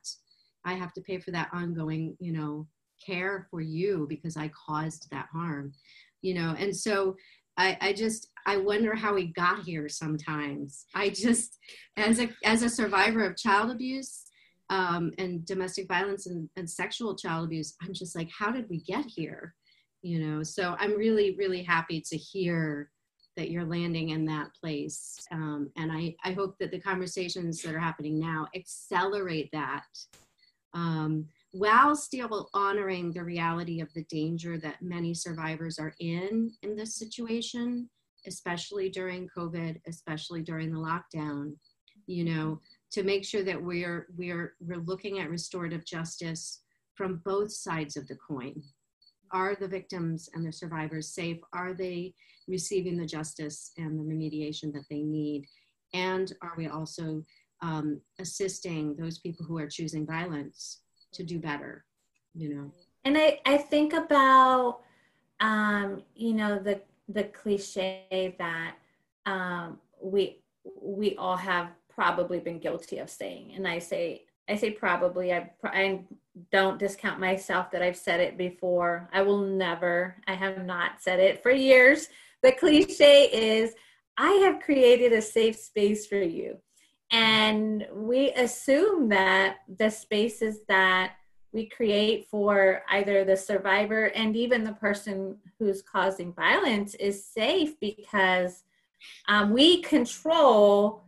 I 0.65 0.75
have 0.75 0.93
to 0.95 1.01
pay 1.01 1.19
for 1.19 1.31
that 1.31 1.49
ongoing 1.53 2.17
you 2.21 2.33
know 2.33 2.67
care 3.05 3.47
for 3.51 3.61
you 3.61 4.07
because 4.09 4.37
i 4.37 4.51
caused 4.67 5.11
that 5.11 5.29
harm. 5.33 5.73
You 6.23 6.35
know 6.35 6.55
and 6.59 6.77
so 6.77 7.17
I, 7.57 7.77
I 7.81 7.93
just 7.93 8.29
I 8.47 8.57
wonder 8.57 8.95
how 8.95 9.15
we 9.15 9.33
got 9.33 9.61
here 9.61 9.89
sometimes. 9.89 10.87
I 10.95 11.11
just 11.11 11.59
as 11.97 12.21
a 12.21 12.31
as 12.45 12.63
a 12.63 12.69
survivor 12.69 13.25
of 13.25 13.37
child 13.37 13.71
abuse 13.71 14.27
um, 14.71 15.13
and 15.19 15.45
domestic 15.45 15.89
violence 15.89 16.27
and, 16.27 16.49
and 16.57 16.69
sexual 16.69 17.17
child 17.17 17.47
abuse, 17.47 17.75
I'm 17.83 17.93
just 17.93 18.15
like, 18.15 18.31
how 18.37 18.51
did 18.51 18.69
we 18.69 18.81
get 18.83 19.05
here? 19.05 19.55
you 20.03 20.19
know 20.19 20.43
so 20.43 20.75
i'm 20.79 20.97
really 20.97 21.35
really 21.37 21.63
happy 21.63 22.01
to 22.01 22.17
hear 22.17 22.91
that 23.37 23.51
you're 23.51 23.65
landing 23.65 24.11
in 24.11 24.25
that 24.27 24.49
place 24.61 25.17
um, 25.31 25.71
and 25.77 25.93
I, 25.93 26.15
I 26.25 26.33
hope 26.33 26.59
that 26.59 26.73
the 26.73 26.81
conversations 26.81 27.63
that 27.63 27.75
are 27.75 27.81
happening 27.81 28.19
now 28.19 28.49
accelerate 28.57 29.49
that 29.53 29.85
um, 30.75 31.27
while 31.53 31.95
still 31.95 32.49
honoring 32.55 33.13
the 33.13 33.23
reality 33.23 33.81
of 33.81 33.93
the 33.95 34.05
danger 34.05 34.59
that 34.59 34.83
many 34.83 35.15
survivors 35.15 35.79
are 35.79 35.95
in 36.01 36.53
in 36.63 36.77
this 36.77 36.97
situation 36.97 37.89
especially 38.27 38.89
during 38.89 39.29
covid 39.37 39.81
especially 39.87 40.43
during 40.43 40.73
the 40.73 40.79
lockdown 40.79 41.55
you 42.07 42.25
know 42.25 42.61
to 42.91 43.03
make 43.03 43.25
sure 43.25 43.43
that 43.43 43.61
we're 43.61 44.07
we're 44.17 44.55
we're 44.61 44.85
looking 44.85 45.19
at 45.21 45.31
restorative 45.31 45.85
justice 45.85 46.63
from 46.95 47.21
both 47.25 47.53
sides 47.53 47.97
of 47.97 48.07
the 48.09 48.17
coin 48.17 48.63
are 49.33 49.55
the 49.55 49.69
victims 49.69 50.29
and 50.35 50.47
the 50.47 50.53
survivors 50.53 51.09
safe? 51.09 51.39
Are 51.53 51.73
they 51.73 52.15
receiving 52.49 52.97
the 52.97 53.07
justice 53.07 53.73
and 53.77 53.99
the 53.99 54.03
remediation 54.03 54.73
that 54.73 54.85
they 54.91 55.03
need? 55.03 55.47
And 55.95 56.33
are 56.43 56.55
we 56.57 56.69
also 56.69 57.25
um, 57.63 58.01
assisting 58.19 58.97
those 58.97 59.19
people 59.19 59.45
who 59.45 59.59
are 59.59 59.69
choosing 59.69 60.07
violence 60.07 60.81
to 61.15 61.23
do 61.23 61.39
better? 61.39 61.85
You 62.35 62.55
know. 62.55 62.73
And 63.05 63.17
I, 63.17 63.41
I 63.47 63.57
think 63.57 63.93
about 63.93 64.81
um, 65.41 66.03
you 66.15 66.35
know 66.35 66.59
the 66.59 66.83
the 67.13 67.25
cliche 67.25 68.35
that 68.39 68.77
um, 69.27 69.79
we 70.03 70.43
we 70.81 71.17
all 71.17 71.37
have 71.37 71.69
probably 71.89 72.41
been 72.41 72.59
guilty 72.59 72.99
of 72.99 73.11
saying, 73.11 73.53
and 73.55 73.67
I 73.67 73.79
say 73.79 74.25
I 74.49 74.57
say 74.57 74.71
probably. 74.71 75.33
I, 75.33 75.51
I 75.65 76.05
don't 76.53 76.79
discount 76.79 77.21
myself 77.21 77.71
that 77.71 77.83
I've 77.83 77.97
said 77.97 78.21
it 78.21 78.37
before. 78.39 79.09
I 79.13 79.23
will 79.23 79.41
never, 79.41 80.17
I 80.27 80.35
have 80.35 80.65
not 80.65 81.01
said 81.01 81.21
it 81.21 81.43
for 81.43 81.51
years. 81.51 82.09
The 82.43 82.53
cliche 82.53 83.25
is, 83.25 83.75
I 84.17 84.33
have 84.45 84.61
created 84.61 85.13
a 85.13 85.23
safe 85.23 85.57
space 85.57 86.07
for 86.07 86.21
you. 86.21 86.59
And 87.13 87.87
we 87.93 88.31
assume 88.33 89.09
that 89.09 89.57
the 89.79 89.91
spaces 89.91 90.61
that 90.69 91.15
we 91.53 91.67
create 91.69 92.29
for 92.31 92.83
either 92.91 93.25
the 93.25 93.37
survivor 93.37 94.07
and 94.07 94.37
even 94.37 94.65
the 94.65 94.73
person 94.75 95.37
who's 95.59 95.83
causing 95.83 96.33
violence 96.33 96.95
is 96.95 97.25
safe 97.25 97.79
because 97.81 98.63
um, 99.29 99.53
we 99.53 99.83
control 99.83 101.03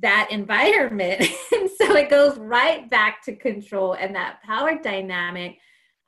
that 0.00 0.28
environment. 0.30 1.20
and 1.52 1.70
so 1.70 1.96
it 1.96 2.10
goes 2.10 2.36
right 2.38 2.88
back 2.90 3.22
to 3.24 3.36
control 3.36 3.94
and 3.94 4.14
that 4.14 4.42
power 4.42 4.78
dynamic. 4.82 5.58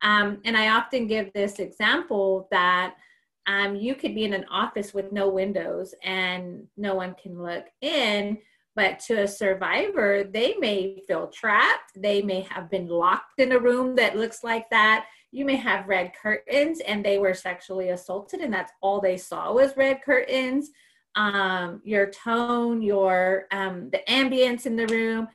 Um, 0.03 0.41
and 0.45 0.57
I 0.57 0.71
often 0.71 1.07
give 1.07 1.33
this 1.33 1.59
example 1.59 2.49
that 2.51 2.97
um, 3.47 3.77
you 3.77 3.95
could 3.95 4.15
be 4.15 4.25
in 4.25 4.33
an 4.33 4.45
office 4.51 4.93
with 4.93 5.13
no 5.13 5.29
windows 5.29 5.95
and 6.03 6.67
no 6.77 6.95
one 6.95 7.15
can 7.21 7.43
look 7.43 7.67
in. 7.81 8.39
But 8.77 9.01
to 9.01 9.23
a 9.23 9.29
survivor, 9.29 10.25
they 10.25 10.55
may 10.59 11.03
feel 11.07 11.27
trapped. 11.27 11.93
They 11.97 12.23
may 12.23 12.43
have 12.43 12.71
been 12.71 12.89
locked 12.89 13.39
in 13.39 13.53
a 13.53 13.59
room 13.59 13.97
that 13.97 14.17
looks 14.17 14.45
like 14.45 14.71
that. 14.71 15.07
You 15.33 15.45
may 15.45 15.57
have 15.57 15.89
red 15.89 16.13
curtains 16.21 16.81
and 16.81 17.05
they 17.05 17.19
were 17.19 17.35
sexually 17.35 17.91
assaulted, 17.91 18.41
and 18.41 18.53
that's 18.53 18.73
all 18.81 19.01
they 19.01 19.17
saw 19.17 19.53
was 19.53 19.77
red 19.77 20.03
curtains 20.03 20.71
um, 21.15 21.81
your 21.85 22.11
tone, 22.11 22.83
your 22.83 23.47
um, 23.51 23.91
the 23.91 24.01
ambience 24.09 24.67
in 24.67 24.77
the 24.77 24.87
room, 24.87 25.29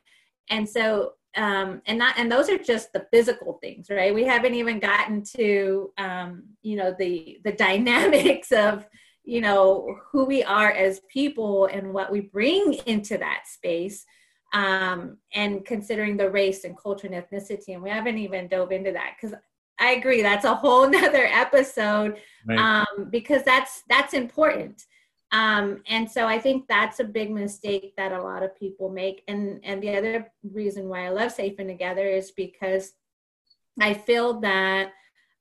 and 0.48 0.68
so 0.68 1.12
um, 1.36 1.82
and 1.86 1.98
not 1.98 2.18
and 2.18 2.32
those 2.32 2.48
are 2.48 2.58
just 2.58 2.92
the 2.92 3.06
physical 3.12 3.58
things, 3.62 3.90
right? 3.90 4.14
We 4.14 4.24
haven't 4.24 4.54
even 4.54 4.80
gotten 4.80 5.22
to 5.36 5.92
um, 5.98 6.44
you 6.62 6.76
know 6.76 6.94
the 6.98 7.38
the 7.44 7.52
dynamics 7.66 8.52
of 8.52 8.86
you 9.26 9.40
know 9.40 9.98
who 10.10 10.24
we 10.24 10.42
are 10.42 10.70
as 10.70 11.00
people 11.12 11.66
and 11.66 11.92
what 11.92 12.10
we 12.10 12.20
bring 12.20 12.74
into 12.86 13.18
that 13.18 13.42
space 13.46 14.04
um, 14.54 15.18
and 15.34 15.66
considering 15.66 16.16
the 16.16 16.30
race 16.30 16.64
and 16.64 16.78
culture 16.78 17.08
and 17.08 17.16
ethnicity 17.16 17.74
and 17.74 17.82
we 17.82 17.90
haven't 17.90 18.18
even 18.18 18.48
dove 18.48 18.72
into 18.72 18.92
that 18.92 19.14
because 19.20 19.36
i 19.78 19.92
agree 19.92 20.22
that's 20.22 20.44
a 20.44 20.54
whole 20.54 20.88
nother 20.90 21.26
episode 21.26 22.16
right. 22.46 22.58
um, 22.58 23.10
because 23.10 23.42
that's 23.42 23.82
that's 23.88 24.14
important 24.14 24.82
um, 25.32 25.82
and 25.88 26.10
so 26.10 26.26
I 26.26 26.38
think 26.38 26.68
that's 26.68 27.00
a 27.00 27.04
big 27.04 27.30
mistake 27.30 27.94
that 27.96 28.12
a 28.12 28.22
lot 28.22 28.42
of 28.42 28.56
people 28.56 28.88
make. 28.88 29.22
And 29.28 29.60
and 29.64 29.82
the 29.82 29.96
other 29.96 30.32
reason 30.44 30.88
why 30.88 31.06
I 31.06 31.10
love 31.10 31.32
Safe 31.32 31.58
and 31.58 31.68
Together 31.68 32.06
is 32.06 32.30
because 32.30 32.92
I 33.80 33.92
feel 33.92 34.40
that 34.40 34.92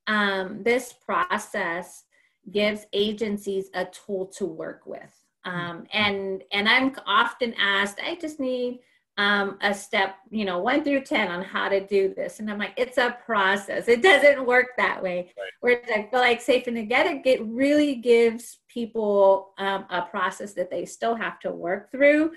um, 0.07 0.63
this 0.63 0.93
process 0.93 2.04
gives 2.51 2.85
agencies 2.93 3.69
a 3.73 3.85
tool 3.85 4.25
to 4.27 4.45
work 4.45 4.83
with. 4.85 5.23
Um, 5.45 5.85
and 5.93 6.43
and 6.51 6.67
I'm 6.67 6.95
often 7.05 7.53
asked, 7.59 7.99
I 8.03 8.15
just 8.15 8.39
need 8.39 8.79
um, 9.17 9.57
a 9.61 9.73
step, 9.73 10.17
you 10.29 10.43
know, 10.43 10.59
one 10.59 10.83
through 10.83 11.01
10 11.01 11.29
on 11.29 11.41
how 11.41 11.69
to 11.69 11.85
do 11.85 12.13
this. 12.13 12.39
And 12.39 12.51
I'm 12.51 12.57
like, 12.57 12.73
it's 12.75 12.97
a 12.97 13.17
process. 13.25 13.87
It 13.87 14.01
doesn't 14.01 14.45
work 14.45 14.69
that 14.77 15.01
way. 15.01 15.31
Right. 15.37 15.51
Whereas 15.61 15.89
I 15.89 16.09
feel 16.09 16.19
like 16.19 16.41
Safe 16.41 16.67
and 16.67 16.75
Together 16.75 17.21
it 17.23 17.45
really 17.45 17.95
gives 17.95 18.59
people 18.67 19.53
um, 19.57 19.85
a 19.89 20.01
process 20.01 20.53
that 20.53 20.69
they 20.69 20.85
still 20.85 21.15
have 21.15 21.39
to 21.41 21.51
work 21.51 21.91
through 21.91 22.31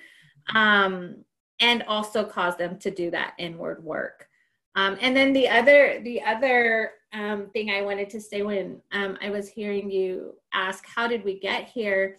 um, 0.55 1.17
and 1.61 1.83
also 1.85 2.25
cause 2.25 2.57
them 2.57 2.79
to 2.79 2.91
do 2.91 3.11
that 3.11 3.35
inward 3.39 3.83
work. 3.83 4.29
Um, 4.77 4.97
and 5.01 5.17
then 5.17 5.33
the 5.33 5.49
other 5.49 6.01
the 6.05 6.23
other 6.23 6.93
um, 7.13 7.49
thing 7.51 7.71
I 7.71 7.83
wanted 7.83 8.11
to 8.11 8.21
say 8.21 8.43
when 8.43 8.81
um, 8.93 9.17
I 9.23 9.31
was 9.31 9.49
hearing 9.49 9.91
you 9.91 10.35
ask, 10.53 10.85
how 10.87 11.09
did 11.09 11.25
we 11.25 11.39
get 11.39 11.69
here? 11.69 12.17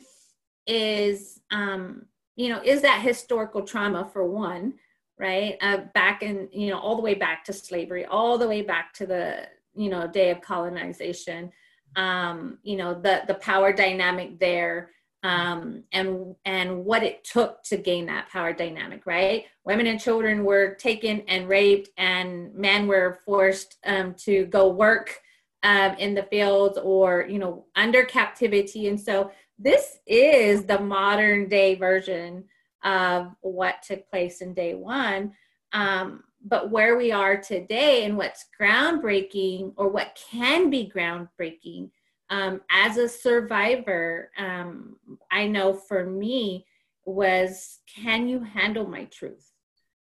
Is 0.68 1.40
um, 1.52 2.06
you 2.36 2.50
know, 2.50 2.62
is 2.64 2.82
that 2.82 3.02
historical 3.02 3.64
trauma 3.64 4.10
for 4.12 4.26
one, 4.26 4.76
right? 5.18 5.58
Uh, 5.62 5.82
back 5.94 6.24
in 6.24 6.48
you 6.52 6.70
know, 6.70 6.80
all 6.80 6.96
the 6.96 7.02
way 7.02 7.16
back 7.16 7.44
to 7.46 7.54
slavery, 7.54 8.06
all 8.06 8.38
the 8.38 8.48
way 8.48 8.62
back 8.62 8.94
to 8.94 9.06
the 9.06 9.48
you 9.76 9.90
know 9.90 10.08
day 10.08 10.32
of 10.32 10.42
colonization. 10.42 11.52
Um, 11.96 12.60
you 12.64 12.78
know, 12.78 12.94
the 12.94 13.24
the 13.28 13.36
power 13.36 13.74
dynamic 13.74 14.40
there 14.40 14.92
um, 15.24 15.84
and 15.92 16.36
and 16.46 16.86
what 16.86 17.04
it 17.04 17.24
took 17.24 17.64
to 17.64 17.78
gain 17.78 18.06
that 18.06 18.30
power 18.30 18.54
dynamic. 18.54 19.06
Right, 19.06 19.46
women 19.66 19.88
and 19.88 20.00
children 20.00 20.44
were 20.44 20.76
taken 20.76 21.22
and 21.28 21.50
raped, 21.50 21.90
and 21.98 22.54
men 22.54 22.88
were 22.88 23.20
forced 23.26 23.78
um, 23.86 24.14
to 24.26 24.46
go 24.46 24.70
work 24.70 25.20
um, 25.64 25.96
in 25.96 26.14
the 26.14 26.24
fields 26.24 26.78
or 26.82 27.26
you 27.30 27.40
know 27.40 27.66
under 27.76 28.04
captivity. 28.04 28.88
And 28.88 29.00
so 29.00 29.32
this 29.58 29.98
is 30.08 30.66
the 30.66 30.80
modern 30.80 31.50
day 31.50 31.76
version 31.76 32.46
of 32.84 33.36
what 33.42 33.84
took 33.84 34.10
place 34.10 34.42
in 34.42 34.54
day 34.54 34.74
one. 34.76 35.34
Um, 35.74 36.24
but 36.46 36.72
where 36.72 36.98
we 36.98 37.12
are 37.12 37.38
today 37.38 38.06
and 38.06 38.16
what's 38.16 38.46
groundbreaking 38.60 39.74
or 39.76 39.90
what 39.90 40.18
can 40.32 40.70
be 40.70 40.90
groundbreaking 40.94 41.90
um, 42.30 42.62
as 42.70 42.98
a 42.98 43.10
survivor, 43.10 44.32
um, 44.38 44.98
I 45.32 45.48
know 45.48 45.74
for 45.74 46.06
me 46.06 46.66
was 47.06 47.80
can 47.88 48.28
you 48.28 48.42
handle 48.44 48.88
my 48.88 49.06
truth? 49.06 49.52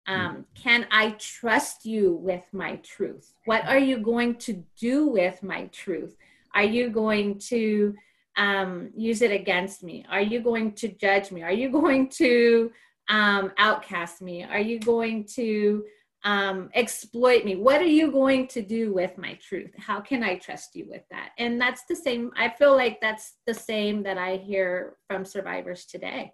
Um, 0.09 0.47
can 0.55 0.87
I 0.91 1.11
trust 1.19 1.85
you 1.85 2.15
with 2.15 2.45
my 2.53 2.77
truth? 2.77 3.35
What 3.45 3.67
are 3.67 3.79
you 3.79 3.99
going 3.99 4.37
to 4.37 4.65
do 4.81 5.07
with 5.07 5.43
my 5.43 5.67
truth? 5.67 6.17
Are 6.55 6.65
you 6.65 6.89
going 6.89 7.39
to 7.51 7.95
um, 8.39 8.91
use 8.97 9.21
it 9.21 9.31
against 9.31 9.83
me? 9.83 10.07
Are 10.11 10.23
you 10.23 10.41
going 10.41 10.73
to 10.77 10.89
judge 10.89 11.31
me? 11.31 11.43
Are 11.43 11.53
you 11.53 11.69
going 11.81 12.09
to 12.11 12.73
um, 13.11 13.53
outcast 13.59 14.23
me? 14.23 14.45
Are 14.45 14.61
you 14.61 14.81
going 14.81 15.25
to 15.35 15.85
um, 16.25 16.69
exploit 16.75 17.45
me. 17.45 17.57
What 17.57 17.81
are 17.81 17.87
you 17.87 18.11
going 18.11 18.49
to 18.49 18.63
do 18.63 18.93
with 18.93 19.17
my 19.19 19.39
truth? 19.47 19.71
How 19.79 20.01
can 20.01 20.23
I 20.23 20.37
trust 20.37 20.75
you 20.75 20.87
with 20.89 21.03
that? 21.11 21.31
And 21.39 21.61
that's 21.61 21.83
the 21.89 21.97
same. 21.97 22.31
I 22.37 22.49
feel 22.49 22.75
like 22.75 22.99
that's 23.01 23.35
the 23.47 23.55
same 23.55 24.03
that 24.03 24.19
I 24.19 24.37
hear 24.37 24.97
from 25.07 25.25
survivors 25.25 25.87
today. 25.87 26.33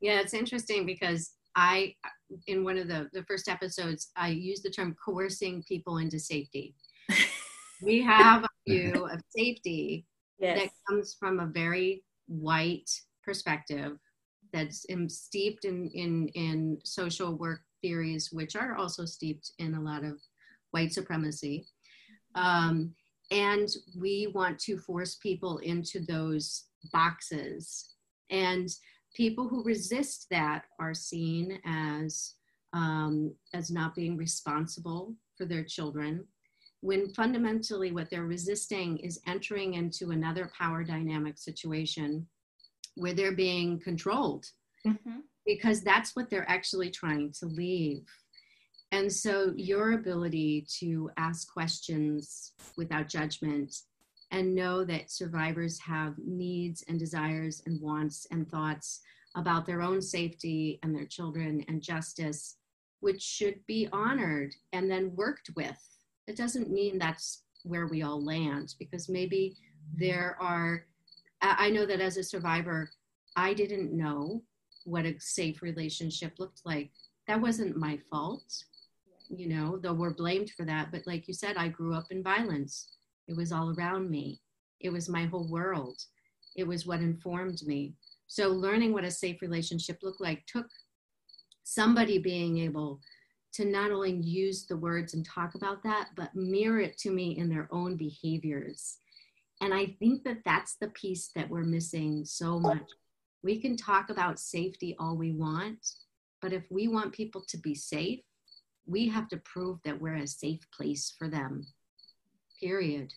Yeah, 0.00 0.20
it's 0.20 0.34
interesting 0.34 0.86
because 0.86 1.32
I, 1.54 1.94
in 2.46 2.64
one 2.64 2.78
of 2.78 2.88
the, 2.88 3.08
the 3.12 3.24
first 3.24 3.48
episodes, 3.48 4.10
I 4.16 4.28
used 4.28 4.64
the 4.64 4.70
term 4.70 4.96
coercing 5.04 5.62
people 5.64 5.98
into 5.98 6.18
safety. 6.18 6.74
we 7.82 8.02
have 8.02 8.44
a 8.44 8.48
view 8.68 9.06
of 9.06 9.20
safety 9.36 10.06
yes. 10.38 10.60
that 10.60 10.70
comes 10.88 11.16
from 11.18 11.40
a 11.40 11.46
very 11.46 12.02
white 12.26 12.90
perspective 13.24 13.96
that's 14.52 14.86
steeped 15.08 15.64
in, 15.64 15.88
in, 15.94 16.28
in 16.28 16.78
social 16.84 17.36
work 17.36 17.60
theories, 17.80 18.30
which 18.32 18.56
are 18.56 18.76
also 18.76 19.04
steeped 19.04 19.52
in 19.58 19.74
a 19.74 19.80
lot 19.80 20.04
of 20.04 20.20
white 20.70 20.92
supremacy. 20.92 21.66
Um, 22.34 22.94
and 23.30 23.68
we 23.98 24.28
want 24.34 24.58
to 24.60 24.78
force 24.78 25.16
people 25.16 25.58
into 25.58 26.00
those 26.00 26.64
boxes. 26.92 27.94
And 28.30 28.68
people 29.14 29.48
who 29.48 29.64
resist 29.64 30.26
that 30.30 30.64
are 30.78 30.94
seen 30.94 31.60
as, 31.64 32.34
um, 32.72 33.34
as 33.54 33.70
not 33.70 33.94
being 33.94 34.16
responsible 34.16 35.14
for 35.36 35.44
their 35.44 35.64
children, 35.64 36.24
when 36.80 37.12
fundamentally 37.12 37.92
what 37.92 38.08
they're 38.10 38.24
resisting 38.24 38.98
is 38.98 39.20
entering 39.26 39.74
into 39.74 40.10
another 40.10 40.50
power 40.56 40.82
dynamic 40.82 41.38
situation 41.38 42.26
where 42.94 43.12
they're 43.12 43.36
being 43.36 43.78
controlled. 43.80 44.46
Mm-hmm 44.86 45.20
because 45.46 45.82
that's 45.82 46.14
what 46.14 46.30
they're 46.30 46.48
actually 46.48 46.90
trying 46.90 47.32
to 47.40 47.46
leave. 47.46 48.02
And 48.92 49.12
so, 49.12 49.52
your 49.56 49.92
ability 49.92 50.66
to 50.80 51.10
ask 51.16 51.52
questions 51.52 52.52
without 52.76 53.08
judgment 53.08 53.74
and 54.32 54.54
know 54.54 54.84
that 54.84 55.10
survivors 55.10 55.78
have 55.80 56.14
needs 56.18 56.84
and 56.88 56.98
desires 56.98 57.62
and 57.66 57.80
wants 57.80 58.26
and 58.30 58.48
thoughts 58.48 59.00
about 59.36 59.66
their 59.66 59.82
own 59.82 60.02
safety 60.02 60.78
and 60.82 60.94
their 60.94 61.06
children 61.06 61.64
and 61.68 61.82
justice, 61.82 62.56
which 63.00 63.22
should 63.22 63.64
be 63.66 63.88
honored 63.92 64.54
and 64.72 64.90
then 64.90 65.14
worked 65.14 65.50
with. 65.56 65.78
It 66.26 66.36
doesn't 66.36 66.70
mean 66.70 66.98
that's 66.98 67.44
where 67.64 67.86
we 67.86 68.02
all 68.02 68.24
land 68.24 68.74
because 68.78 69.08
maybe 69.08 69.56
there 69.94 70.36
are, 70.40 70.86
I 71.42 71.70
know 71.70 71.86
that 71.86 72.00
as 72.00 72.16
a 72.16 72.22
survivor, 72.22 72.90
I 73.36 73.54
didn't 73.54 73.92
know 73.92 74.42
what 74.84 75.04
a 75.04 75.14
safe 75.18 75.62
relationship 75.62 76.34
looked 76.38 76.62
like. 76.64 76.90
That 77.28 77.40
wasn't 77.40 77.76
my 77.76 77.98
fault, 78.10 78.64
you 79.28 79.48
know, 79.48 79.78
though 79.78 79.92
we're 79.92 80.14
blamed 80.14 80.50
for 80.50 80.64
that. 80.64 80.90
But 80.90 81.06
like 81.06 81.28
you 81.28 81.34
said, 81.34 81.56
I 81.56 81.68
grew 81.68 81.94
up 81.94 82.06
in 82.10 82.22
violence. 82.22 82.88
It 83.28 83.36
was 83.36 83.52
all 83.52 83.74
around 83.76 84.10
me, 84.10 84.40
it 84.80 84.90
was 84.90 85.08
my 85.08 85.24
whole 85.26 85.48
world, 85.48 85.98
it 86.56 86.66
was 86.66 86.86
what 86.86 87.00
informed 87.00 87.62
me. 87.64 87.94
So 88.26 88.48
learning 88.48 88.92
what 88.92 89.04
a 89.04 89.10
safe 89.10 89.42
relationship 89.42 89.98
looked 90.02 90.20
like 90.20 90.44
took 90.46 90.66
somebody 91.64 92.18
being 92.18 92.58
able 92.58 93.00
to 93.52 93.64
not 93.64 93.90
only 93.90 94.12
use 94.12 94.66
the 94.66 94.76
words 94.76 95.14
and 95.14 95.24
talk 95.26 95.54
about 95.54 95.82
that, 95.82 96.08
but 96.16 96.34
mirror 96.34 96.80
it 96.80 96.96
to 96.98 97.10
me 97.10 97.36
in 97.36 97.48
their 97.48 97.68
own 97.72 97.96
behaviors. 97.96 98.98
And 99.60 99.74
I 99.74 99.96
think 99.98 100.24
that 100.24 100.38
that's 100.44 100.76
the 100.76 100.88
piece 100.88 101.30
that 101.34 101.48
we're 101.48 101.64
missing 101.64 102.24
so 102.24 102.58
much 102.58 102.88
we 103.42 103.60
can 103.60 103.76
talk 103.76 104.10
about 104.10 104.38
safety 104.38 104.96
all 104.98 105.16
we 105.16 105.32
want, 105.32 105.78
but 106.42 106.52
if 106.52 106.64
we 106.70 106.88
want 106.88 107.12
people 107.12 107.42
to 107.48 107.58
be 107.58 107.74
safe, 107.74 108.20
we 108.86 109.08
have 109.08 109.28
to 109.28 109.36
prove 109.38 109.78
that 109.84 110.00
we're 110.00 110.16
a 110.16 110.26
safe 110.26 110.60
place 110.76 111.14
for 111.18 111.28
them. 111.28 111.66
Period. 112.60 113.12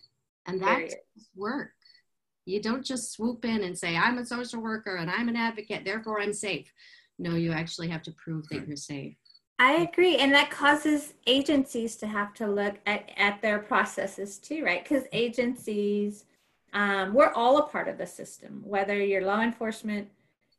And 0.46 0.60
that's 0.60 0.94
work. 1.34 1.72
You 2.46 2.60
don't 2.60 2.84
just 2.84 3.12
swoop 3.12 3.44
in 3.44 3.62
and 3.62 3.76
say, 3.76 3.96
I'm 3.96 4.18
a 4.18 4.26
social 4.26 4.60
worker 4.60 4.96
and 4.96 5.10
I'm 5.10 5.28
an 5.28 5.36
advocate, 5.36 5.84
therefore 5.84 6.20
I'm 6.20 6.34
safe. 6.34 6.70
No, 7.18 7.36
you 7.36 7.52
actually 7.52 7.88
have 7.88 8.02
to 8.02 8.12
prove 8.12 8.48
that 8.48 8.66
you're 8.66 8.76
safe. 8.76 9.16
I 9.58 9.74
agree. 9.74 10.16
And 10.16 10.32
that 10.34 10.50
causes 10.50 11.14
agencies 11.26 11.96
to 11.96 12.06
have 12.06 12.34
to 12.34 12.46
look 12.46 12.74
at, 12.86 13.10
at 13.16 13.40
their 13.40 13.60
processes 13.60 14.38
too, 14.38 14.64
right? 14.64 14.82
Because 14.82 15.04
agencies, 15.12 16.24
um, 16.74 17.14
we're 17.14 17.32
all 17.32 17.58
a 17.58 17.66
part 17.66 17.88
of 17.88 17.98
the 17.98 18.06
system, 18.06 18.60
whether 18.64 19.02
you're 19.02 19.24
law 19.24 19.40
enforcement, 19.40 20.08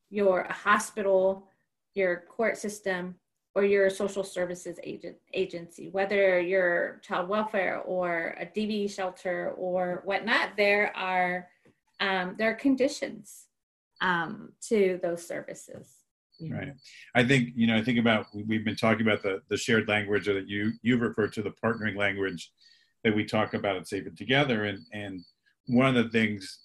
you're 0.10 0.42
a 0.42 0.54
hospital, 0.54 1.48
your 1.94 2.24
court 2.30 2.58
system, 2.58 3.16
or 3.54 3.64
your 3.64 3.90
social 3.90 4.24
services 4.24 4.80
agent 4.84 5.16
agency, 5.34 5.90
whether 5.90 6.40
you're 6.40 7.00
child 7.04 7.30
welfare 7.30 7.80
or 7.86 8.36
a 8.40 8.46
DV 8.46 8.94
shelter 8.94 9.52
or 9.58 10.02
whatnot, 10.06 10.52
there 10.58 10.96
are 10.96 11.48
um, 12.02 12.36
there 12.38 12.52
are 12.52 12.56
conditions 12.56 13.46
um, 14.02 14.52
to 14.68 15.00
those 15.02 15.26
services. 15.26 15.88
Right. 16.50 16.74
I 17.16 17.24
think 17.26 17.52
you 17.56 17.66
know. 17.66 17.78
I 17.78 17.82
think 17.82 17.98
about 17.98 18.28
we've 18.34 18.66
been 18.66 18.76
talking 18.76 19.08
about 19.08 19.24
the 19.24 19.42
the 19.50 19.56
shared 19.56 19.88
language 19.88 20.28
or 20.28 20.34
that 20.34 20.50
you 20.50 20.74
you've 20.82 21.00
referred 21.00 21.32
to 21.34 21.42
the 21.42 21.54
partnering 21.64 21.96
language 21.96 22.52
that 23.06 23.16
we 23.16 23.24
talk 23.24 23.54
about 23.54 23.78
at 23.78 23.88
Safe 23.88 24.06
and 24.06 24.18
Together, 24.18 24.66
and 24.66 24.80
and 24.92 25.24
one 25.68 25.96
of 25.96 26.04
the 26.04 26.10
things 26.10 26.60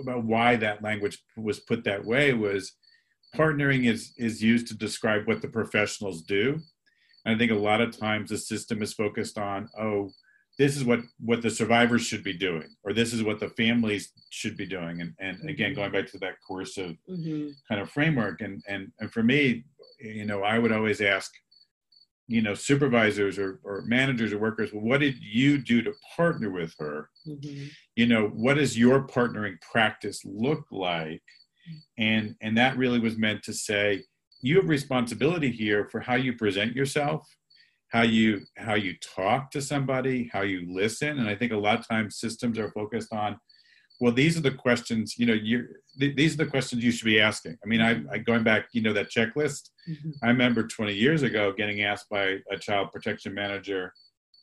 about 0.00 0.24
why 0.24 0.56
that 0.56 0.82
language 0.82 1.18
was 1.36 1.60
put 1.60 1.84
that 1.84 2.04
way 2.04 2.32
was 2.32 2.72
partnering 3.34 3.86
is 3.86 4.12
is 4.16 4.42
used 4.42 4.66
to 4.68 4.76
describe 4.76 5.26
what 5.26 5.42
the 5.42 5.48
professionals 5.48 6.22
do. 6.22 6.60
And 7.24 7.34
i 7.34 7.38
think 7.38 7.50
a 7.50 7.54
lot 7.54 7.80
of 7.80 7.96
times 7.96 8.30
the 8.30 8.38
system 8.38 8.82
is 8.82 8.94
focused 8.94 9.38
on 9.38 9.68
oh 9.78 10.10
this 10.58 10.76
is 10.76 10.84
what 10.84 11.00
what 11.20 11.42
the 11.42 11.50
survivors 11.50 12.02
should 12.02 12.24
be 12.24 12.32
doing 12.32 12.68
or 12.84 12.92
this 12.92 13.12
is 13.12 13.22
what 13.22 13.40
the 13.40 13.50
families 13.50 14.12
should 14.30 14.56
be 14.56 14.66
doing. 14.66 15.00
And 15.00 15.14
and 15.18 15.50
again 15.50 15.74
going 15.74 15.92
back 15.92 16.10
to 16.12 16.18
that 16.18 16.36
coercive 16.46 16.96
mm-hmm. 17.08 17.48
kind 17.68 17.80
of 17.80 17.90
framework 17.90 18.40
and 18.40 18.62
and 18.68 18.92
and 19.00 19.10
for 19.12 19.22
me 19.22 19.64
you 19.98 20.26
know 20.26 20.42
i 20.42 20.58
would 20.58 20.72
always 20.72 21.00
ask 21.00 21.30
you 22.28 22.42
know 22.42 22.54
supervisors 22.54 23.38
or, 23.38 23.60
or 23.64 23.82
managers 23.86 24.32
or 24.32 24.38
workers 24.38 24.72
well 24.72 24.82
what 24.82 25.00
did 25.00 25.16
you 25.20 25.58
do 25.58 25.82
to 25.82 25.92
partner 26.16 26.50
with 26.50 26.74
her? 26.78 27.08
Mm-hmm. 27.26 27.66
you 27.94 28.06
know 28.06 28.28
what 28.28 28.54
does 28.54 28.78
your 28.78 29.06
partnering 29.06 29.60
practice 29.60 30.22
look 30.24 30.64
like? 30.70 31.22
And 31.98 32.34
and 32.40 32.56
that 32.56 32.76
really 32.76 32.98
was 32.98 33.16
meant 33.16 33.42
to 33.44 33.52
say 33.52 34.04
you 34.42 34.56
have 34.56 34.68
responsibility 34.68 35.50
here 35.50 35.88
for 35.90 36.00
how 36.00 36.14
you 36.14 36.34
present 36.34 36.74
yourself 36.74 37.26
how 37.88 38.02
you 38.02 38.40
how 38.56 38.74
you 38.74 38.94
talk 39.00 39.50
to 39.52 39.62
somebody 39.62 40.28
how 40.32 40.42
you 40.42 40.66
listen. 40.68 41.18
And 41.18 41.28
i 41.28 41.34
think 41.34 41.52
a 41.52 41.56
lot 41.56 41.78
of 41.78 41.88
times 41.88 42.18
systems 42.18 42.58
are 42.58 42.72
focused 42.72 43.12
on 43.12 43.38
well 44.00 44.12
these 44.12 44.36
are 44.36 44.42
the 44.42 44.50
questions 44.50 45.14
you 45.18 45.26
know 45.26 45.32
you 45.32 45.66
th- 45.98 46.16
these 46.16 46.34
are 46.34 46.44
the 46.44 46.50
questions 46.50 46.84
you 46.84 46.90
should 46.90 47.06
be 47.06 47.20
asking 47.20 47.56
i 47.64 47.66
mean 47.66 47.80
I, 47.80 48.02
I 48.12 48.18
going 48.18 48.42
back 48.42 48.66
you 48.72 48.82
know 48.82 48.92
that 48.92 49.10
checklist 49.10 49.70
mm-hmm. 49.88 50.10
i 50.22 50.28
remember 50.28 50.66
20 50.66 50.92
years 50.92 51.22
ago 51.22 51.52
getting 51.56 51.82
asked 51.82 52.08
by 52.10 52.38
a 52.50 52.58
child 52.58 52.92
protection 52.92 53.32
manager 53.34 53.92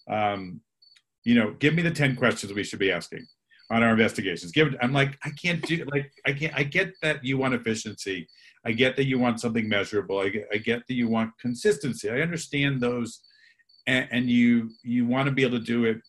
um, 0.10 0.62
you 1.24 1.36
know, 1.36 1.52
give 1.60 1.74
me 1.74 1.82
the 1.82 1.92
10 1.92 2.16
questions 2.16 2.54
we 2.54 2.64
should 2.64 2.80
be 2.80 2.92
asking 2.92 3.26
on 3.72 3.82
our 3.82 3.92
investigations. 3.92 4.52
Give 4.52 4.76
I'm 4.82 4.94
like, 4.94 5.18
I 5.24 5.30
can't 5.32 5.62
do 5.64 5.86
like 5.92 6.12
I 6.26 6.34
can't 6.34 6.54
I 6.56 6.64
get 6.64 6.94
that 7.02 7.24
you 7.24 7.38
want 7.38 7.54
efficiency. 7.54 8.28
I 8.66 8.72
get 8.72 8.96
that 8.98 9.06
you 9.06 9.20
want 9.20 9.42
something 9.42 9.68
measurable. 9.68 10.20
I 10.20 10.30
get, 10.30 10.48
I 10.54 10.58
get 10.58 10.88
that 10.88 10.94
you 10.94 11.08
want 11.08 11.32
consistency. 11.40 12.10
I 12.10 12.22
understand 12.22 12.82
those 12.82 13.22
and, 13.88 14.08
and 14.12 14.30
you 14.30 14.72
you 14.84 15.06
want 15.06 15.28
to 15.28 15.34
be 15.34 15.44
able 15.44 15.60
to 15.60 15.66
do 15.66 15.86
it 15.86 16.02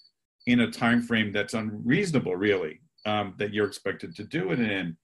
in 0.47 0.61
a 0.61 0.71
time 0.71 1.01
frame 1.01 1.33
that's 1.33 1.55
unreasonable 1.55 2.37
really 2.37 2.81
um, 3.07 3.35
that 3.39 3.53
you're 3.53 3.67
expected 3.67 4.15
to 4.17 4.25
do 4.25 4.53
it 4.53 4.61
in. 4.61 4.97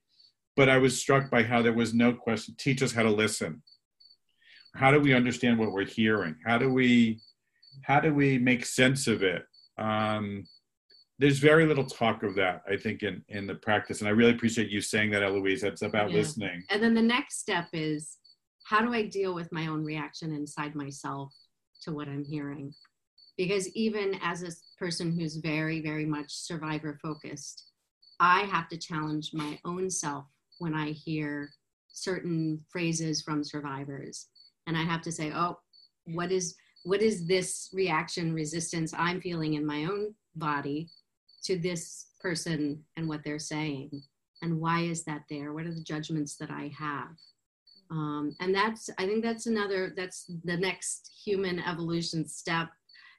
But 0.57 0.69
i 0.69 0.79
was 0.79 1.01
struck 1.01 1.31
by 1.31 1.43
how 1.43 1.63
there 1.63 1.73
was 1.73 1.95
no 1.95 2.13
question. 2.13 2.55
Teach 2.59 2.83
us 2.83 2.93
how 2.93 3.03
to 3.03 3.11
listen. 3.11 3.63
How 4.75 4.91
do 4.91 5.01
we 5.01 5.15
understand 5.15 5.59
what 5.59 5.73
we're 5.73 5.87
hearing? 5.87 6.37
How 6.45 6.59
do 6.59 6.73
we 6.73 7.21
how 7.83 8.01
do 8.01 8.13
we 8.13 8.39
make 8.39 8.67
sense 8.67 9.07
of 9.07 9.23
it? 9.23 9.45
Um, 9.79 10.45
there's 11.19 11.39
very 11.39 11.67
little 11.67 11.85
talk 11.85 12.23
of 12.23 12.35
that 12.35 12.63
i 12.69 12.77
think 12.77 13.03
in 13.03 13.23
in 13.29 13.47
the 13.47 13.55
practice. 13.55 14.01
And 14.01 14.09
i 14.09 14.11
really 14.11 14.33
appreciate 14.33 14.71
you 14.71 14.81
saying 14.81 15.11
that 15.13 15.23
eloise. 15.23 15.61
That's 15.61 15.83
about 15.83 16.11
Yeah. 16.11 16.19
listening. 16.19 16.65
And 16.71 16.83
then 16.83 16.95
the 16.95 17.03
next 17.03 17.39
step 17.41 17.69
is 17.73 18.19
how 18.65 18.81
do 18.85 18.93
I 18.95 19.07
deal 19.07 19.35
with 19.35 19.51
my 19.53 19.67
own 19.67 19.85
reaction 19.85 20.33
inside 20.33 20.75
myself 20.75 21.33
to 21.83 21.93
what 21.93 22.09
I'm 22.09 22.25
hearing? 22.25 22.73
Because 23.37 23.69
even 23.75 24.19
as 24.23 24.43
a 24.43 24.51
person 24.79 25.13
who's 25.19 25.37
very, 25.37 25.81
very 25.81 26.05
much 26.05 26.31
survivor 26.31 26.99
focused, 27.03 27.70
I 28.21 28.41
have 28.43 28.69
to 28.69 28.77
challenge 28.77 29.33
my 29.33 29.59
own 29.65 29.91
self 29.91 30.27
when 30.59 30.75
I 30.75 30.91
hear 30.91 31.51
certain 31.89 32.61
phrases 32.71 33.23
from 33.23 33.43
survivors. 33.43 34.29
And 34.67 34.77
I 34.77 34.83
have 34.83 35.03
to 35.03 35.13
say, 35.13 35.33
oh, 35.35 35.59
what 36.05 36.31
is 36.31 36.55
what 36.85 37.03
is 37.03 37.27
this 37.27 37.69
reaction 37.75 38.33
resistance 38.33 38.95
I'm 38.97 39.21
feeling 39.21 39.55
in 39.55 39.67
my 39.67 39.85
own 39.85 40.15
body 40.35 40.89
to 41.45 41.59
this 41.59 42.07
person 42.21 42.83
and 42.97 43.09
what 43.09 43.23
they're 43.25 43.39
saying? 43.39 43.91
And 44.43 44.61
why 44.61 44.81
is 44.81 45.05
that 45.05 45.25
there? 45.29 45.53
What 45.53 45.67
are 45.67 45.75
the 45.75 45.83
judgments 45.83 46.37
that 46.37 46.51
I 46.51 46.73
have? 46.79 47.17
um, 47.91 48.35
and 48.41 48.55
that's 48.55 48.89
i 48.99 49.07
think 49.07 49.23
that's 49.23 49.47
another 49.47 49.93
that's 49.97 50.31
the 50.45 50.57
next 50.57 51.11
human 51.25 51.61
evolution 51.61 52.27
step 52.27 52.69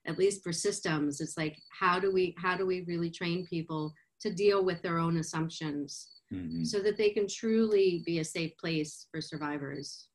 at 0.07 0.17
least 0.17 0.43
for 0.43 0.51
systems 0.51 1.21
it's 1.21 1.37
like 1.37 1.57
how 1.77 1.99
do 1.99 2.11
we 2.11 2.35
how 2.37 2.55
do 2.55 2.65
we 2.65 2.81
really 2.87 3.09
train 3.09 3.45
people 3.45 3.93
to 4.21 4.33
deal 4.33 4.63
with 4.63 4.81
their 4.81 4.97
own 4.97 5.17
assumptions 5.17 6.07
Mhm. 6.31 6.65
so 6.65 6.79
that 6.79 6.97
they 6.97 7.09
can 7.09 7.27
truly 7.27 8.03
be 8.05 8.19
a 8.19 8.23
safe 8.23 8.55
place 8.57 9.07
for 9.11 9.19
survivors 9.21 10.07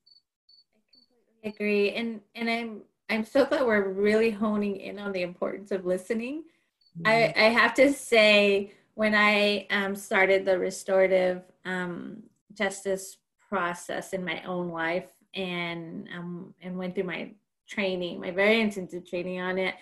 I 0.74 0.78
completely 0.90 1.50
agree, 1.52 1.90
and 1.92 2.20
and 2.34 2.48
I'm 2.50 2.82
I'm 3.08 3.24
so 3.24 3.44
glad 3.44 3.66
we're 3.66 3.88
really 3.90 4.30
honing 4.30 4.76
in 4.76 4.98
on 4.98 5.12
the 5.12 5.22
importance 5.22 5.70
of 5.70 5.84
listening. 5.84 6.44
I 7.04 7.32
I 7.36 7.48
have 7.60 7.74
to 7.74 7.92
say 7.92 8.72
when 8.94 9.14
I 9.14 9.66
um, 9.70 9.94
started 9.94 10.44
the 10.44 10.58
restorative 10.58 11.42
um, 11.64 12.22
justice 12.54 13.18
process 13.48 14.12
in 14.12 14.24
my 14.24 14.42
own 14.44 14.68
life 14.70 15.10
and 15.34 16.08
um, 16.16 16.54
and 16.62 16.78
went 16.78 16.94
through 16.94 17.04
my 17.04 17.34
training, 17.68 18.20
my 18.20 18.30
very 18.30 18.60
intensive 18.60 19.08
training 19.08 19.40
on 19.40 19.58
it. 19.58 19.74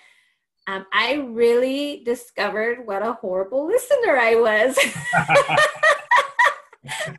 Um, 0.66 0.86
I 0.92 1.14
really 1.14 2.02
discovered 2.04 2.86
what 2.86 3.04
a 3.04 3.12
horrible 3.14 3.66
listener 3.66 4.16
I 4.16 4.34
was. 4.36 4.78
I 5.14 5.36
was 6.82 7.18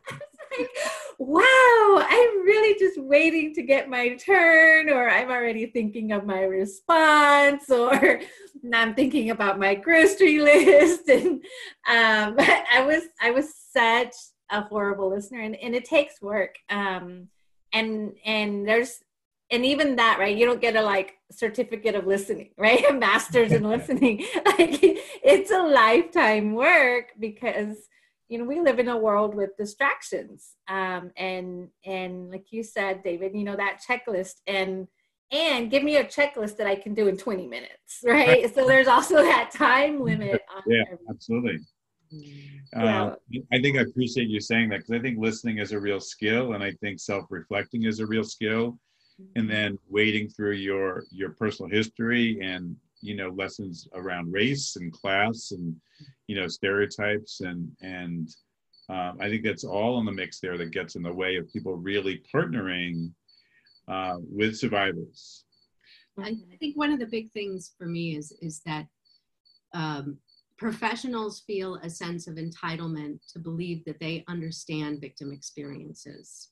like, 0.58 0.70
wow, 1.18 2.06
I'm 2.08 2.42
really 2.44 2.78
just 2.78 3.00
waiting 3.00 3.54
to 3.54 3.62
get 3.62 3.88
my 3.88 4.16
turn, 4.16 4.90
or 4.90 5.08
I'm 5.08 5.30
already 5.30 5.66
thinking 5.66 6.12
of 6.12 6.26
my 6.26 6.42
response, 6.42 7.70
or 7.70 8.20
I'm 8.74 8.94
thinking 8.94 9.30
about 9.30 9.58
my 9.58 9.74
grocery 9.74 10.38
list. 10.40 11.08
And 11.08 11.44
um, 11.88 12.36
I 12.38 12.82
was 12.84 13.04
I 13.20 13.30
was 13.30 13.54
such 13.54 14.14
a 14.50 14.62
horrible 14.62 15.10
listener, 15.10 15.40
and, 15.40 15.56
and 15.56 15.74
it 15.74 15.84
takes 15.84 16.20
work. 16.20 16.56
Um, 16.68 17.28
and 17.72 18.14
and 18.24 18.66
there's 18.66 19.00
and 19.50 19.64
even 19.64 19.96
that 19.96 20.18
right 20.18 20.36
you 20.36 20.44
don't 20.44 20.60
get 20.60 20.76
a 20.76 20.82
like 20.82 21.14
certificate 21.30 21.94
of 21.94 22.06
listening 22.06 22.50
right 22.58 22.84
a 22.88 22.92
master's 22.92 23.52
in 23.52 23.62
listening 23.68 24.18
like 24.46 24.78
it's 24.82 25.50
a 25.50 25.62
lifetime 25.62 26.54
work 26.54 27.12
because 27.18 27.76
you 28.28 28.38
know 28.38 28.44
we 28.44 28.60
live 28.60 28.78
in 28.78 28.88
a 28.88 28.96
world 28.96 29.34
with 29.34 29.56
distractions 29.56 30.54
um 30.68 31.10
and 31.16 31.68
and 31.84 32.30
like 32.30 32.46
you 32.50 32.62
said 32.62 33.02
david 33.02 33.32
you 33.34 33.44
know 33.44 33.56
that 33.56 33.80
checklist 33.88 34.40
and 34.46 34.88
and 35.32 35.70
give 35.70 35.82
me 35.82 35.96
a 35.96 36.04
checklist 36.04 36.56
that 36.56 36.66
i 36.66 36.74
can 36.74 36.94
do 36.94 37.08
in 37.08 37.16
20 37.16 37.46
minutes 37.46 38.00
right 38.04 38.52
so 38.54 38.66
there's 38.66 38.88
also 38.88 39.16
that 39.16 39.50
time 39.52 40.02
limit 40.02 40.40
on 40.54 40.62
Yeah. 40.66 40.82
everything. 40.82 41.06
absolutely 41.10 41.58
Yeah. 42.72 43.02
Um, 43.04 43.16
I 43.52 43.60
think 43.60 43.78
I 43.78 43.82
appreciate 43.82 44.28
you 44.28 44.40
saying 44.40 44.68
that 44.70 44.78
because 44.78 44.92
I 44.92 45.00
think 45.00 45.18
listening 45.18 45.58
is 45.58 45.72
a 45.72 45.80
real 45.80 46.00
skill, 46.00 46.52
and 46.52 46.62
I 46.62 46.72
think 46.80 47.00
self-reflecting 47.00 47.84
is 47.84 48.00
a 48.00 48.06
real 48.06 48.24
skill, 48.24 48.78
and 49.34 49.48
then 49.50 49.78
wading 49.88 50.28
through 50.28 50.52
your 50.52 51.04
your 51.10 51.30
personal 51.30 51.70
history 51.70 52.38
and 52.42 52.76
you 53.00 53.14
know 53.14 53.28
lessons 53.30 53.88
around 53.94 54.32
race 54.32 54.76
and 54.76 54.92
class 54.92 55.52
and 55.52 55.74
you 56.26 56.36
know 56.36 56.48
stereotypes 56.48 57.40
and 57.40 57.70
and 57.82 58.28
um, 58.88 59.18
I 59.20 59.28
think 59.28 59.42
that's 59.42 59.64
all 59.64 59.98
in 59.98 60.06
the 60.06 60.12
mix 60.12 60.38
there 60.38 60.56
that 60.58 60.70
gets 60.70 60.94
in 60.94 61.02
the 61.02 61.12
way 61.12 61.36
of 61.36 61.52
people 61.52 61.74
really 61.74 62.22
partnering 62.32 63.10
uh, 63.88 64.18
with 64.20 64.56
survivors. 64.56 65.44
I, 66.18 66.36
think 66.60 66.76
one 66.76 66.92
of 66.92 67.00
the 67.00 67.06
big 67.06 67.30
things 67.32 67.72
for 67.76 67.86
me 67.86 68.16
is 68.16 68.32
is 68.40 68.60
that 68.64 68.86
um, 69.74 70.18
professionals 70.56 71.40
feel 71.40 71.76
a 71.76 71.90
sense 71.90 72.26
of 72.26 72.36
entitlement 72.36 73.18
to 73.32 73.38
believe 73.38 73.84
that 73.84 74.00
they 74.00 74.24
understand 74.28 75.00
victim 75.00 75.32
experiences, 75.32 76.48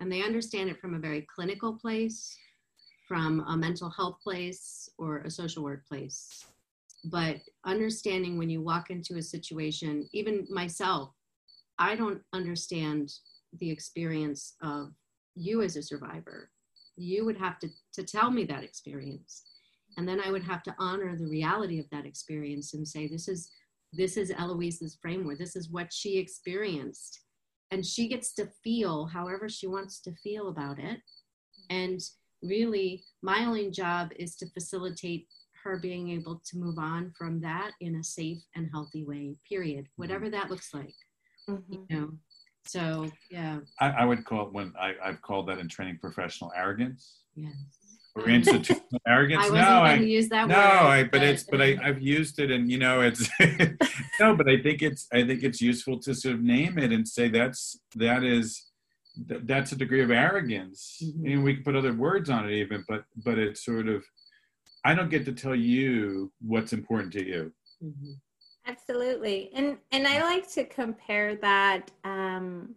and 0.00 0.10
they 0.10 0.22
understand 0.22 0.70
it 0.70 0.80
from 0.80 0.94
a 0.94 0.98
very 0.98 1.26
clinical 1.34 1.74
place, 1.74 2.36
from 3.06 3.44
a 3.48 3.56
mental 3.56 3.90
health 3.90 4.16
place, 4.22 4.88
or 4.98 5.18
a 5.18 5.30
social 5.30 5.62
work 5.62 5.86
place. 5.86 6.44
But 7.04 7.36
understanding 7.64 8.36
when 8.36 8.50
you 8.50 8.62
walk 8.62 8.90
into 8.90 9.16
a 9.16 9.22
situation, 9.22 10.08
even 10.12 10.46
myself, 10.50 11.10
I 11.78 11.94
don't 11.94 12.20
understand 12.32 13.12
the 13.58 13.70
experience 13.70 14.54
of 14.62 14.92
you 15.34 15.62
as 15.62 15.76
a 15.76 15.82
survivor. 15.82 16.50
You 16.96 17.24
would 17.24 17.38
have 17.38 17.58
to, 17.60 17.68
to 17.94 18.02
tell 18.02 18.30
me 18.30 18.44
that 18.44 18.64
experience. 18.64 19.44
And 19.96 20.08
then 20.08 20.20
i 20.20 20.30
would 20.30 20.44
have 20.44 20.62
to 20.64 20.74
honor 20.78 21.16
the 21.16 21.26
reality 21.26 21.80
of 21.80 21.90
that 21.90 22.06
experience 22.06 22.74
and 22.74 22.86
say 22.86 23.08
this 23.08 23.28
is 23.28 23.50
this 23.92 24.16
is 24.16 24.30
eloise's 24.30 24.96
framework. 25.02 25.38
This 25.38 25.56
is 25.56 25.68
what 25.68 25.92
she 25.92 26.16
experienced 26.16 27.22
and 27.70 27.84
she 27.84 28.08
gets 28.08 28.32
to 28.34 28.48
feel 28.64 29.06
however 29.06 29.48
she 29.48 29.66
wants 29.66 30.00
to 30.00 30.12
feel 30.16 30.48
about 30.48 30.78
it. 30.78 31.00
And 31.68 32.00
really 32.42 33.04
my 33.22 33.44
only 33.44 33.70
job 33.70 34.10
is 34.16 34.34
to 34.36 34.48
facilitate 34.50 35.28
her 35.62 35.78
being 35.78 36.10
able 36.10 36.40
to 36.46 36.58
move 36.58 36.78
on 36.78 37.12
from 37.16 37.40
that 37.40 37.72
in 37.80 37.96
a 37.96 38.04
safe 38.04 38.42
and 38.54 38.68
healthy 38.72 39.04
way 39.04 39.36
period 39.46 39.86
whatever 39.96 40.30
that 40.30 40.48
looks 40.50 40.72
like 40.72 40.94
Mhm. 41.46 41.62
you 41.70 41.86
know? 41.90 42.10
So 42.66 43.10
yeah. 43.30 43.60
I, 43.78 43.90
I 43.90 44.04
would 44.06 44.24
call 44.24 44.46
it 44.46 44.52
when 44.54 44.72
I, 44.80 44.94
I've 45.02 45.20
called 45.20 45.48
that 45.48 45.58
in 45.58 45.68
training 45.68 45.98
professional 46.00 46.50
arrogance. 46.56 47.24
Yes 47.34 47.54
or 48.14 48.28
institutional 48.28 49.00
arrogance. 49.06 49.46
i 49.46 49.48
no, 49.48 49.80
wasn't 49.80 50.00
I, 50.00 50.04
use 50.04 50.28
that 50.28 50.48
no, 50.48 50.56
word 50.56 50.62
I, 50.62 51.04
but 51.04 51.22
it's, 51.22 51.44
but 51.44 51.60
I, 51.60 51.78
I've 51.82 52.00
used 52.00 52.38
it, 52.38 52.50
and 52.50 52.70
you 52.70 52.78
know, 52.78 53.00
it's 53.00 53.28
no, 54.20 54.36
but 54.36 54.48
I 54.48 54.60
think 54.60 54.82
it's, 54.82 55.06
I 55.12 55.24
think 55.26 55.42
it's 55.42 55.60
useful 55.60 55.98
to 56.00 56.14
sort 56.14 56.34
of 56.34 56.42
name 56.42 56.78
it 56.78 56.92
and 56.92 57.06
say 57.06 57.28
that's 57.28 57.78
that 57.96 58.24
is, 58.24 58.70
that, 59.26 59.46
that's 59.46 59.72
a 59.72 59.76
degree 59.76 60.02
of 60.02 60.10
arrogance. 60.10 60.98
Mhm. 61.02 61.32
And 61.32 61.44
we 61.44 61.54
can 61.54 61.64
put 61.64 61.76
other 61.76 61.92
words 61.92 62.30
on 62.30 62.48
it, 62.48 62.52
even, 62.54 62.84
but, 62.88 63.04
but 63.24 63.38
it's 63.38 63.64
sort 63.64 63.88
of, 63.88 64.04
I 64.84 64.94
don't 64.94 65.10
get 65.10 65.24
to 65.26 65.32
tell 65.32 65.54
you 65.54 66.32
what's 66.40 66.72
important 66.72 67.12
to 67.14 67.24
you. 67.26 67.52
Mhm. 67.82 68.14
Absolutely. 68.66 69.50
And 69.54 69.78
and 69.90 70.06
I 70.06 70.22
like 70.22 70.48
to 70.52 70.64
compare 70.64 71.34
that 71.36 71.90
um 72.04 72.74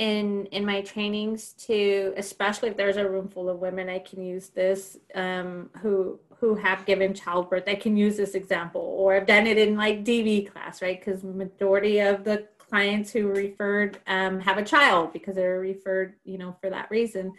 in 0.00 0.46
in 0.46 0.64
my 0.64 0.80
trainings 0.80 1.52
to 1.52 2.14
especially 2.16 2.70
if 2.70 2.76
there's 2.76 2.96
a 2.96 3.08
room 3.08 3.28
full 3.28 3.50
of 3.50 3.58
women 3.58 3.90
I 3.90 3.98
can 3.98 4.22
use 4.22 4.48
this 4.48 4.96
um 5.14 5.68
who 5.82 6.18
who 6.38 6.54
have 6.54 6.86
given 6.86 7.12
childbirth 7.12 7.64
I 7.68 7.74
can 7.74 7.98
use 7.98 8.16
this 8.16 8.34
example 8.34 8.80
or 8.80 9.14
I've 9.14 9.26
done 9.26 9.46
it 9.46 9.58
in 9.58 9.76
like 9.76 10.02
DV 10.02 10.50
class 10.50 10.80
right? 10.80 10.98
Because 10.98 11.22
majority 11.22 12.00
of 12.00 12.24
the 12.24 12.48
clients 12.56 13.12
who 13.12 13.28
referred 13.28 13.98
um 14.06 14.40
have 14.40 14.56
a 14.56 14.64
child 14.64 15.12
because 15.12 15.36
they're 15.36 15.60
referred 15.60 16.14
you 16.24 16.38
know 16.38 16.56
for 16.62 16.70
that 16.70 16.90
reason. 16.90 17.34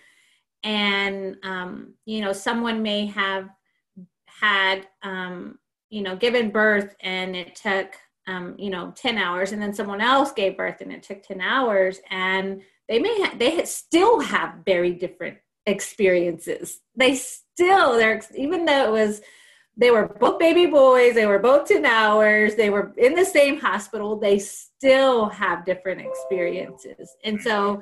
And 0.64 1.38
um 1.42 1.96
you 2.06 2.22
know 2.22 2.32
someone 2.32 2.84
may 2.84 3.08
have 3.08 3.50
had 4.28 4.88
um 5.02 5.58
you 5.90 6.04
know 6.04 6.16
given 6.16 6.52
birth 6.52 6.96
and 7.00 7.36
it 7.36 7.56
took 7.56 7.96
um, 8.32 8.56
you 8.58 8.70
know 8.70 8.94
10 8.96 9.18
hours 9.18 9.52
and 9.52 9.62
then 9.62 9.74
someone 9.74 10.02
else 10.02 10.32
gave 10.32 10.58
birth 10.58 10.82
and 10.82 10.92
it 10.92 11.04
took 11.04 11.22
10 11.24 11.42
hours 11.42 12.00
and 12.10 12.62
they 12.88 13.00
may 13.00 13.16
ha- 13.22 13.36
they 13.38 13.64
still 13.66 14.20
have 14.20 14.56
very 14.66 14.92
different 14.92 15.38
experiences 15.66 16.80
they 16.96 17.16
still 17.16 17.98
they're 17.98 18.22
even 18.36 18.66
though 18.66 18.88
it 18.88 18.92
was 18.92 19.22
they 19.78 19.90
were 19.90 20.08
both 20.20 20.38
baby 20.38 20.66
boys, 20.66 21.16
they 21.16 21.26
were 21.26 21.40
both 21.40 21.68
10 21.68 21.86
hours, 21.86 22.56
they 22.56 22.70
were 22.70 22.94
in 22.98 23.16
the 23.16 23.26
same 23.26 23.60
hospital, 23.60 24.18
they 24.18 24.38
still 24.38 25.30
have 25.30 25.66
different 25.66 26.02
experiences. 26.02 27.16
And 27.24 27.42
so, 27.42 27.82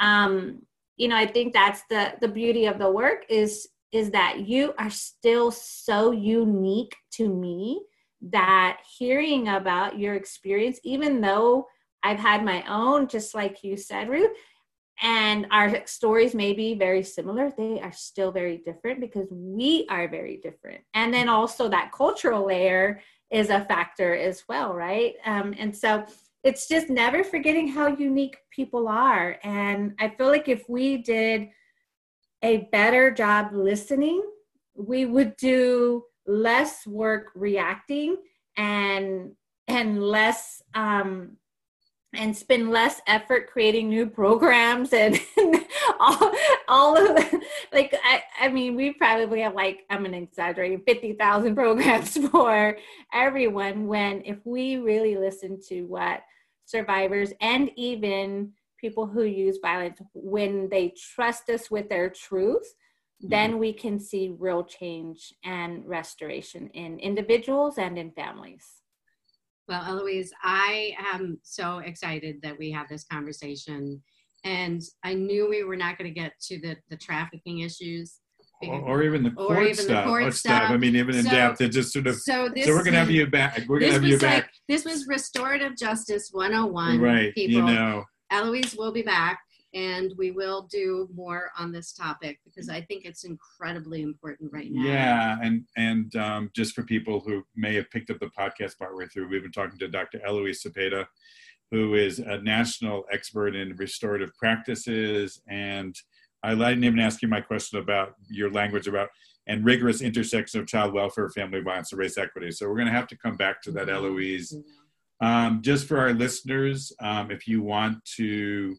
um, 0.00 0.62
you 0.96 1.08
know, 1.08 1.16
I 1.16 1.26
think 1.26 1.52
that's 1.52 1.82
the 1.88 2.14
the 2.20 2.28
beauty 2.28 2.66
of 2.66 2.78
the 2.78 2.90
work 2.90 3.24
is 3.28 3.68
is 3.92 4.10
that 4.10 4.40
you 4.40 4.74
are 4.78 4.90
still 4.90 5.50
so 5.50 6.10
unique 6.10 6.94
to 7.12 7.28
me 7.28 7.82
that 8.20 8.80
hearing 8.98 9.48
about 9.48 9.98
your 9.98 10.14
experience, 10.14 10.80
even 10.82 11.20
though 11.20 11.66
I've 12.02 12.18
had 12.18 12.44
my 12.44 12.64
own, 12.68 13.08
just 13.08 13.34
like 13.34 13.62
you 13.62 13.76
said, 13.76 14.08
Ruth, 14.08 14.30
and 15.00 15.46
our 15.50 15.86
stories 15.86 16.34
may 16.34 16.52
be 16.52 16.74
very 16.74 17.02
similar, 17.02 17.52
they 17.56 17.80
are 17.80 17.92
still 17.92 18.32
very 18.32 18.58
different 18.58 19.00
because 19.00 19.28
we 19.30 19.86
are 19.88 20.08
very 20.08 20.38
different. 20.42 20.80
And 20.94 21.14
then 21.14 21.28
also 21.28 21.68
that 21.68 21.92
cultural 21.92 22.46
layer 22.46 23.00
is 23.30 23.50
a 23.50 23.64
factor 23.66 24.14
as 24.14 24.42
well, 24.48 24.74
right? 24.74 25.14
Um, 25.24 25.54
and 25.56 25.76
so 25.76 26.04
it's 26.42 26.66
just 26.66 26.88
never 26.88 27.22
forgetting 27.22 27.68
how 27.68 27.88
unique 27.88 28.38
people 28.50 28.88
are. 28.88 29.38
And 29.44 29.94
I 30.00 30.08
feel 30.08 30.28
like 30.28 30.48
if 30.48 30.68
we 30.68 30.98
did 30.98 31.48
a 32.42 32.68
better 32.72 33.10
job 33.10 33.52
listening, 33.52 34.22
we 34.74 35.06
would 35.06 35.36
do 35.36 36.04
less 36.28 36.86
work 36.86 37.32
reacting 37.34 38.16
and 38.56 39.32
and 39.66 40.02
less 40.02 40.62
um 40.74 41.36
and 42.14 42.36
spend 42.36 42.70
less 42.70 43.00
effort 43.06 43.50
creating 43.50 43.88
new 43.88 44.06
programs 44.06 44.92
and 44.94 45.20
all, 46.00 46.32
all 46.66 46.96
of 46.96 47.16
the, 47.16 47.42
like 47.72 47.94
I, 48.02 48.22
I 48.40 48.48
mean 48.48 48.76
we 48.76 48.92
probably 48.92 49.40
have 49.40 49.54
like 49.54 49.80
i'm 49.90 50.04
an 50.04 50.14
exaggerating 50.14 50.82
50,000 50.86 51.54
programs 51.56 52.16
for 52.28 52.76
everyone 53.12 53.86
when 53.86 54.22
if 54.24 54.38
we 54.44 54.76
really 54.76 55.16
listen 55.16 55.58
to 55.68 55.82
what 55.82 56.22
survivors 56.64 57.32
and 57.40 57.70
even 57.76 58.52
people 58.78 59.06
who 59.06 59.24
use 59.24 59.58
violence 59.62 59.98
when 60.14 60.68
they 60.68 60.92
trust 61.14 61.48
us 61.48 61.70
with 61.70 61.88
their 61.88 62.10
truth 62.10 62.74
then 63.20 63.50
mm-hmm. 63.50 63.60
we 63.60 63.72
can 63.72 63.98
see 63.98 64.34
real 64.38 64.64
change 64.64 65.32
and 65.44 65.86
restoration 65.86 66.68
in 66.74 66.98
individuals 66.98 67.78
and 67.78 67.98
in 67.98 68.10
families 68.12 68.82
well 69.66 69.84
eloise 69.86 70.30
i 70.42 70.94
am 71.12 71.38
so 71.42 71.78
excited 71.78 72.36
that 72.42 72.58
we 72.58 72.70
have 72.70 72.88
this 72.88 73.04
conversation 73.04 74.00
and 74.44 74.82
i 75.04 75.14
knew 75.14 75.48
we 75.48 75.64
were 75.64 75.76
not 75.76 75.98
going 75.98 76.12
to 76.12 76.20
get 76.20 76.32
to 76.40 76.60
the 76.60 76.76
the 76.90 76.96
trafficking 76.96 77.60
issues 77.60 78.20
or, 78.60 78.80
or, 78.80 79.02
even 79.04 79.22
the 79.22 79.30
court 79.30 79.62
even 79.62 79.74
stuff. 79.76 80.04
The 80.04 80.10
court 80.10 80.34
stuff. 80.34 80.56
stuff. 80.56 80.70
I 80.72 80.76
mean, 80.76 80.96
even 80.96 81.14
in 81.14 81.22
so, 81.22 81.30
depth, 81.30 81.60
it 81.60 81.68
just 81.68 81.92
sort 81.92 82.08
of. 82.08 82.16
So, 82.16 82.48
this, 82.52 82.66
so 82.66 82.72
we're 82.72 82.82
gonna 82.82 82.98
have 82.98 83.08
you 83.08 83.24
back. 83.28 83.62
We're 83.68 83.78
gonna 83.78 83.92
have 83.92 84.02
you 84.02 84.18
back. 84.18 84.44
Like, 84.44 84.50
this 84.66 84.84
was 84.84 85.06
restorative 85.06 85.76
justice 85.76 86.30
101. 86.32 87.00
Right. 87.00 87.32
People. 87.34 87.54
You 87.54 87.62
know. 87.62 88.04
Eloise 88.32 88.74
will 88.76 88.92
be 88.92 89.02
back 89.02 89.38
and 89.74 90.12
we 90.16 90.30
will 90.30 90.62
do 90.70 91.08
more 91.14 91.50
on 91.58 91.72
this 91.72 91.92
topic 91.92 92.40
because 92.44 92.68
I 92.68 92.80
think 92.80 93.04
it's 93.04 93.24
incredibly 93.24 94.02
important 94.02 94.52
right 94.52 94.70
now. 94.70 94.82
Yeah, 94.82 95.38
and 95.42 95.64
and 95.76 96.14
um, 96.16 96.50
just 96.54 96.74
for 96.74 96.82
people 96.82 97.20
who 97.20 97.44
may 97.54 97.74
have 97.74 97.90
picked 97.90 98.10
up 98.10 98.18
the 98.18 98.30
podcast 98.38 98.78
partway 98.78 99.06
through, 99.06 99.28
we've 99.28 99.42
been 99.42 99.52
talking 99.52 99.78
to 99.78 99.88
Dr. 99.88 100.20
Eloise 100.24 100.62
Cepeda, 100.62 101.06
who 101.70 101.94
is 101.94 102.18
a 102.18 102.38
national 102.38 103.04
expert 103.12 103.54
in 103.54 103.76
restorative 103.76 104.34
practices. 104.36 105.40
And 105.48 105.94
I 106.42 106.54
didn't 106.54 106.84
even 106.84 107.00
ask 107.00 107.20
you 107.20 107.28
my 107.28 107.40
question 107.40 107.78
about 107.78 108.14
your 108.28 108.50
language 108.50 108.86
about 108.86 109.08
and 109.46 109.64
rigorous 109.64 110.02
intersection 110.02 110.60
of 110.60 110.66
child 110.66 110.92
welfare, 110.92 111.30
family 111.30 111.60
violence, 111.60 111.92
and 111.92 111.98
race 111.98 112.18
equity. 112.18 112.50
So 112.50 112.68
we're 112.68 112.76
going 112.76 112.86
to 112.86 112.92
have 112.92 113.08
to 113.08 113.16
come 113.16 113.36
back 113.36 113.62
to 113.62 113.72
that, 113.72 113.86
mm-hmm. 113.86 114.06
Eloise. 114.06 114.52
Mm-hmm 114.52 114.70
um, 115.20 115.62
just 115.62 115.86
for 115.86 115.98
our 115.98 116.12
listeners, 116.12 116.92
um, 117.00 117.30
if 117.30 117.48
you 117.48 117.62
want 117.62 118.04
to 118.16 118.76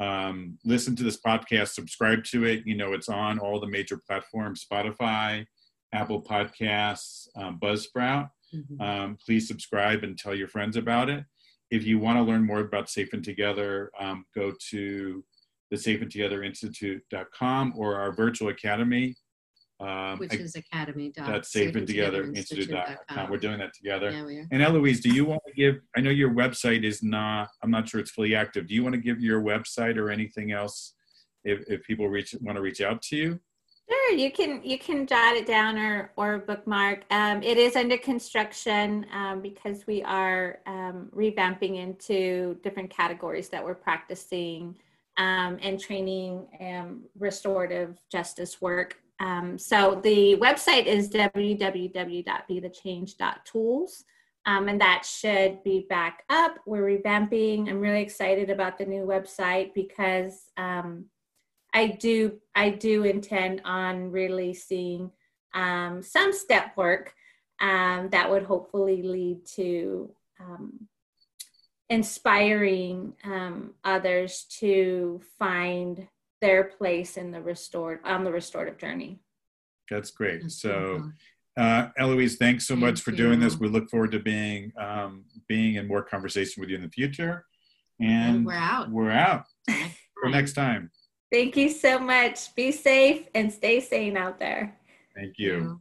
um, 0.00 0.58
listen 0.64 0.96
to 0.96 1.02
this 1.02 1.20
podcast, 1.20 1.68
subscribe 1.68 2.24
to 2.24 2.44
it. 2.44 2.66
You 2.66 2.76
know, 2.76 2.92
it's 2.92 3.08
on 3.08 3.38
all 3.38 3.60
the 3.60 3.66
major 3.66 3.98
platforms 3.98 4.66
Spotify, 4.70 5.46
Apple 5.92 6.22
Podcasts, 6.22 7.28
um, 7.36 7.58
Buzzsprout. 7.60 8.30
Mm-hmm. 8.54 8.80
Um, 8.80 9.18
please 9.24 9.48
subscribe 9.48 10.04
and 10.04 10.18
tell 10.18 10.34
your 10.34 10.48
friends 10.48 10.76
about 10.76 11.08
it. 11.08 11.24
If 11.70 11.84
you 11.84 11.98
want 11.98 12.18
to 12.18 12.22
learn 12.22 12.44
more 12.44 12.60
about 12.60 12.90
Safe 12.90 13.12
and 13.12 13.24
Together, 13.24 13.90
um, 13.98 14.26
go 14.34 14.52
to 14.70 15.24
the 15.70 15.76
Safe 15.78 16.02
and 16.02 16.10
Together 16.10 16.42
Institute.com 16.42 17.72
or 17.76 17.96
our 17.96 18.12
virtual 18.12 18.48
academy, 18.48 19.16
um, 19.82 20.18
Which 20.18 20.34
is 20.34 20.54
academy. 20.54 21.12
That's 21.16 21.52
safe 21.52 21.74
and 21.74 21.86
together 21.86 22.24
institute.com. 22.24 23.30
We're 23.30 23.36
doing 23.38 23.58
that 23.58 23.74
together. 23.74 24.10
Yeah, 24.10 24.24
we 24.24 24.38
are. 24.38 24.48
And 24.52 24.62
Eloise, 24.62 25.00
do 25.00 25.08
you 25.08 25.24
want 25.24 25.42
to 25.46 25.52
give? 25.52 25.80
I 25.96 26.00
know 26.00 26.10
your 26.10 26.30
website 26.30 26.84
is 26.84 27.02
not. 27.02 27.48
I'm 27.62 27.70
not 27.70 27.88
sure 27.88 27.98
it's 28.00 28.12
fully 28.12 28.34
active. 28.34 28.68
Do 28.68 28.74
you 28.74 28.82
want 28.84 28.94
to 28.94 29.00
give 29.00 29.20
your 29.20 29.42
website 29.42 29.96
or 29.96 30.10
anything 30.10 30.52
else 30.52 30.94
if, 31.44 31.64
if 31.68 31.82
people 31.82 32.08
reach 32.08 32.34
want 32.40 32.56
to 32.56 32.62
reach 32.62 32.80
out 32.80 33.02
to 33.02 33.16
you? 33.16 33.40
Sure, 33.90 34.12
you 34.12 34.30
can 34.30 34.62
you 34.62 34.78
can 34.78 35.04
jot 35.06 35.34
it 35.34 35.46
down 35.46 35.76
or 35.76 36.12
or 36.16 36.38
bookmark. 36.38 37.00
Um, 37.10 37.42
it 37.42 37.58
is 37.58 37.74
under 37.74 37.98
construction 37.98 39.04
um, 39.12 39.42
because 39.42 39.84
we 39.88 40.04
are 40.04 40.60
um, 40.66 41.10
revamping 41.12 41.76
into 41.76 42.56
different 42.62 42.90
categories 42.90 43.48
that 43.48 43.64
we're 43.64 43.74
practicing 43.74 44.76
um, 45.16 45.58
and 45.60 45.80
training 45.80 46.46
um, 46.60 47.02
restorative 47.18 47.98
justice 48.10 48.60
work 48.60 48.98
um, 49.22 49.56
so 49.56 50.00
the 50.02 50.36
website 50.36 50.84
is 50.86 51.08
www.bethechange.tools. 51.10 54.04
Um, 54.44 54.68
and 54.68 54.80
that 54.80 55.06
should 55.06 55.62
be 55.62 55.86
back 55.88 56.24
up. 56.28 56.56
We're 56.66 56.98
revamping. 56.98 57.68
I'm 57.68 57.78
really 57.80 58.02
excited 58.02 58.50
about 58.50 58.76
the 58.76 58.84
new 58.84 59.06
website 59.06 59.72
because 59.72 60.50
um, 60.56 61.04
I 61.72 61.86
do 61.86 62.40
I 62.54 62.70
do 62.70 63.04
intend 63.04 63.62
on 63.64 64.10
releasing 64.10 65.12
um, 65.54 66.02
some 66.02 66.32
step 66.32 66.76
work 66.76 67.14
um, 67.60 68.08
that 68.10 68.28
would 68.28 68.42
hopefully 68.42 69.02
lead 69.02 69.46
to 69.54 70.12
um, 70.40 70.88
inspiring 71.88 73.12
um, 73.22 73.74
others 73.84 74.44
to 74.58 75.20
find 75.38 76.08
their 76.42 76.64
place 76.64 77.16
in 77.16 77.30
the 77.30 77.40
restored 77.40 78.00
on 78.04 78.24
the 78.24 78.32
restorative 78.32 78.76
journey. 78.76 79.20
That's 79.88 80.10
great. 80.10 80.42
That's 80.42 80.60
so, 80.60 81.10
uh, 81.56 81.88
Eloise, 81.96 82.36
thanks 82.36 82.66
so 82.66 82.74
Thank 82.74 82.84
much 82.84 83.00
for 83.00 83.12
you. 83.12 83.16
doing 83.16 83.40
this. 83.40 83.58
We 83.58 83.68
look 83.68 83.88
forward 83.88 84.12
to 84.12 84.18
being 84.18 84.72
um, 84.78 85.24
being 85.48 85.76
in 85.76 85.88
more 85.88 86.02
conversation 86.02 86.60
with 86.60 86.68
you 86.68 86.76
in 86.76 86.82
the 86.82 86.90
future. 86.90 87.46
And, 88.00 88.36
and 88.36 88.46
we're 88.46 88.54
out. 88.54 88.90
We're 88.90 89.10
out. 89.10 89.44
For 90.20 90.28
next 90.28 90.52
time. 90.52 90.90
Thank 91.32 91.56
you 91.56 91.70
so 91.70 91.98
much. 91.98 92.54
Be 92.54 92.72
safe 92.72 93.26
and 93.34 93.50
stay 93.50 93.80
sane 93.80 94.16
out 94.16 94.38
there. 94.38 94.76
Thank 95.16 95.38
you. 95.38 95.52
Thank 95.52 95.62
you. 95.62 95.80